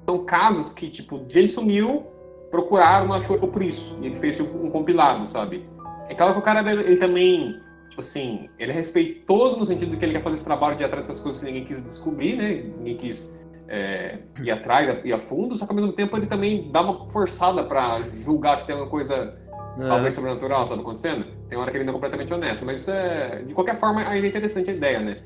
[0.08, 2.06] São casos que, tipo, gente sumiu,
[2.50, 3.98] procuraram, não achou por isso.
[4.02, 5.68] E ele fez tipo, um compilado, sabe?
[6.08, 9.98] É claro que o cara ele também, tipo assim, ele é respeitoso no sentido de
[9.98, 12.38] que ele quer fazer esse trabalho de ir atrás dessas coisas que ninguém quis descobrir,
[12.38, 12.64] né?
[12.78, 13.38] Ninguém quis
[13.68, 17.10] é, ir atrás, ir a fundo, só que ao mesmo tempo ele também dá uma
[17.10, 19.38] forçada pra julgar que tem uma coisa
[19.78, 19.88] É.
[19.90, 21.26] talvez sobrenatural, sabe acontecendo?
[21.50, 23.44] Tem hora que ele não é completamente honesto, mas isso é.
[23.44, 25.18] De qualquer forma, ainda é interessante a ideia, né?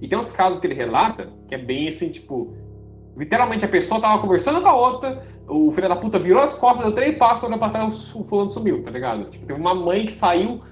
[0.00, 2.54] E tem uns casos que ele relata que é bem assim, tipo.
[3.20, 6.86] Literalmente a pessoa tava conversando com a outra, o filho da puta virou as costas,
[6.86, 9.24] deu três passos, olhou pra trás, o fulano sumiu, tá ligado?
[9.24, 10.62] Tipo, teve uma mãe que saiu,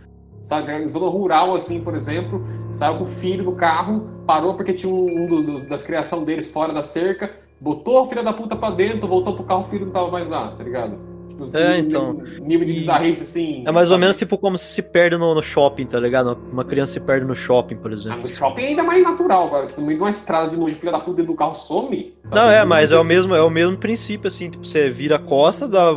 [0.47, 2.43] sabe, em zona rural, assim, por exemplo,
[2.73, 6.49] saiu com o filho do carro, parou porque tinha um, um do- das criação deles
[6.49, 7.31] fora da cerca,
[7.61, 10.27] botou a filha da puta pra dentro, voltou pro carro, o filho não tava mais
[10.27, 10.99] lá, tá ligado?
[11.45, 12.23] Tipo, É, nível- então.
[12.41, 13.63] Nível de bizarrice, assim.
[13.67, 16.39] É mais ou menos tipo como se se perde no, no shopping, tá ligado?
[16.53, 18.21] Uma criança se perde no shopping, por Ah, exemplo.
[18.23, 19.67] no shopping é ainda mais natural, agora.
[19.67, 22.15] Tipo, no meio de uma estrada de noite, filha da puta dentro do carro some.
[22.25, 22.35] sabe?
[22.35, 23.09] Não, é, mas é o Assim.
[23.09, 25.91] mesmo, é o mesmo princípio, assim, tipo, você vira a costa, dá,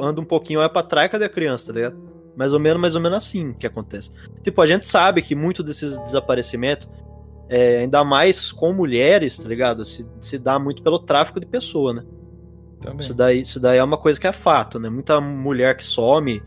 [0.00, 1.96] anda um pouquinho, olha pra trás, cadê a criança, tá ligado?
[2.36, 4.10] Mais ou menos, mais ou menos assim que acontece.
[4.42, 6.88] Tipo, a gente sabe que muito desses desaparecimentos,
[7.48, 9.84] é, ainda mais com mulheres, tá ligado?
[9.84, 12.04] Se, se dá muito pelo tráfico de pessoa, né?
[12.80, 13.00] Também.
[13.00, 14.88] Isso daí, isso daí é uma coisa que é fato, né?
[14.88, 16.42] Muita mulher que some,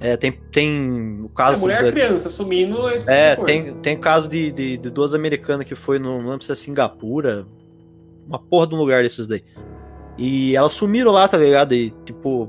[0.00, 1.60] é, tem, tem o É, caso...
[1.60, 2.88] mulher da- criança sumindo.
[2.88, 6.30] esse tipo É, tem, tem caso de, de, de duas americanas que foi, no, não
[6.30, 7.46] lembro se é Singapura,
[8.26, 9.44] uma porra de um lugar desses daí.
[10.16, 11.74] E elas sumiram lá, tá ligado?
[11.74, 12.48] E, tipo,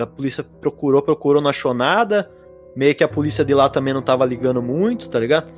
[0.00, 2.30] a polícia procurou, procurou, não achou nada.
[2.76, 5.52] Meio que a polícia de lá também não tava ligando muito, tá ligado?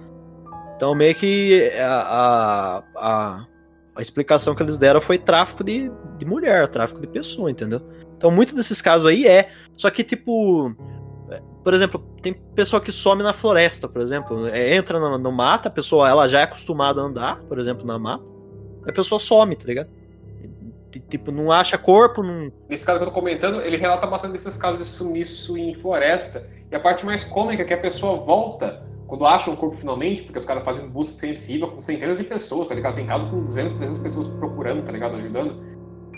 [0.77, 3.47] Então, meio que a, a, a,
[3.95, 7.81] a explicação que eles deram foi tráfico de, de mulher, tráfico de pessoa, entendeu?
[8.17, 9.51] Então, muito desses casos aí é.
[9.77, 10.75] Só que, tipo,
[11.63, 15.69] por exemplo, tem pessoa que some na floresta, por exemplo, é, entra no, no mato,
[15.69, 18.25] a pessoa ela já é acostumada a andar, por exemplo, na mata,
[18.87, 19.89] a pessoa some, tá ligado?
[21.09, 22.53] Tipo, não acha corpo, não.
[22.69, 26.47] Nesse caso que eu tô comentando, ele relata bastante desses casos de sumiço em floresta.
[26.71, 30.23] E a parte mais cômica é que a pessoa volta quando acha o corpo finalmente,
[30.23, 32.95] porque os caras fazem busca extensiva com centenas de pessoas, tá ligado?
[32.95, 35.17] Tem caso com 200, 300 pessoas procurando, tá ligado?
[35.17, 35.63] Ajudando.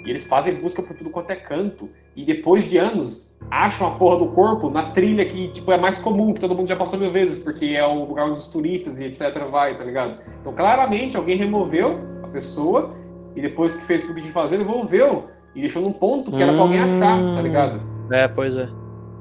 [0.04, 1.90] E eles fazem busca por tudo quanto é canto.
[2.14, 5.98] E depois de anos, acham a porra do corpo na trilha que, tipo, é mais
[5.98, 9.00] comum, que todo mundo já passou mil vezes, porque é o lugar onde os turistas
[9.00, 10.18] e etc vai, tá ligado?
[10.40, 12.94] Então, claramente, alguém removeu a pessoa
[13.34, 15.24] e depois que fez o que o bichinho fazer, devolveu
[15.54, 17.82] e deixou num ponto que era pra alguém achar, tá ligado?
[18.12, 18.68] É, pois é.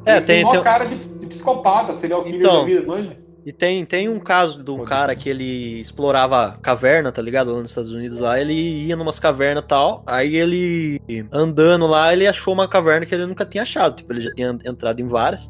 [0.06, 2.86] É, Eles tem, uma tem, cara de, de psicopata, seria o killer Então, da vida,
[2.86, 3.25] manja?
[3.46, 7.54] E tem, tem um caso de um cara que ele explorava caverna, tá ligado?
[7.54, 11.00] Lá nos Estados Unidos lá, ele ia numas cavernas e tal, aí ele
[11.32, 14.58] andando lá, ele achou uma caverna que ele nunca tinha achado, tipo, ele já tinha
[14.66, 15.48] entrado em várias.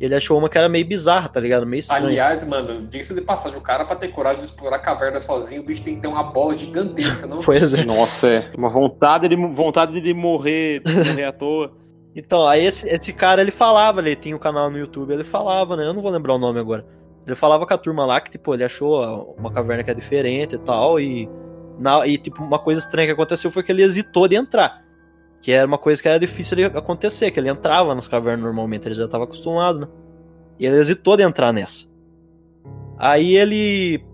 [0.00, 1.66] Ele achou uma que era meio bizarra, tá ligado?
[1.66, 2.06] Meio estranha.
[2.06, 5.60] Aliás, mano, diga-se de passagem, o cara pra ter coragem de explorar a caverna sozinho,
[5.60, 7.40] o bicho tem que ter uma bola gigantesca, não?
[7.44, 7.84] Pois é.
[7.84, 8.50] Nossa, é.
[8.56, 11.78] Uma vontade de, vontade de morrer, de morrer à toa.
[12.12, 15.76] Então, aí esse, esse cara, ele falava, ele tinha um canal no YouTube, ele falava,
[15.76, 15.86] né?
[15.86, 16.84] Eu não vou lembrar o nome agora.
[17.26, 20.54] Ele falava com a turma lá que, tipo, ele achou uma caverna que é diferente
[20.54, 21.28] e tal, e,
[21.78, 24.84] na, e tipo, uma coisa estranha que aconteceu foi que ele hesitou de entrar.
[25.40, 28.86] Que era uma coisa que era difícil de acontecer, que ele entrava nas cavernas normalmente,
[28.86, 29.88] ele já estava acostumado, né?
[30.58, 31.86] E ele hesitou de entrar nessa.
[32.98, 34.04] Aí ele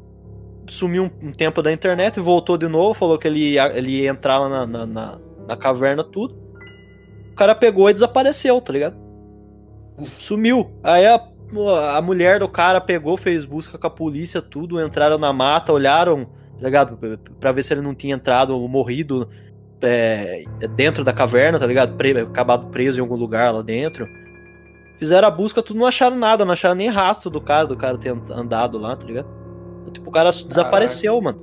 [0.69, 4.03] sumiu um, um tempo da internet e voltou de novo, falou que ele ia, ele
[4.03, 6.37] ia entrar lá na, na, na, na caverna, tudo.
[7.33, 8.97] O cara pegou e desapareceu, tá ligado?
[10.05, 10.71] Sumiu.
[10.83, 11.21] Aí a,
[11.95, 16.27] a mulher do cara pegou, fez busca com a polícia, tudo, entraram na mata, olharam,
[16.59, 17.19] tá ligado?
[17.39, 19.29] Pra ver se ele não tinha entrado ou morrido
[19.81, 20.45] é,
[20.75, 21.97] dentro da caverna, tá ligado?
[21.97, 24.09] Pre, acabado preso em algum lugar lá dentro.
[24.99, 27.99] Fizeram a busca, tudo não acharam nada, não acharam nem rastro do cara, do cara
[27.99, 29.29] ter andado lá, tá ligado?
[29.93, 31.39] Tipo, o cara desapareceu, mano.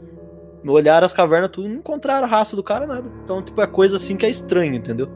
[0.66, 3.10] Olharam as cavernas, tudo, não encontraram rastro do cara, nada.
[3.24, 5.10] Então, tipo, é coisa assim que é estranho, entendeu?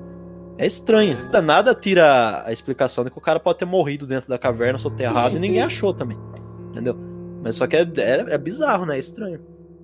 [0.57, 1.17] É estranho.
[1.43, 5.35] Nada tira a explicação de que o cara pode ter morrido dentro da caverna soterrado
[5.35, 6.17] e ninguém achou também.
[6.69, 6.95] Entendeu?
[7.43, 8.95] Mas só que é, é, é bizarro, né?
[8.95, 9.39] É estranho.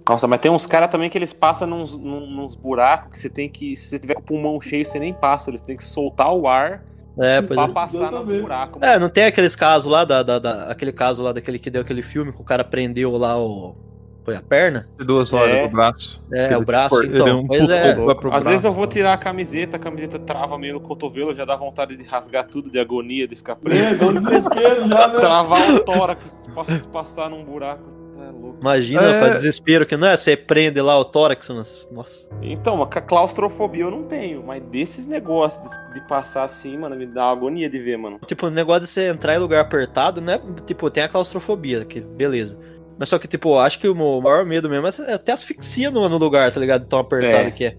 [0.09, 3.47] Nossa, mas tem uns caras também que eles passam nos, nos buracos que você tem
[3.49, 3.78] que.
[3.78, 5.49] Se você tiver com o pulmão cheio, você nem passa.
[5.49, 6.84] Eles têm que soltar o ar
[7.19, 7.67] É, pra é.
[7.69, 8.80] passar no buraco.
[8.84, 11.84] É, não tem aqueles casos lá, da, da, da- aquele caso lá daquele que deu
[11.84, 13.75] aquele filme que o cara prendeu lá o.
[14.24, 14.87] Foi a perna?
[14.97, 15.66] Duas horas É.
[15.66, 16.24] o braço.
[16.32, 17.39] É, Ele- o braço, então.
[17.41, 17.91] um pois é.
[17.91, 18.50] Às braço.
[18.50, 21.97] vezes eu vou tirar a camiseta, a camiseta trava meio no cotovelo, já dá vontade
[21.97, 23.82] de rasgar tudo de agonia, de ficar preso.
[23.83, 25.20] É, dá um desespero já, né?
[25.20, 27.83] Travar o tórax, pass- passar num buraco.
[28.25, 28.58] É louco.
[28.62, 29.20] Imagina, É.
[29.20, 30.16] pra desespero que não é?
[30.16, 31.86] Você prende lá o tórax, mas.
[31.91, 32.29] Nossa.
[32.41, 37.05] Então, a claustrofobia eu não tenho, mas desses negócios de, de passar assim, mano, me
[37.05, 38.20] dá uma agonia de ver, mano.
[38.25, 40.39] Tipo, o negócio de você entrar em lugar apertado, né?
[40.66, 42.58] Tipo, tem a claustrofobia, que beleza.
[42.97, 46.17] Mas só que, tipo, acho que o maior medo mesmo é até asfixia no, no
[46.17, 46.86] lugar, tá ligado?
[46.86, 47.51] Tão apertado É.
[47.51, 47.75] que é.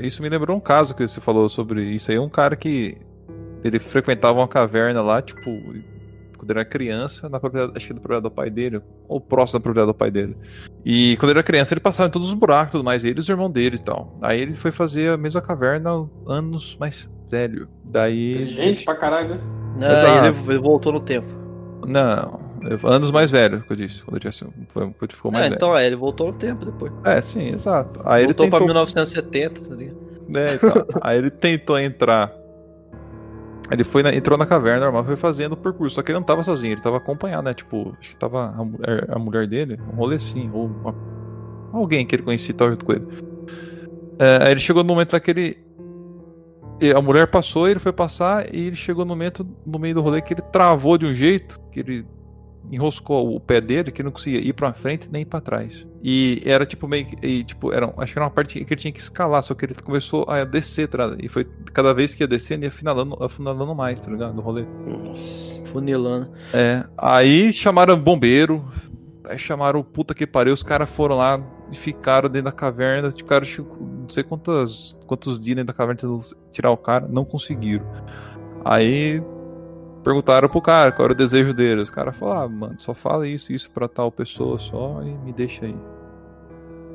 [0.00, 2.18] Isso me lembrou um caso que você falou sobre isso aí.
[2.18, 2.96] Um cara que
[3.64, 5.44] ele frequentava uma caverna lá, tipo,
[6.36, 9.58] quando ele era criança, na propriedade, acho que da propriedade do pai dele, ou próximo
[9.58, 10.36] da propriedade do pai dele.
[10.84, 13.18] E quando ele era criança, ele passava em todos os buracos e tudo mais, ele
[13.18, 14.16] e os irmãos dele e tal.
[14.22, 17.68] Aí ele foi fazer a mesma caverna anos mais velho.
[17.84, 18.48] Daí.
[18.48, 19.38] Gente pra caralho, né?
[19.78, 20.06] Exato.
[20.06, 21.28] aí ele, ele voltou no tempo.
[21.86, 22.40] Não,
[22.84, 25.56] anos mais velho, que eu disse, quando eu disse, foi, quando ficou mais É, velho.
[25.56, 26.92] então é, ele voltou no tempo depois.
[27.04, 28.00] É, sim, exato.
[28.04, 29.96] Aí voltou ele pra tentou 1970, tá ligado?
[30.34, 30.86] É, então.
[31.02, 32.32] Aí ele tentou entrar
[33.70, 35.96] Ele foi na- entrou na caverna normal, foi fazendo o percurso.
[35.96, 37.54] Só que ele não tava sozinho, ele tava acompanhado, né?
[37.54, 40.94] Tipo, acho que tava a mulher, a mulher dele, um rolê assim, ou uma-
[41.72, 43.04] alguém que ele conhecia tava junto com ele.
[44.18, 45.56] É, aí ele chegou no momento lá que ele.
[46.80, 50.02] e A mulher passou, ele foi passar, e ele chegou no momento, no meio do
[50.02, 52.04] rolê, que ele travou de um jeito, que ele
[52.70, 55.86] enroscou o pé dele, que não conseguia ir pra frente nem pra trás.
[56.02, 57.26] E era tipo meio que.
[57.26, 59.64] e, tipo, era, acho que era uma parte que ele tinha que escalar, só que
[59.64, 61.24] ele começou a descer, tá ligado?
[61.24, 64.34] E foi cada vez que ia descendo, ia afinalando, afinalando mais, tá ligado?
[64.34, 64.64] Do rolê.
[64.86, 65.64] Nossa.
[65.66, 66.30] Funilando.
[66.52, 66.84] É.
[66.96, 68.64] Aí chamaram bombeiro.
[69.24, 70.52] Aí chamaram o puta que pariu.
[70.52, 71.40] Os caras foram lá
[71.70, 73.12] e ficaram dentro da caverna.
[73.12, 76.20] Ficaram tipo, não sei quantas, quantos dias dentro da caverna tentando
[76.50, 77.06] tirar o cara.
[77.08, 77.86] Não conseguiram.
[78.64, 79.22] Aí
[80.02, 81.80] perguntaram pro cara qual era o desejo dele.
[81.80, 85.32] Os caras falaram, ah, mano, só fala isso, isso pra tal pessoa só e me
[85.32, 85.76] deixa aí.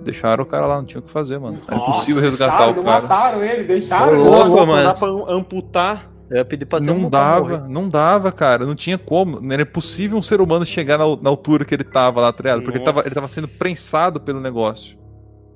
[0.04, 1.60] Deixaram o cara lá, não tinha o que fazer, mano.
[1.68, 3.02] Era impossível resgatar cara, o não cara.
[3.02, 4.24] mataram ele, deixaram ele.
[4.24, 4.84] louco, Não, mano.
[4.84, 6.12] dá pra amputar.
[6.30, 7.70] Eu ia pedir pra Não dava, morrer.
[7.70, 8.66] não dava, cara.
[8.66, 9.40] Não tinha como.
[9.40, 12.44] Não era impossível um ser humano chegar na, na altura que ele tava lá, tá
[12.44, 12.62] ligado?
[12.64, 14.98] Porque ele tava, ele tava sendo prensado pelo negócio.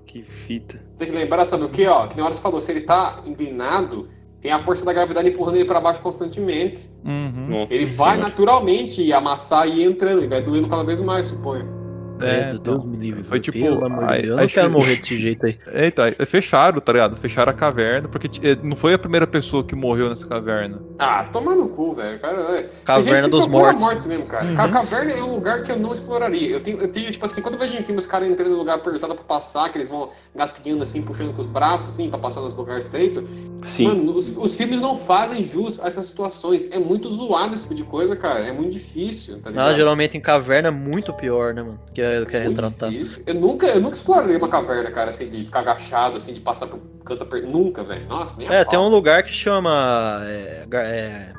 [0.06, 0.82] Que fita.
[0.98, 2.08] Tem que lembrar, sabe o que, ó?
[2.08, 4.08] Que na hora você falou, se ele tá inclinado,
[4.42, 6.90] tem a força da gravidade empurrando ele pra baixo constantemente.
[7.06, 7.48] Uhum.
[7.48, 11.81] Nossa Ele vai naturalmente amassar e ir entrando, e vai doendo cada vez mais, suponho.
[12.26, 13.24] É, É, Deus me livre.
[13.24, 14.32] foi tipo, Pelo amor de aí- Deus.
[14.32, 15.58] Eu aí não quero morrer desse jeito aí.
[15.74, 17.16] Eita, aí fecharam, tá ligado?
[17.18, 20.80] Fecharam a caverna, porque eh, não foi a primeira pessoa que morreu nessa caverna.
[21.00, 22.20] Ah, toma no cu, velho.
[22.20, 22.70] Cara, é.
[22.86, 23.82] Caverna dos Mortos.
[23.82, 24.46] a morte mesmo, cara.
[24.56, 26.50] Ca- Caverna é um lugar que eu não exploraria.
[26.50, 28.58] Eu tenho, eu tenho tipo assim, quando eu vejo em filme os caras entrando no
[28.58, 32.20] lugar apertado pra passar, que eles vão gatinhando assim, puxando com os braços, assim, pra
[32.20, 33.24] passar nos lugares estreitos.
[33.62, 33.88] Sim.
[33.88, 36.72] Mano, os, os filmes não fazem jus a essas situações.
[36.72, 38.40] É muito zoado esse tipo de coisa, cara.
[38.40, 39.68] É muito difícil, tá ligado?
[39.70, 41.80] Ah, geralmente em caverna é muito pior, né, mano?
[41.94, 42.92] Que é, que é Muito retratado.
[42.92, 43.24] difícil.
[43.26, 46.68] Eu nunca, eu nunca exploraria uma caverna, cara, assim, de ficar agachado, assim, de passar
[46.68, 47.52] por canto apertado.
[47.52, 48.06] Nunca, velho.
[48.08, 51.34] Nossa, nem É, tem um lugar que chama é, é,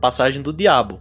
[0.00, 1.00] Passagem do Diabo.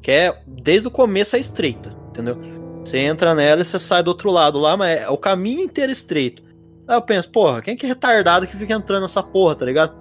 [0.00, 2.36] Que é desde o começo é estreita, entendeu?
[2.84, 5.90] Você entra nela e você sai do outro lado lá, mas é o caminho inteiro
[5.90, 6.42] estreito.
[6.86, 9.94] Aí eu penso, porra, quem que é retardado que fica entrando nessa porra, tá ligado?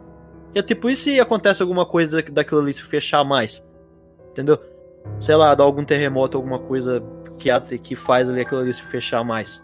[0.46, 3.62] Porque, tipo, e se acontece alguma coisa da- daquilo ali se fechar mais?
[4.32, 4.58] Entendeu?
[5.20, 7.04] Sei lá, dá algum terremoto, alguma coisa
[7.38, 9.64] que, a- que faz ali aquilo ali se fechar mais.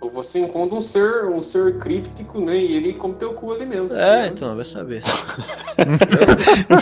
[0.00, 2.56] Ou você encontra um ser, um ser críptico, né?
[2.56, 3.92] E ele come teu cu ali mesmo.
[3.92, 5.02] É, então, vai saber.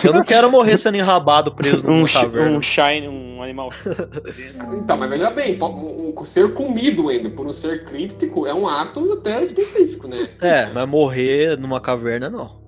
[0.05, 2.59] eu não quero morrer sendo enrabado preso Um, numa chi- caverna.
[2.59, 3.71] um shine, um animal.
[4.77, 8.69] Então, mas veja bem, um, um ser comido ainda por um ser críptico é um
[8.69, 10.29] ato até específico, né?
[10.41, 12.61] É, mas morrer numa caverna não.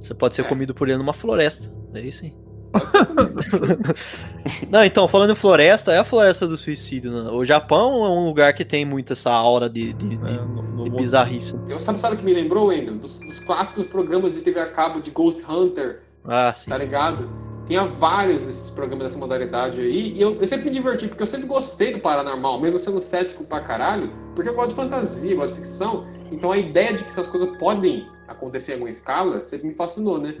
[0.00, 0.44] Você pode ser É.
[0.44, 1.72] comido por ele numa floresta.
[1.94, 2.32] É isso aí.
[2.72, 3.94] Comido.
[4.70, 7.10] Não, então, falando em floresta, é a floresta do suicídio.
[7.12, 7.30] Né?
[7.30, 10.62] O Japão é um lugar que tem muito essa aura de, de, de- É, no-
[10.62, 11.54] no- de bizarrice.
[11.68, 12.94] Eu sabe, sabe o que me lembrou, Wendel?
[12.96, 16.70] Dos, dos clássicos programas de TV a cabo de Ghost Hunter, Ah, sim.
[16.70, 17.28] tá ligado?
[17.66, 21.26] Tinha vários desses programas dessa modalidade aí, e eu, eu sempre me diverti, porque eu
[21.26, 25.50] sempre gostei do paranormal, mesmo sendo cético pra caralho, porque eu gosto de fantasia, gosto
[25.54, 29.68] de ficção, então a ideia de que essas coisas podem acontecer em alguma escala sempre
[29.68, 30.34] me fascinou, né?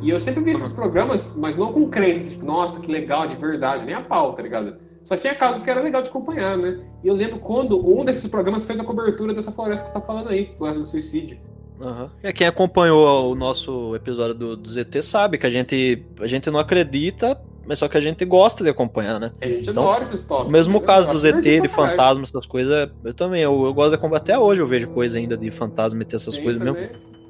[0.00, 3.36] E eu sempre vi esses programas, mas não com crenças, tipo, nossa, que legal, de
[3.36, 4.76] verdade, nem a pau, tá ligado?
[5.02, 6.80] Só tinha casos que era legal de acompanhar, né?
[7.02, 10.04] E eu lembro quando um desses programas fez a cobertura dessa floresta que você tá
[10.04, 11.38] falando aí, Floresta do Suicídio.
[11.80, 12.10] Aham.
[12.22, 16.50] É, quem acompanhou o nosso episódio do, do ZT sabe que a gente, a gente
[16.50, 19.32] não acredita, mas só que a gente gosta de acompanhar, né?
[19.40, 20.48] A gente Então, adora esses tópicos.
[20.48, 20.86] O mesmo né?
[20.86, 23.42] caso do ZT, de fantasma, essas coisas, eu também.
[23.42, 24.20] Eu, eu gosto de acompanhar.
[24.20, 26.78] Até hoje eu vejo coisa ainda de fantasma e ter essas Sim, coisas mesmo.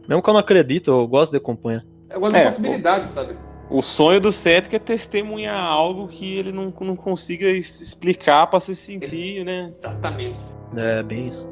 [0.09, 1.85] Mesmo que eu não acredito, eu gosto de acompanhar.
[2.11, 3.37] Eu gosto É, de possibilidades, sabe?
[3.71, 8.75] O sonho do cético é testemunhar algo que ele não, não consiga explicar pra se
[8.75, 9.67] sentir, né?
[9.67, 10.43] Exatamente.
[10.77, 11.47] É, bem isso.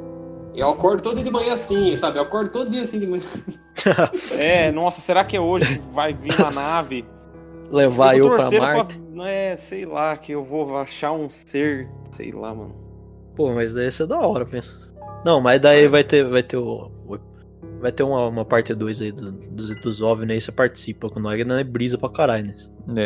[0.55, 2.19] Eu acordo todo dia de manhã assim, sabe?
[2.19, 3.23] Eu acordo todo dia assim de manhã.
[4.33, 7.05] É, nossa, será que é hoje que vai vir uma nave?
[7.70, 9.01] Levar eu Fico pra Marte.
[9.24, 12.74] É, sei lá, que eu vou achar um ser, sei lá, mano.
[13.37, 14.73] Pô, mas daí ia ser da hora, pensa.
[15.24, 16.91] Não, mas daí vai ter, vai ter o.
[17.77, 21.09] o- Vai ter uma, uma parte 2 aí do- dos, dos OVNI aí, você participa
[21.09, 22.55] com nós, que não é brisa pra caralho, né?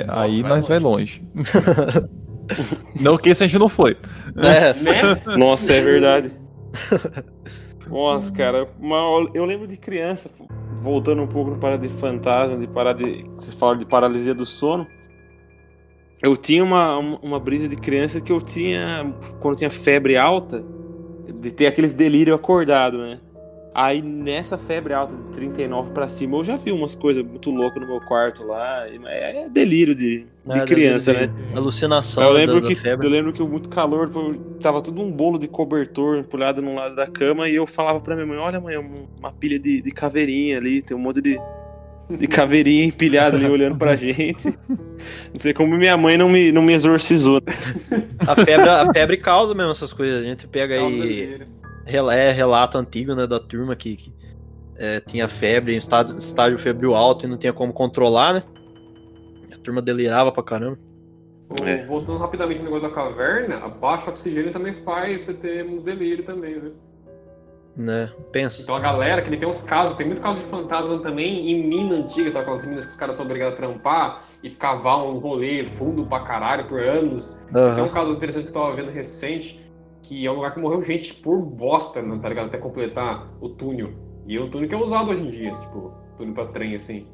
[0.00, 1.22] É, Nossa, aí vai nós vai longe.
[3.00, 3.96] não que esse a gente não foi.
[4.36, 5.36] É, Né?
[5.36, 6.32] Nossa, é verdade.
[7.88, 10.30] Nossa, cara, mas eu lembro de criança,
[10.80, 13.24] voltando um pouco no parada de fantasma, de parada de.
[13.34, 14.86] Vocês falaram de paralisia do sono.
[16.22, 20.62] Eu tinha uma, uma brisa de criança que eu tinha, quando eu tinha febre alta,
[21.40, 23.18] de ter aqueles delírio acordado, né?
[23.72, 27.80] Aí nessa febre alta de 39 pra cima, eu já vi umas coisas muito loucas
[27.80, 28.88] no meu quarto lá.
[28.88, 31.32] e- É delírio de, de É, criança, de- né?
[31.54, 33.06] alucinação Eu da- lembro, da que, febre.
[33.06, 34.10] eu lembro que muito calor,
[34.60, 38.14] tava tudo um bolo de cobertor empulhado num lado da cama e eu falava pra
[38.16, 41.38] minha mãe, olha mãe, um- uma pilha de, de caveirinha ali, tem um monte de,
[42.10, 44.48] de caveirinha empilhada ali olhando pra gente.
[45.32, 47.40] Não sei como minha mãe não me, não me exorcizou.
[48.26, 50.20] A febre, a febre causa mesmo essas coisas.
[50.20, 51.00] A gente pega Causa aí.
[51.00, 51.46] dele.
[51.86, 54.12] É relato antigo, né, da turma que, que,
[54.76, 58.42] é, tinha febre, em estágio, estágio febril alto e não tinha como controlar, né?
[59.52, 60.78] A turma delirava pra caramba.
[61.62, 61.84] É.
[61.84, 66.24] Voltando rapidamente no negócio da caverna, a baixa oxigênio também faz você ter um delírio
[66.24, 66.74] também, viu?
[67.76, 68.10] Né?
[68.30, 68.62] Pensa.
[68.62, 71.68] Então a galera, que nem tem uns casos, tem muito caso de fantasma também em
[71.68, 74.74] mina antiga, sabe aquelas minas que os caras são obrigados a trampar e ficar
[75.04, 77.36] um rolê fundo pra caralho por anos.
[77.74, 79.59] Tem um caso interessante que eu tava vendo recente,
[80.10, 82.46] que é um lugar que morreu gente por bosta, né, tá ligado?
[82.46, 83.92] Até completar o túnel.
[84.26, 87.06] E é um túnel que é usado hoje em dia, tipo, túnel pra trem, assim.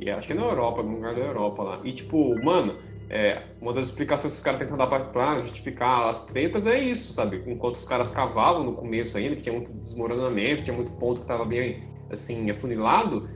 [0.00, 1.80] E acho que é na Europa, algum lugar da Europa lá.
[1.84, 2.76] E tipo, mano,
[3.10, 6.78] é, uma das explicações que os caras tentam dar pra, pra justificar as tretas é
[6.78, 7.42] isso, sabe?
[7.46, 11.26] Enquanto os caras cavavam no começo ainda, que tinha muito desmoronamento, tinha muito ponto que
[11.26, 13.28] tava bem, assim, afunilado,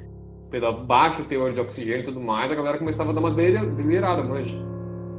[0.50, 3.66] pelo baixo teor de oxigênio e tudo mais, a galera começava a dar uma delira-
[3.66, 4.56] delirada, manja.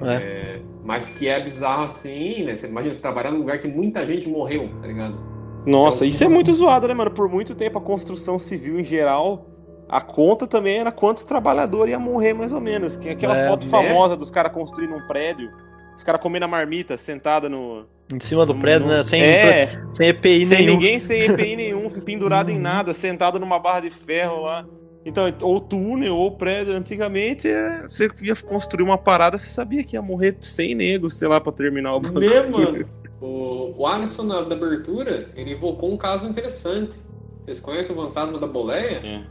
[0.05, 0.59] É.
[0.83, 2.55] Mas que é bizarro assim, né?
[2.55, 5.17] Você imagina você trabalhar num lugar que muita gente morreu, tá ligado?
[5.65, 7.11] Nossa, isso é muito zoado, né, mano?
[7.11, 9.45] Por muito tempo a construção civil em geral,
[9.89, 12.95] a conta também era quantos trabalhadores iam morrer, mais ou menos.
[12.95, 13.69] Que é aquela É, foto né?
[13.71, 15.51] famosa dos caras construindo um prédio,
[15.93, 17.85] os caras comendo a marmita, sentada no.
[18.13, 19.03] Em cima do prédio, no- né?
[19.03, 20.73] Sem, é, sem EPI sem nenhum.
[20.75, 24.65] ninguém, sem EPI nenhum, pendurado em nada, sentado numa barra de ferro lá.
[25.07, 29.95] Então, ou túnel, ou prédio, antigamente é, você ia construir uma parada, você sabia que
[29.95, 32.29] ia morrer 100 negros, sei lá, pra terminar o bagulho.
[32.29, 32.85] Né, mano?
[33.21, 36.97] O, o Alisson, na da abertura, ele evocou um caso interessante.
[37.45, 38.97] Vocês conhecem o fantasma da boleia?
[39.03, 39.23] É.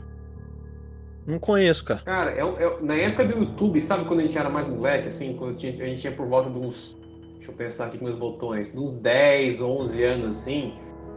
[1.27, 2.01] Não conheço, cara.
[2.03, 5.35] Cara, é, é- na época do YouTube, sabe quando a gente era mais moleque, assim,
[5.35, 6.97] quando tinha- a gente tinha por volta de uns.
[7.35, 10.73] Deixa eu pensar aqui com meus botões, uns 10, 11 anos, assim,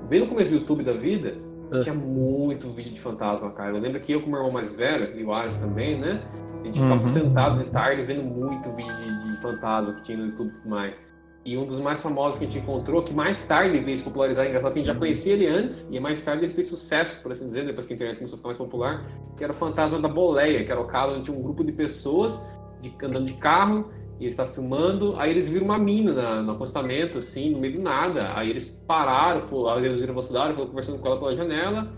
[0.09, 1.37] bem no começo do YouTube da vida,
[1.73, 1.83] Ah.
[1.83, 3.77] tinha muito vídeo de fantasma, cara.
[3.77, 6.21] Eu lembro que eu, com meu irmão mais velho, e o Alisson também, né?
[6.61, 7.03] A gente ficava Uhum.
[7.03, 10.69] sentado de tarde vendo muito vídeo de, de fantasma que tinha no YouTube e tudo
[10.69, 10.95] mais.
[11.43, 14.47] E um dos mais famosos que a gente encontrou, que mais tarde veio se popularizar,
[14.47, 17.33] engraçado que a gente já conhecia ele antes, e mais tarde ele fez sucesso, por
[17.33, 19.07] assim dizer, depois que a internet começou a ficar mais popular,
[19.39, 21.73] que era o Fantasma da Boleia, que era o caso onde tinha um grupo de
[21.73, 22.45] pessoas
[22.79, 23.89] de- andando de carro,
[24.21, 27.73] e eles estavam filmando, aí eles viram uma mina na- no acostamento, assim, no meio
[27.79, 28.33] do nada.
[28.37, 31.89] Aí eles pararam, foram, aí eles viram a velocidade, foram conversando com ela pela janela,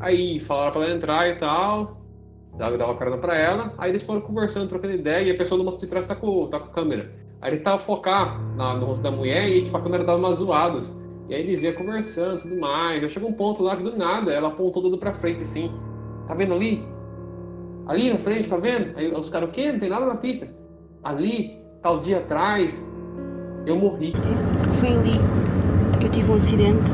[0.00, 2.00] aí falaram pra ela entrar e tal,
[2.56, 5.64] dava, dava carona pra ela, aí eles foram conversando, trocando ideia, e a pessoa do
[5.64, 7.12] banco de trás tá com, tá com a câmera.
[7.40, 10.38] Aí ele tava focar na- no rosto da mulher e tipo, a câmera dava umas
[10.38, 10.98] zoadas.
[11.28, 13.02] E aí eles iam conversando tudo mais.
[13.02, 15.70] Já chegou um ponto lá que do nada ela apontou tudo pra frente assim.
[16.26, 16.82] Tá vendo ali?
[17.86, 18.96] Ali na frente, tá vendo?
[18.96, 19.70] Aí os caras, o quê?
[19.70, 20.48] Não tem nada na pista.
[21.02, 22.84] Ali, tal dia atrás,
[23.66, 24.12] eu morri.
[24.74, 25.18] Foi ali
[26.00, 26.92] que eu tive um acidente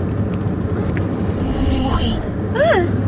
[1.72, 3.03] e morri.